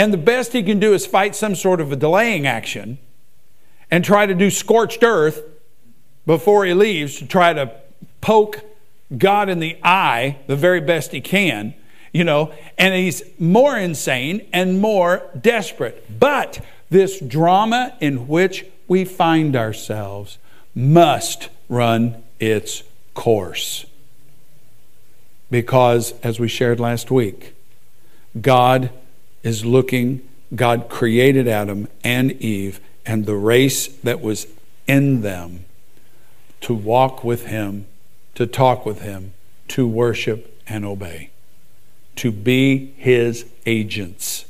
and 0.00 0.14
the 0.14 0.18
best 0.18 0.54
he 0.54 0.62
can 0.62 0.80
do 0.80 0.94
is 0.94 1.04
fight 1.04 1.36
some 1.36 1.54
sort 1.54 1.78
of 1.78 1.92
a 1.92 1.96
delaying 1.96 2.46
action 2.46 2.96
and 3.90 4.02
try 4.02 4.24
to 4.24 4.32
do 4.34 4.50
scorched 4.50 5.04
earth 5.04 5.42
before 6.24 6.64
he 6.64 6.72
leaves 6.72 7.18
to 7.18 7.26
try 7.26 7.52
to 7.52 7.70
poke 8.22 8.64
God 9.18 9.50
in 9.50 9.58
the 9.58 9.76
eye 9.82 10.38
the 10.46 10.56
very 10.56 10.80
best 10.80 11.12
he 11.12 11.20
can, 11.20 11.74
you 12.14 12.24
know, 12.24 12.50
and 12.78 12.94
he's 12.94 13.22
more 13.38 13.76
insane 13.76 14.48
and 14.54 14.80
more 14.80 15.22
desperate. 15.38 16.18
But 16.18 16.64
this 16.88 17.20
drama 17.20 17.94
in 18.00 18.26
which 18.26 18.64
we 18.88 19.04
find 19.04 19.54
ourselves 19.54 20.38
must 20.74 21.50
run 21.68 22.22
its 22.38 22.84
course. 23.12 23.84
Because, 25.50 26.14
as 26.22 26.40
we 26.40 26.48
shared 26.48 26.80
last 26.80 27.10
week, 27.10 27.54
God 28.40 28.88
is 29.42 29.64
looking, 29.64 30.26
God 30.54 30.88
created 30.88 31.48
Adam 31.48 31.88
and 32.02 32.32
Eve 32.32 32.80
and 33.06 33.26
the 33.26 33.36
race 33.36 33.86
that 33.88 34.20
was 34.20 34.46
in 34.86 35.22
them 35.22 35.64
to 36.62 36.74
walk 36.74 37.24
with 37.24 37.46
Him, 37.46 37.86
to 38.34 38.46
talk 38.46 38.84
with 38.84 39.00
Him, 39.00 39.32
to 39.68 39.86
worship 39.86 40.60
and 40.66 40.84
obey, 40.84 41.30
to 42.16 42.30
be 42.30 42.92
His 42.96 43.46
agents. 43.66 44.46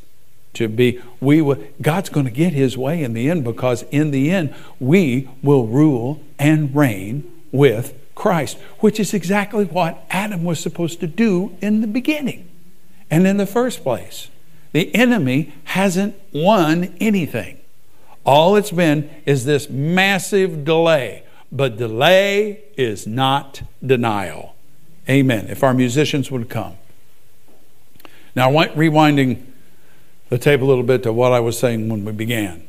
To 0.55 0.67
be, 0.69 1.01
we 1.21 1.41
will, 1.41 1.63
God's 1.81 2.09
going 2.09 2.27
to 2.27 2.33
get 2.33 2.53
His 2.53 2.77
way 2.77 3.05
in 3.05 3.13
the 3.13 3.31
end 3.31 3.45
because 3.45 3.85
in 3.85 4.11
the 4.11 4.31
end 4.31 4.53
we 4.81 5.29
will 5.43 5.67
rule 5.69 6.21
and 6.39 6.75
reign 6.75 7.31
with 7.53 7.97
Christ, 8.17 8.59
which 8.81 8.99
is 8.99 9.15
exactly 9.15 9.65
what 9.65 10.05
Adam 10.11 10.45
was 10.45 10.59
supposed 10.59 11.01
to 11.01 11.07
do 11.07 11.57
in 11.61 11.81
the 11.81 11.87
beginning 11.87 12.49
and 13.11 13.27
in 13.27 13.37
the 13.37 13.47
first 13.47 13.83
place. 13.83 14.29
The 14.73 14.95
enemy 14.95 15.53
hasn't 15.65 16.15
won 16.33 16.95
anything. 17.01 17.61
All 18.25 18.57
it's 18.57 18.71
been 18.71 19.11
is 19.27 19.45
this 19.45 19.69
massive 19.69 20.65
delay. 20.65 21.25
But 21.51 21.77
delay 21.77 22.63
is 22.77 23.07
not 23.07 23.63
denial. 23.85 24.55
Amen. 25.09 25.47
If 25.49 25.65
our 25.65 25.75
musicians 25.75 26.31
would 26.31 26.49
come. 26.49 26.77
Now, 28.37 28.51
rewinding 28.53 29.45
the 30.29 30.39
tape 30.39 30.61
a 30.61 30.65
little 30.65 30.85
bit 30.85 31.03
to 31.03 31.13
what 31.13 31.33
I 31.33 31.41
was 31.41 31.59
saying 31.59 31.89
when 31.89 32.05
we 32.05 32.13
began. 32.13 32.69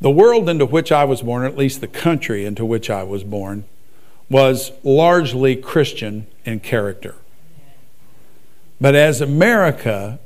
The 0.00 0.10
world 0.10 0.48
into 0.48 0.66
which 0.66 0.92
I 0.92 1.04
was 1.04 1.22
born, 1.22 1.42
or 1.42 1.46
at 1.46 1.56
least 1.56 1.80
the 1.80 1.88
country 1.88 2.44
into 2.44 2.64
which 2.64 2.88
I 2.90 3.02
was 3.02 3.24
born, 3.24 3.64
was 4.30 4.70
largely 4.84 5.56
Christian 5.56 6.26
in 6.44 6.60
character. 6.60 7.16
But 8.80 8.94
as 8.94 9.20
America 9.20 10.18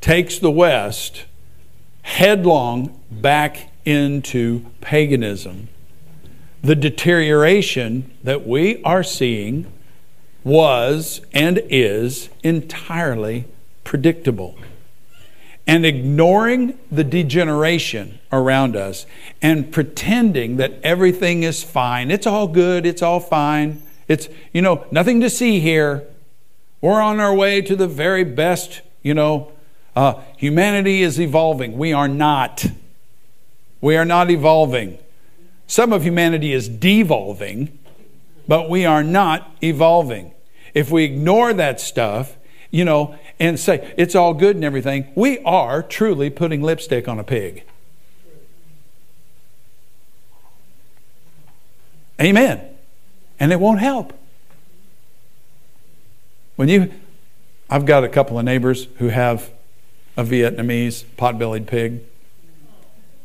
takes 0.00 0.38
the 0.38 0.50
West 0.50 1.24
headlong 2.02 3.00
back 3.10 3.72
into 3.84 4.66
paganism, 4.80 5.68
the 6.62 6.74
deterioration 6.74 8.10
that 8.22 8.46
we 8.46 8.82
are 8.82 9.02
seeing 9.02 9.72
was 10.44 11.20
and 11.32 11.62
is 11.70 12.28
entirely 12.42 13.46
predictable. 13.84 14.56
And 15.66 15.84
ignoring 15.84 16.78
the 16.92 17.02
degeneration 17.02 18.20
around 18.30 18.76
us 18.76 19.06
and 19.42 19.72
pretending 19.72 20.58
that 20.58 20.74
everything 20.84 21.42
is 21.42 21.64
fine, 21.64 22.12
it's 22.12 22.26
all 22.26 22.46
good, 22.46 22.86
it's 22.86 23.02
all 23.02 23.18
fine, 23.18 23.82
it's, 24.06 24.28
you 24.52 24.62
know, 24.62 24.86
nothing 24.92 25.20
to 25.22 25.30
see 25.30 25.58
here, 25.58 26.06
we're 26.86 27.00
on 27.00 27.18
our 27.18 27.34
way 27.34 27.60
to 27.60 27.74
the 27.74 27.88
very 27.88 28.22
best, 28.22 28.80
you 29.02 29.12
know. 29.12 29.50
Uh, 29.96 30.22
humanity 30.36 31.02
is 31.02 31.20
evolving. 31.20 31.76
We 31.76 31.92
are 31.92 32.06
not. 32.06 32.64
We 33.80 33.96
are 33.96 34.04
not 34.04 34.30
evolving. 34.30 34.98
Some 35.66 35.92
of 35.92 36.04
humanity 36.04 36.52
is 36.52 36.68
devolving, 36.68 37.76
but 38.46 38.70
we 38.70 38.86
are 38.86 39.02
not 39.02 39.50
evolving. 39.60 40.32
If 40.74 40.92
we 40.92 41.02
ignore 41.02 41.52
that 41.54 41.80
stuff, 41.80 42.36
you 42.70 42.84
know, 42.84 43.18
and 43.40 43.58
say 43.58 43.92
it's 43.98 44.14
all 44.14 44.32
good 44.32 44.54
and 44.54 44.64
everything, 44.64 45.10
we 45.16 45.40
are 45.40 45.82
truly 45.82 46.30
putting 46.30 46.62
lipstick 46.62 47.08
on 47.08 47.18
a 47.18 47.24
pig. 47.24 47.64
Amen. 52.20 52.60
And 53.40 53.50
it 53.50 53.58
won't 53.58 53.80
help. 53.80 54.12
When 56.56 56.68
you, 56.68 56.92
I've 57.68 57.84
got 57.84 58.02
a 58.02 58.08
couple 58.08 58.38
of 58.38 58.44
neighbors 58.44 58.88
who 58.98 59.08
have 59.08 59.50
a 60.16 60.24
Vietnamese 60.24 61.04
pot-bellied 61.16 61.66
pig, 61.66 62.00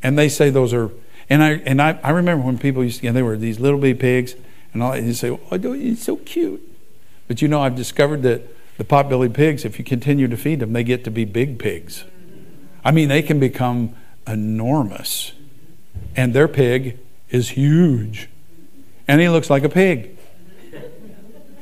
and 0.03 0.17
they 0.17 0.29
say 0.29 0.49
those 0.49 0.73
are, 0.73 0.91
And 1.29 1.41
I 1.41 1.51
and 1.65 1.81
I, 1.81 1.97
I 2.03 2.09
remember 2.09 2.45
when 2.45 2.57
people 2.57 2.83
used 2.83 2.99
to, 2.99 3.05
know, 3.05 3.13
they 3.13 3.23
were 3.23 3.37
these 3.37 3.59
little 3.59 3.79
bitty 3.79 3.99
pigs, 3.99 4.35
and 4.73 4.83
all 4.83 4.97
you 4.97 5.13
say, 5.13 5.29
"Oh, 5.29 5.47
it's 5.51 6.03
so 6.03 6.17
cute." 6.17 6.61
But 7.27 7.41
you 7.41 7.47
know, 7.47 7.61
I've 7.61 7.75
discovered 7.75 8.23
that 8.23 8.41
the 8.77 8.83
potbelly 8.83 9.33
pigs, 9.33 9.63
if 9.63 9.79
you 9.79 9.85
continue 9.85 10.27
to 10.27 10.35
feed 10.35 10.59
them, 10.59 10.73
they 10.73 10.83
get 10.83 11.03
to 11.05 11.11
be 11.11 11.23
big 11.23 11.57
pigs. 11.57 12.03
I 12.83 12.91
mean, 12.91 13.07
they 13.07 13.21
can 13.21 13.39
become 13.39 13.95
enormous, 14.27 15.31
and 16.15 16.33
their 16.33 16.49
pig 16.49 16.99
is 17.29 17.49
huge, 17.49 18.27
and 19.07 19.21
he 19.21 19.29
looks 19.29 19.49
like 19.49 19.63
a 19.63 19.69
pig. 19.69 20.17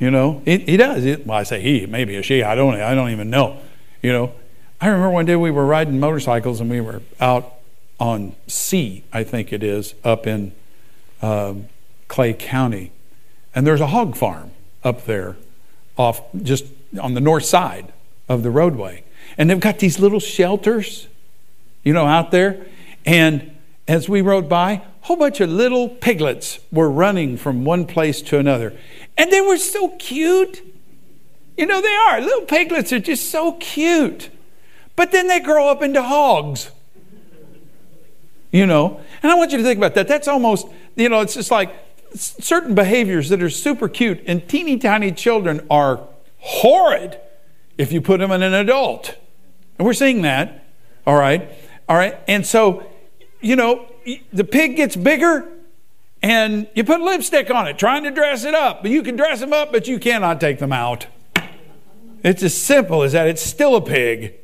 You 0.00 0.10
know, 0.10 0.42
he, 0.44 0.58
he 0.58 0.76
does. 0.76 1.04
It, 1.04 1.26
well, 1.26 1.38
I 1.38 1.42
say 1.44 1.60
he, 1.60 1.86
maybe 1.86 2.16
a 2.16 2.22
she. 2.22 2.42
I 2.42 2.54
don't. 2.54 2.74
I 2.74 2.94
don't 2.94 3.10
even 3.10 3.30
know. 3.30 3.58
You 4.02 4.12
know, 4.12 4.32
I 4.80 4.86
remember 4.88 5.10
one 5.10 5.26
day 5.26 5.36
we 5.36 5.50
were 5.50 5.66
riding 5.66 6.00
motorcycles 6.00 6.60
and 6.60 6.70
we 6.70 6.80
were 6.80 7.02
out 7.20 7.54
on 8.00 8.34
C, 8.46 9.04
I 9.12 9.24
think 9.24 9.52
it 9.52 9.62
is, 9.62 9.94
up 10.02 10.26
in 10.26 10.52
um, 11.20 11.68
Clay 12.08 12.32
County, 12.32 12.92
and 13.54 13.66
there's 13.66 13.82
a 13.82 13.88
hog 13.88 14.16
farm 14.16 14.52
up 14.82 15.04
there, 15.04 15.36
off 15.98 16.22
just 16.42 16.64
on 16.98 17.12
the 17.12 17.20
north 17.20 17.44
side 17.44 17.92
of 18.26 18.42
the 18.42 18.50
roadway, 18.50 19.04
and 19.36 19.50
they've 19.50 19.60
got 19.60 19.80
these 19.80 20.00
little 20.00 20.18
shelters, 20.18 21.08
you 21.84 21.92
know, 21.92 22.06
out 22.06 22.30
there, 22.30 22.66
and 23.04 23.54
as 23.86 24.08
we 24.08 24.22
rode 24.22 24.48
by, 24.48 24.72
a 24.72 24.82
whole 25.02 25.16
bunch 25.16 25.40
of 25.40 25.50
little 25.50 25.88
piglets 25.88 26.58
were 26.72 26.90
running 26.90 27.36
from 27.36 27.64
one 27.64 27.86
place 27.86 28.22
to 28.22 28.38
another. 28.38 28.72
And 29.20 29.30
they 29.30 29.42
were 29.42 29.58
so 29.58 29.90
cute. 29.98 30.62
You 31.54 31.66
know, 31.66 31.82
they 31.82 31.94
are. 31.94 32.22
Little 32.22 32.46
piglets 32.46 32.90
are 32.90 32.98
just 32.98 33.30
so 33.30 33.52
cute. 33.52 34.30
But 34.96 35.12
then 35.12 35.28
they 35.28 35.40
grow 35.40 35.68
up 35.68 35.82
into 35.82 36.02
hogs. 36.02 36.70
You 38.50 38.64
know, 38.64 38.98
and 39.22 39.30
I 39.30 39.34
want 39.34 39.52
you 39.52 39.58
to 39.58 39.62
think 39.62 39.76
about 39.76 39.94
that. 39.94 40.08
That's 40.08 40.26
almost, 40.26 40.68
you 40.96 41.10
know, 41.10 41.20
it's 41.20 41.34
just 41.34 41.50
like 41.50 41.70
certain 42.14 42.74
behaviors 42.74 43.28
that 43.28 43.42
are 43.42 43.50
super 43.50 43.90
cute 43.90 44.22
and 44.26 44.48
teeny 44.48 44.78
tiny 44.78 45.12
children 45.12 45.66
are 45.68 46.08
horrid 46.38 47.20
if 47.76 47.92
you 47.92 48.00
put 48.00 48.20
them 48.20 48.30
in 48.30 48.42
an 48.42 48.54
adult. 48.54 49.18
And 49.78 49.84
we're 49.84 49.92
seeing 49.92 50.22
that. 50.22 50.64
All 51.06 51.16
right. 51.16 51.46
All 51.90 51.96
right. 51.96 52.18
And 52.26 52.46
so, 52.46 52.86
you 53.42 53.54
know, 53.54 53.86
the 54.32 54.44
pig 54.44 54.76
gets 54.76 54.96
bigger 54.96 55.46
and 56.22 56.68
you 56.74 56.84
put 56.84 57.00
lipstick 57.00 57.50
on 57.50 57.66
it, 57.66 57.78
trying 57.78 58.04
to 58.04 58.10
dress 58.10 58.44
it 58.44 58.54
up. 58.54 58.82
But 58.82 58.90
you 58.90 59.02
can 59.02 59.16
dress 59.16 59.40
them 59.40 59.52
up, 59.52 59.72
but 59.72 59.88
you 59.88 59.98
cannot 59.98 60.40
take 60.40 60.58
them 60.58 60.72
out. 60.72 61.06
It's 62.22 62.42
as 62.42 62.54
simple 62.54 63.02
as 63.02 63.12
that. 63.12 63.26
It's 63.26 63.42
still 63.42 63.76
a 63.76 63.80
pig. 63.80 64.34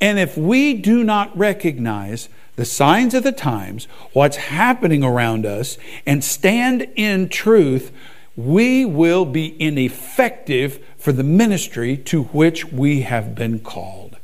And 0.00 0.18
if 0.18 0.36
we 0.36 0.74
do 0.74 1.04
not 1.04 1.36
recognize 1.36 2.28
the 2.56 2.64
signs 2.64 3.14
of 3.14 3.22
the 3.22 3.32
times, 3.32 3.86
what's 4.12 4.36
happening 4.36 5.04
around 5.04 5.46
us, 5.46 5.78
and 6.04 6.24
stand 6.24 6.88
in 6.96 7.28
truth, 7.28 7.92
we 8.36 8.84
will 8.84 9.24
be 9.24 9.60
ineffective 9.60 10.84
for 10.96 11.12
the 11.12 11.22
ministry 11.22 11.96
to 11.96 12.24
which 12.24 12.64
we 12.66 13.02
have 13.02 13.34
been 13.34 13.60
called. 13.60 14.16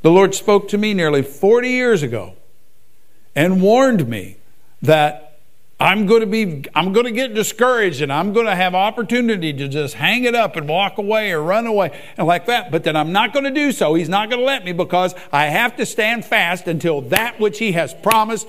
The 0.00 0.10
Lord 0.10 0.34
spoke 0.34 0.68
to 0.68 0.78
me 0.78 0.94
nearly 0.94 1.22
40 1.22 1.68
years 1.68 2.02
ago 2.02 2.34
and 3.34 3.62
warned 3.62 4.08
me 4.08 4.38
that 4.80 5.31
I'm 5.82 6.06
going 6.06 6.20
to 6.20 6.28
be 6.28 6.64
I'm 6.76 6.92
going 6.92 7.06
to 7.06 7.10
get 7.10 7.34
discouraged 7.34 8.02
and 8.02 8.12
I'm 8.12 8.32
going 8.32 8.46
to 8.46 8.54
have 8.54 8.72
opportunity 8.72 9.52
to 9.52 9.66
just 9.66 9.94
hang 9.94 10.22
it 10.22 10.34
up 10.36 10.54
and 10.54 10.68
walk 10.68 10.96
away 10.96 11.32
or 11.32 11.42
run 11.42 11.66
away 11.66 12.00
and 12.16 12.24
like 12.24 12.46
that 12.46 12.70
but 12.70 12.84
then 12.84 12.94
I'm 12.94 13.10
not 13.10 13.32
going 13.32 13.46
to 13.46 13.50
do 13.50 13.72
so. 13.72 13.94
He's 13.94 14.08
not 14.08 14.30
going 14.30 14.38
to 14.38 14.46
let 14.46 14.64
me 14.64 14.72
because 14.72 15.12
I 15.32 15.46
have 15.46 15.74
to 15.78 15.84
stand 15.84 16.24
fast 16.24 16.68
until 16.68 17.00
that 17.00 17.40
which 17.40 17.58
he 17.58 17.72
has 17.72 17.94
promised 17.94 18.46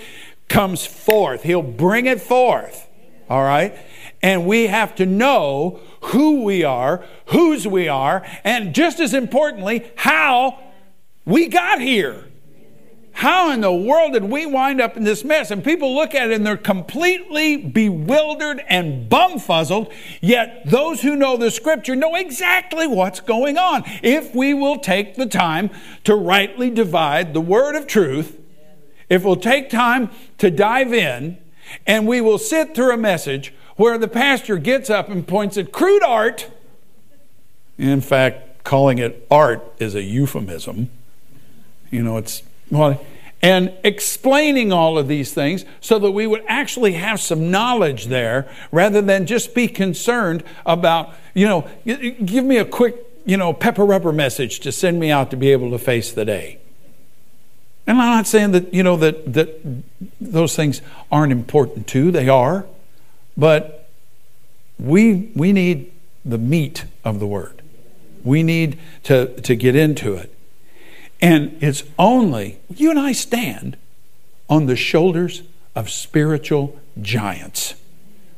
comes 0.47 0.85
forth. 0.85 1.41
He'll 1.41 1.63
bring 1.63 2.05
it 2.05 2.21
forth 2.21 2.87
all 3.27 3.43
right? 3.43 3.75
And 4.21 4.45
we 4.45 4.67
have 4.67 4.93
to 4.95 5.07
know 5.07 5.79
who 6.01 6.43
we 6.43 6.63
are 6.63 7.03
whose 7.27 7.67
we 7.67 7.87
are 7.87 8.23
and 8.43 8.75
just 8.75 8.99
as 8.99 9.15
importantly 9.15 9.91
how 9.95 10.59
we 11.25 11.47
got 11.47 11.81
here 11.81 12.25
how 13.13 13.51
in 13.51 13.61
the 13.61 13.71
world 13.71 14.13
did 14.13 14.25
we 14.25 14.45
wind 14.45 14.81
up 14.81 14.97
in 14.97 15.03
this 15.03 15.23
mess? 15.23 15.51
And 15.51 15.63
people 15.63 15.95
look 15.95 16.15
at 16.15 16.31
it 16.31 16.35
and 16.35 16.45
they're 16.45 16.57
completely 16.57 17.57
bewildered 17.57 18.63
and 18.67 19.09
bumfuzzled. 19.09 19.93
Yet 20.19 20.63
those 20.65 21.01
who 21.01 21.15
know 21.15 21.37
the 21.37 21.51
scripture 21.51 21.95
know 21.95 22.15
exactly 22.15 22.87
what's 22.87 23.19
going 23.19 23.57
on. 23.57 23.83
If 24.01 24.33
we 24.33 24.53
will 24.53 24.79
take 24.79 25.15
the 25.15 25.27
time 25.27 25.69
to 26.05 26.15
rightly 26.15 26.71
divide 26.71 27.33
the 27.33 27.41
word 27.41 27.75
of 27.75 27.85
truth, 27.85 28.39
if 29.09 29.23
we'll 29.23 29.35
take 29.35 29.69
time 29.69 30.09
to 30.39 30.49
dive 30.49 30.91
in, 30.91 31.37
and 31.85 32.07
we 32.07 32.19
will 32.19 32.39
sit 32.39 32.73
through 32.73 32.93
a 32.93 32.97
message 32.97 33.53
where 33.75 33.97
the 33.97 34.07
pastor 34.07 34.57
gets 34.57 34.89
up 34.89 35.09
and 35.09 35.27
points 35.27 35.57
at 35.57 35.71
crude 35.71 36.03
art. 36.03 36.49
In 37.77 38.01
fact, 38.01 38.63
calling 38.63 38.97
it 38.97 39.25
art 39.29 39.63
is 39.79 39.93
a 39.93 40.01
euphemism. 40.01 40.89
You 41.91 42.01
know, 42.01 42.17
it's 42.17 42.41
and 43.43 43.73
explaining 43.83 44.71
all 44.71 44.97
of 44.97 45.09
these 45.09 45.33
things 45.33 45.65
so 45.81 45.99
that 45.99 46.11
we 46.11 46.25
would 46.25 46.43
actually 46.47 46.93
have 46.93 47.19
some 47.19 47.51
knowledge 47.51 48.05
there 48.05 48.49
rather 48.71 49.01
than 49.01 49.25
just 49.25 49.53
be 49.53 49.67
concerned 49.67 50.43
about, 50.65 51.13
you 51.33 51.45
know, 51.45 51.67
give 51.85 52.45
me 52.45 52.57
a 52.57 52.65
quick, 52.65 52.95
you 53.25 53.35
know, 53.35 53.51
pepper 53.51 53.85
rubber 53.85 54.13
message 54.13 54.61
to 54.61 54.71
send 54.71 54.97
me 54.97 55.11
out 55.11 55.29
to 55.29 55.37
be 55.37 55.51
able 55.51 55.71
to 55.71 55.77
face 55.77 56.13
the 56.13 56.23
day. 56.23 56.57
And 57.85 57.97
I'm 57.97 58.15
not 58.15 58.27
saying 58.27 58.51
that, 58.51 58.73
you 58.73 58.81
know, 58.81 58.95
that, 58.95 59.33
that 59.33 59.83
those 60.21 60.55
things 60.55 60.81
aren't 61.11 61.33
important 61.33 61.85
too, 61.85 62.11
they 62.11 62.29
are, 62.29 62.65
but 63.35 63.89
we, 64.79 65.31
we 65.35 65.51
need 65.51 65.91
the 66.23 66.37
meat 66.37 66.85
of 67.03 67.19
the 67.19 67.27
word. 67.27 67.61
We 68.23 68.41
need 68.41 68.79
to, 69.03 69.39
to 69.41 69.55
get 69.55 69.75
into 69.75 70.13
it. 70.13 70.33
And 71.23 71.57
it's 71.61 71.83
only, 71.97 72.59
you 72.75 72.89
and 72.89 72.99
I 72.99 73.13
stand 73.13 73.77
on 74.49 74.65
the 74.65 74.75
shoulders 74.75 75.41
of 75.73 75.89
spiritual 75.89 76.77
giants. 77.01 77.75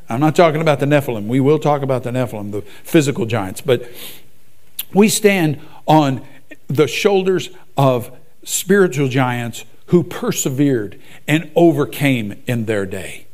I'm 0.07 0.19
not 0.19 0.35
talking 0.35 0.61
about 0.61 0.79
the 0.79 0.85
Nephilim. 0.85 1.25
We 1.25 1.39
will 1.39 1.57
talk 1.57 1.81
about 1.81 2.03
the 2.03 2.11
Nephilim, 2.11 2.51
the 2.51 2.61
physical 2.61 3.25
giants. 3.25 3.59
But 3.59 3.89
we 4.93 5.09
stand 5.09 5.59
on 5.87 6.23
the 6.67 6.85
shoulders 6.85 7.49
of 7.75 8.15
spiritual 8.43 9.07
giants 9.07 9.65
who 9.87 10.03
persevered 10.03 11.01
and 11.27 11.49
overcame 11.55 12.39
in 12.45 12.65
their 12.65 12.85
day. 12.85 13.25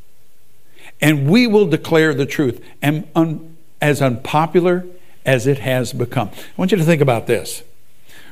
And 1.01 1.29
we 1.29 1.45
will 1.45 1.67
declare 1.67 2.13
the 2.13 2.25
truth, 2.25 2.63
and 2.81 3.05
un, 3.15 3.57
as 3.81 4.01
unpopular 4.01 4.85
as 5.25 5.45
it 5.45 5.59
has 5.59 5.91
become. 5.91 6.29
I 6.29 6.53
want 6.55 6.71
you 6.71 6.77
to 6.77 6.85
think 6.85 7.01
about 7.01 7.27
this. 7.27 7.63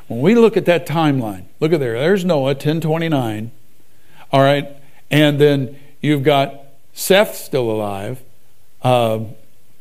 When 0.09 0.21
we 0.21 0.33
look 0.33 0.57
at 0.57 0.65
that 0.65 0.87
timeline, 0.87 1.45
look 1.59 1.71
at 1.71 1.79
there. 1.79 1.93
There's 1.93 2.25
Noah, 2.25 2.53
1029. 2.53 3.51
All 4.31 4.41
right. 4.41 4.67
And 5.11 5.39
then 5.39 5.79
you've 6.01 6.23
got 6.23 6.55
Seth 6.93 7.35
still 7.35 7.69
alive. 7.69 8.21
Uh, 8.81 9.25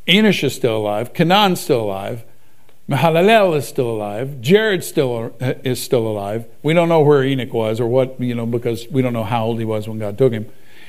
Enosh 0.07 0.45
is 0.45 0.55
still 0.55 0.77
alive. 0.77 1.15
Kenan 1.15 1.57
still 1.57 1.81
alive. 1.81 2.25
Mahalalel 2.91 3.57
is 3.57 3.67
still 3.67 3.91
alive. 3.91 4.43
Jared 4.43 4.85
still 4.85 5.35
uh, 5.41 5.55
is 5.65 5.83
still 5.83 6.07
alive. 6.07 6.45
We 6.63 6.75
don't 6.75 6.91
know 6.91 7.01
where 7.01 7.25
Enoch 7.25 7.55
was 7.55 7.81
or 7.81 7.89
what, 7.89 8.21
you 8.21 8.35
know, 8.35 8.45
because 8.47 8.87
we 8.91 9.01
don't 9.01 9.15
know 9.15 9.25
how 9.25 9.47
old 9.47 9.59
he 9.59 9.65
was 9.65 9.89
when 9.89 9.99
God 9.99 10.19
took 10.19 10.35
him. 10.35 10.47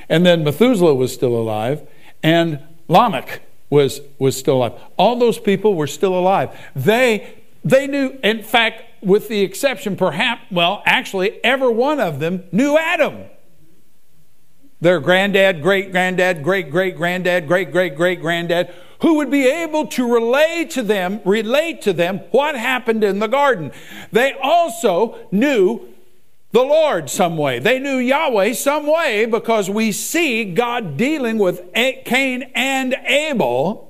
And 0.10 0.26
then 0.26 0.44
Methuselah 0.44 0.96
was 0.96 1.14
still 1.14 1.36
alive. 1.36 1.82
And 2.22 2.60
Lamech 2.90 3.42
was, 3.70 4.02
was 4.18 4.36
still 4.36 4.58
alive. 4.58 4.74
All 4.98 5.16
those 5.16 5.40
people 5.40 5.76
were 5.76 5.88
still 5.88 6.18
alive. 6.18 6.50
They, 6.76 7.38
they 7.64 7.88
knew, 7.88 8.20
in 8.22 8.44
fact, 8.44 8.84
with 9.02 9.28
the 9.28 9.42
exception, 9.42 9.96
perhaps, 9.96 10.44
well, 10.52 10.82
actually, 10.86 11.44
every 11.44 11.72
one 11.72 12.00
of 12.00 12.20
them 12.20 12.44
knew 12.52 12.78
Adam. 12.78 13.26
Their 14.82 15.00
granddad, 15.00 15.62
great 15.62 15.92
granddad, 15.92 16.42
great 16.42 16.72
great 16.72 16.96
granddad, 16.96 17.48
great 17.48 17.72
great 17.72 17.96
great 17.96 18.22
granddad, 18.22 18.74
who 19.02 19.16
would 19.16 19.30
be 19.30 19.46
able 19.46 19.88
to 19.88 20.14
relate 20.14 20.70
to 20.72 20.84
them, 20.84 21.22
relate 21.26 21.82
to 21.82 21.94
them 21.94 22.20
what 22.32 22.56
happened 22.56 23.04
in 23.04 23.20
the 23.20 23.28
garden. 23.28 23.72
They 24.12 24.34
also 24.42 25.18
knew 25.32 25.88
the 26.52 26.64
Lord 26.64 27.10
some 27.10 27.38
way. 27.38 27.60
They 27.60 27.80
knew 27.80 27.98
Yahweh 27.98 28.54
some 28.54 28.88
way 28.88 29.26
because 29.26 29.70
we 29.70 29.92
see 29.92 30.46
God 30.46 30.98
dealing 30.98 31.38
with 31.38 31.62
Cain 31.74 32.44
and 32.56 32.94
Abel 33.06 33.89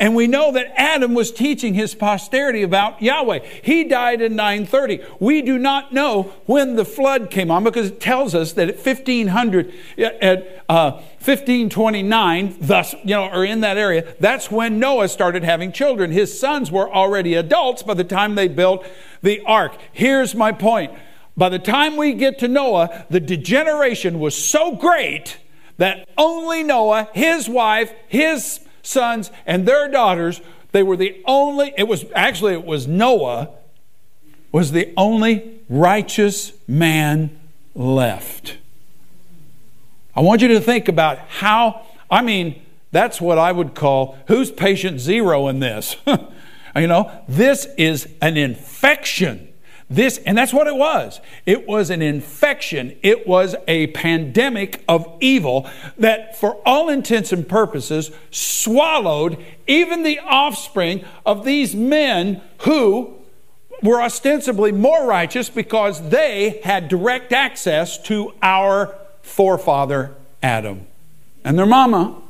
and 0.00 0.16
we 0.16 0.26
know 0.26 0.50
that 0.52 0.72
Adam 0.80 1.12
was 1.12 1.30
teaching 1.30 1.74
his 1.74 1.94
posterity 1.94 2.62
about 2.62 3.02
Yahweh. 3.02 3.40
He 3.62 3.84
died 3.84 4.22
in 4.22 4.34
930. 4.34 5.04
We 5.20 5.42
do 5.42 5.58
not 5.58 5.92
know 5.92 6.32
when 6.46 6.76
the 6.76 6.86
flood 6.86 7.30
came 7.30 7.50
on 7.50 7.64
because 7.64 7.88
it 7.88 8.00
tells 8.00 8.34
us 8.34 8.54
that 8.54 8.70
at 8.70 8.76
1500, 8.76 9.74
at 9.98 10.64
uh, 10.70 10.92
1529, 10.92 12.56
thus, 12.62 12.94
you 13.04 13.14
know, 13.14 13.28
or 13.28 13.44
in 13.44 13.60
that 13.60 13.76
area, 13.76 14.14
that's 14.18 14.50
when 14.50 14.78
Noah 14.78 15.06
started 15.06 15.44
having 15.44 15.70
children. 15.70 16.10
His 16.12 16.40
sons 16.40 16.72
were 16.72 16.90
already 16.90 17.34
adults 17.34 17.82
by 17.82 17.92
the 17.92 18.02
time 18.02 18.36
they 18.36 18.48
built 18.48 18.86
the 19.20 19.42
ark. 19.42 19.76
Here's 19.92 20.34
my 20.34 20.50
point. 20.50 20.94
By 21.36 21.50
the 21.50 21.58
time 21.58 21.98
we 21.98 22.14
get 22.14 22.38
to 22.38 22.48
Noah, 22.48 23.04
the 23.10 23.20
degeneration 23.20 24.18
was 24.18 24.34
so 24.34 24.74
great 24.74 25.36
that 25.76 26.08
only 26.16 26.62
Noah, 26.62 27.10
his 27.12 27.50
wife, 27.50 27.92
his 28.08 28.60
sons, 28.82 29.30
and 29.46 29.66
their 29.66 29.90
daughters, 29.90 30.40
they 30.72 30.82
were 30.82 30.96
the 30.96 31.20
only, 31.24 31.72
it 31.76 31.88
was 31.88 32.04
actually, 32.14 32.54
it 32.54 32.64
was 32.64 32.86
Noah, 32.86 33.50
was 34.52 34.72
the 34.72 34.92
only 34.96 35.60
righteous 35.68 36.52
man 36.66 37.38
left. 37.74 38.56
I 40.14 40.20
want 40.20 40.42
you 40.42 40.48
to 40.48 40.60
think 40.60 40.88
about 40.88 41.18
how, 41.18 41.86
I 42.10 42.22
mean, 42.22 42.62
that's 42.92 43.20
what 43.20 43.38
I 43.38 43.52
would 43.52 43.74
call 43.74 44.18
who's 44.26 44.50
patient 44.50 45.00
zero 45.00 45.46
in 45.48 45.60
this? 45.60 45.96
you 46.76 46.86
know, 46.86 47.10
this 47.28 47.68
is 47.78 48.08
an 48.20 48.36
infection. 48.36 49.49
This, 49.90 50.18
and 50.18 50.38
that's 50.38 50.52
what 50.52 50.68
it 50.68 50.76
was. 50.76 51.20
It 51.46 51.66
was 51.66 51.90
an 51.90 52.00
infection. 52.00 52.96
It 53.02 53.26
was 53.26 53.56
a 53.66 53.88
pandemic 53.88 54.84
of 54.88 55.04
evil 55.18 55.68
that, 55.98 56.38
for 56.38 56.54
all 56.64 56.88
intents 56.88 57.32
and 57.32 57.48
purposes, 57.48 58.12
swallowed 58.30 59.36
even 59.66 60.04
the 60.04 60.20
offspring 60.20 61.04
of 61.26 61.44
these 61.44 61.74
men 61.74 62.40
who 62.58 63.16
were 63.82 64.00
ostensibly 64.00 64.70
more 64.70 65.06
righteous 65.06 65.50
because 65.50 66.10
they 66.10 66.60
had 66.62 66.88
direct 66.88 67.32
access 67.32 67.98
to 67.98 68.32
our 68.42 68.94
forefather 69.22 70.14
Adam. 70.40 70.86
And 71.44 71.58
their 71.58 71.66
mama, 71.66 72.20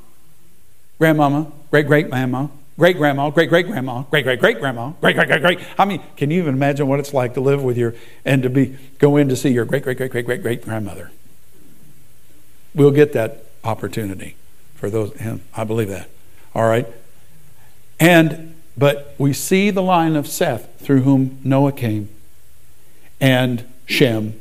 grandmama, 0.98 1.52
great 1.70 1.86
great 1.86 2.08
grandma, 2.08 2.46
great 2.80 2.96
grandma, 2.96 3.28
great 3.28 3.50
great 3.50 3.66
grandma, 3.66 4.00
great 4.04 4.24
great 4.24 4.40
great 4.40 4.58
grandma, 4.58 4.88
great 5.02 5.14
great 5.14 5.28
great 5.28 5.42
great. 5.42 5.60
I 5.78 5.84
mean, 5.84 6.02
can 6.16 6.30
you 6.30 6.40
even 6.40 6.54
imagine 6.54 6.88
what 6.88 6.98
it's 6.98 7.12
like 7.12 7.34
to 7.34 7.40
live 7.42 7.62
with 7.62 7.76
your 7.76 7.94
and 8.24 8.42
to 8.42 8.48
be 8.48 8.78
go 8.98 9.18
in 9.18 9.28
to 9.28 9.36
see 9.36 9.50
your 9.50 9.66
great 9.66 9.82
great 9.82 9.98
great 9.98 10.10
great 10.10 10.24
great 10.24 10.40
great 10.40 10.64
grandmother? 10.64 11.10
We'll 12.74 12.90
get 12.90 13.12
that 13.12 13.44
opportunity 13.64 14.34
for 14.74 14.88
those. 14.88 15.12
I 15.54 15.64
believe 15.64 15.88
that. 15.88 16.08
All 16.54 16.66
right, 16.66 16.86
and 18.00 18.54
but 18.78 19.14
we 19.18 19.34
see 19.34 19.68
the 19.68 19.82
line 19.82 20.16
of 20.16 20.26
Seth 20.26 20.80
through 20.80 21.02
whom 21.02 21.38
Noah 21.44 21.72
came, 21.72 22.08
and 23.20 23.70
Shem, 23.84 24.40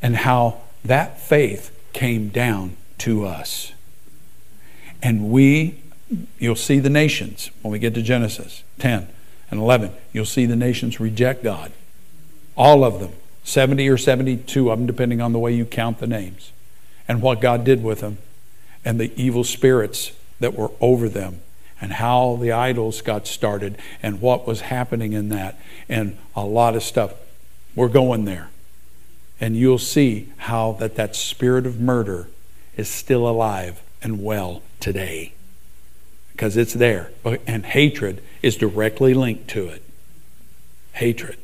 and 0.00 0.14
how 0.14 0.60
that 0.84 1.20
faith 1.20 1.76
came 1.92 2.28
down 2.28 2.76
to 2.98 3.26
us, 3.26 3.72
and 5.02 5.28
we 5.28 5.80
you'll 6.38 6.56
see 6.56 6.78
the 6.78 6.90
nations 6.90 7.50
when 7.62 7.72
we 7.72 7.78
get 7.78 7.94
to 7.94 8.02
Genesis 8.02 8.62
10 8.78 9.08
and 9.50 9.60
11. 9.60 9.92
You'll 10.12 10.24
see 10.24 10.46
the 10.46 10.56
nations 10.56 11.00
reject 11.00 11.42
God. 11.42 11.72
All 12.56 12.84
of 12.84 13.00
them. 13.00 13.12
70 13.44 13.88
or 13.88 13.96
72 13.96 14.70
of 14.70 14.78
them, 14.78 14.86
depending 14.86 15.20
on 15.20 15.32
the 15.32 15.38
way 15.38 15.52
you 15.52 15.64
count 15.64 15.98
the 15.98 16.06
names. 16.06 16.52
And 17.06 17.22
what 17.22 17.40
God 17.40 17.64
did 17.64 17.82
with 17.82 18.00
them. 18.00 18.18
And 18.84 18.98
the 18.98 19.12
evil 19.20 19.44
spirits 19.44 20.12
that 20.40 20.54
were 20.54 20.70
over 20.80 21.08
them. 21.08 21.40
And 21.80 21.94
how 21.94 22.36
the 22.36 22.52
idols 22.52 23.02
got 23.02 23.26
started. 23.26 23.78
And 24.02 24.20
what 24.20 24.46
was 24.46 24.62
happening 24.62 25.12
in 25.12 25.28
that. 25.28 25.58
And 25.88 26.18
a 26.34 26.44
lot 26.44 26.74
of 26.74 26.82
stuff. 26.82 27.14
We're 27.74 27.88
going 27.88 28.24
there. 28.24 28.50
And 29.40 29.56
you'll 29.56 29.78
see 29.78 30.32
how 30.38 30.72
that, 30.80 30.96
that 30.96 31.14
spirit 31.14 31.66
of 31.66 31.80
murder 31.80 32.28
is 32.76 32.88
still 32.88 33.28
alive 33.28 33.82
and 34.02 34.22
well 34.22 34.62
today 34.80 35.35
because 36.36 36.56
it's 36.58 36.74
there. 36.74 37.10
And 37.46 37.64
hatred 37.64 38.22
is 38.42 38.56
directly 38.58 39.14
linked 39.14 39.48
to 39.48 39.68
it. 39.68 39.82
Hatred. 40.92 41.38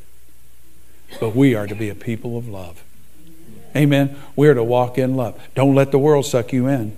But 1.19 1.35
we 1.35 1.55
are 1.55 1.65
to 1.65 1.73
be 1.73 1.89
a 1.89 1.95
people 1.95 2.37
of 2.37 2.47
love. 2.47 2.83
Amen. 3.75 4.15
We 4.35 4.47
are 4.47 4.53
to 4.53 4.63
walk 4.63 4.99
in 4.99 5.15
love. 5.15 5.41
Don't 5.55 5.73
let 5.73 5.91
the 5.91 5.97
world 5.97 6.27
suck 6.27 6.53
you 6.53 6.67
in. 6.67 6.95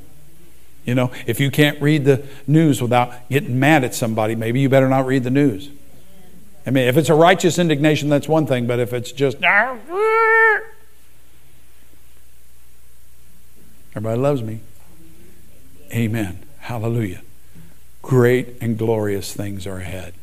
You 0.84 0.94
know, 0.94 1.10
if 1.26 1.40
you 1.40 1.50
can't 1.50 1.82
read 1.82 2.04
the 2.04 2.26
news 2.46 2.82
without 2.82 3.30
getting 3.30 3.60
mad 3.60 3.86
at 3.86 3.96
somebody, 3.96 4.36
maybe 4.36 4.60
you 4.60 4.68
better 4.68 4.90
not 4.90 5.06
read 5.06 5.24
the 5.24 5.30
news. 5.30 5.70
I 6.68 6.72
mean, 6.72 6.90
if 6.90 6.98
it's 6.98 7.10
a 7.10 7.16
righteous 7.16 7.58
indignation, 7.58 8.10
that's 8.10 8.28
one 8.28 8.46
thing, 8.46 8.68
but 8.68 8.80
if 8.80 8.92
it's 8.92 9.14
just. 9.14 9.38
Everybody 13.96 14.20
loves 14.20 14.44
me. 14.44 14.60
Amen. 15.94 16.40
Hallelujah 16.60 17.22
great 18.06 18.56
and 18.62 18.78
glorious 18.78 19.34
things 19.34 19.66
are 19.66 19.78
ahead. 19.78 20.14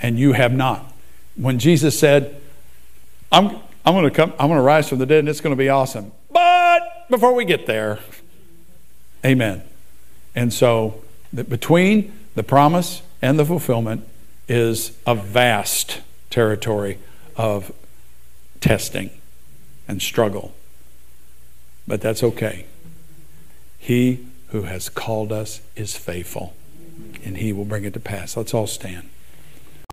And 0.00 0.18
you 0.18 0.32
have 0.32 0.54
not. 0.54 0.94
When 1.36 1.58
Jesus 1.58 1.98
said, 1.98 2.40
I'm, 3.30 3.58
I'm 3.84 3.92
going 3.92 4.04
to 4.04 4.10
come, 4.10 4.32
I'm 4.38 4.48
going 4.48 4.58
to 4.58 4.62
rise 4.62 4.88
from 4.88 4.98
the 4.98 5.04
dead 5.04 5.18
and 5.18 5.28
it's 5.28 5.42
going 5.42 5.54
to 5.54 5.58
be 5.58 5.68
awesome. 5.68 6.10
But 6.30 7.06
before 7.10 7.34
we 7.34 7.44
get 7.44 7.66
there, 7.66 7.98
amen. 9.22 9.62
And 10.34 10.52
so 10.54 11.02
between 11.34 12.18
the 12.34 12.42
promise 12.42 13.02
and 13.20 13.38
the 13.38 13.44
fulfillment 13.44 14.08
is 14.48 14.96
a 15.06 15.14
vast 15.14 16.00
territory 16.30 16.98
of 17.36 17.72
testing 18.60 19.10
and 19.86 20.00
struggle. 20.00 20.54
But 21.86 22.00
that's 22.00 22.22
okay. 22.22 22.64
He 23.78 24.26
who 24.48 24.62
has 24.62 24.88
called 24.88 25.30
us 25.30 25.60
is 25.76 25.94
faithful 25.94 26.54
and 27.26 27.36
He 27.36 27.52
will 27.52 27.64
bring 27.64 27.84
it 27.84 27.92
to 27.94 28.00
pass. 28.00 28.36
Let's 28.36 28.54
all 28.54 28.66
stand. 28.66 29.10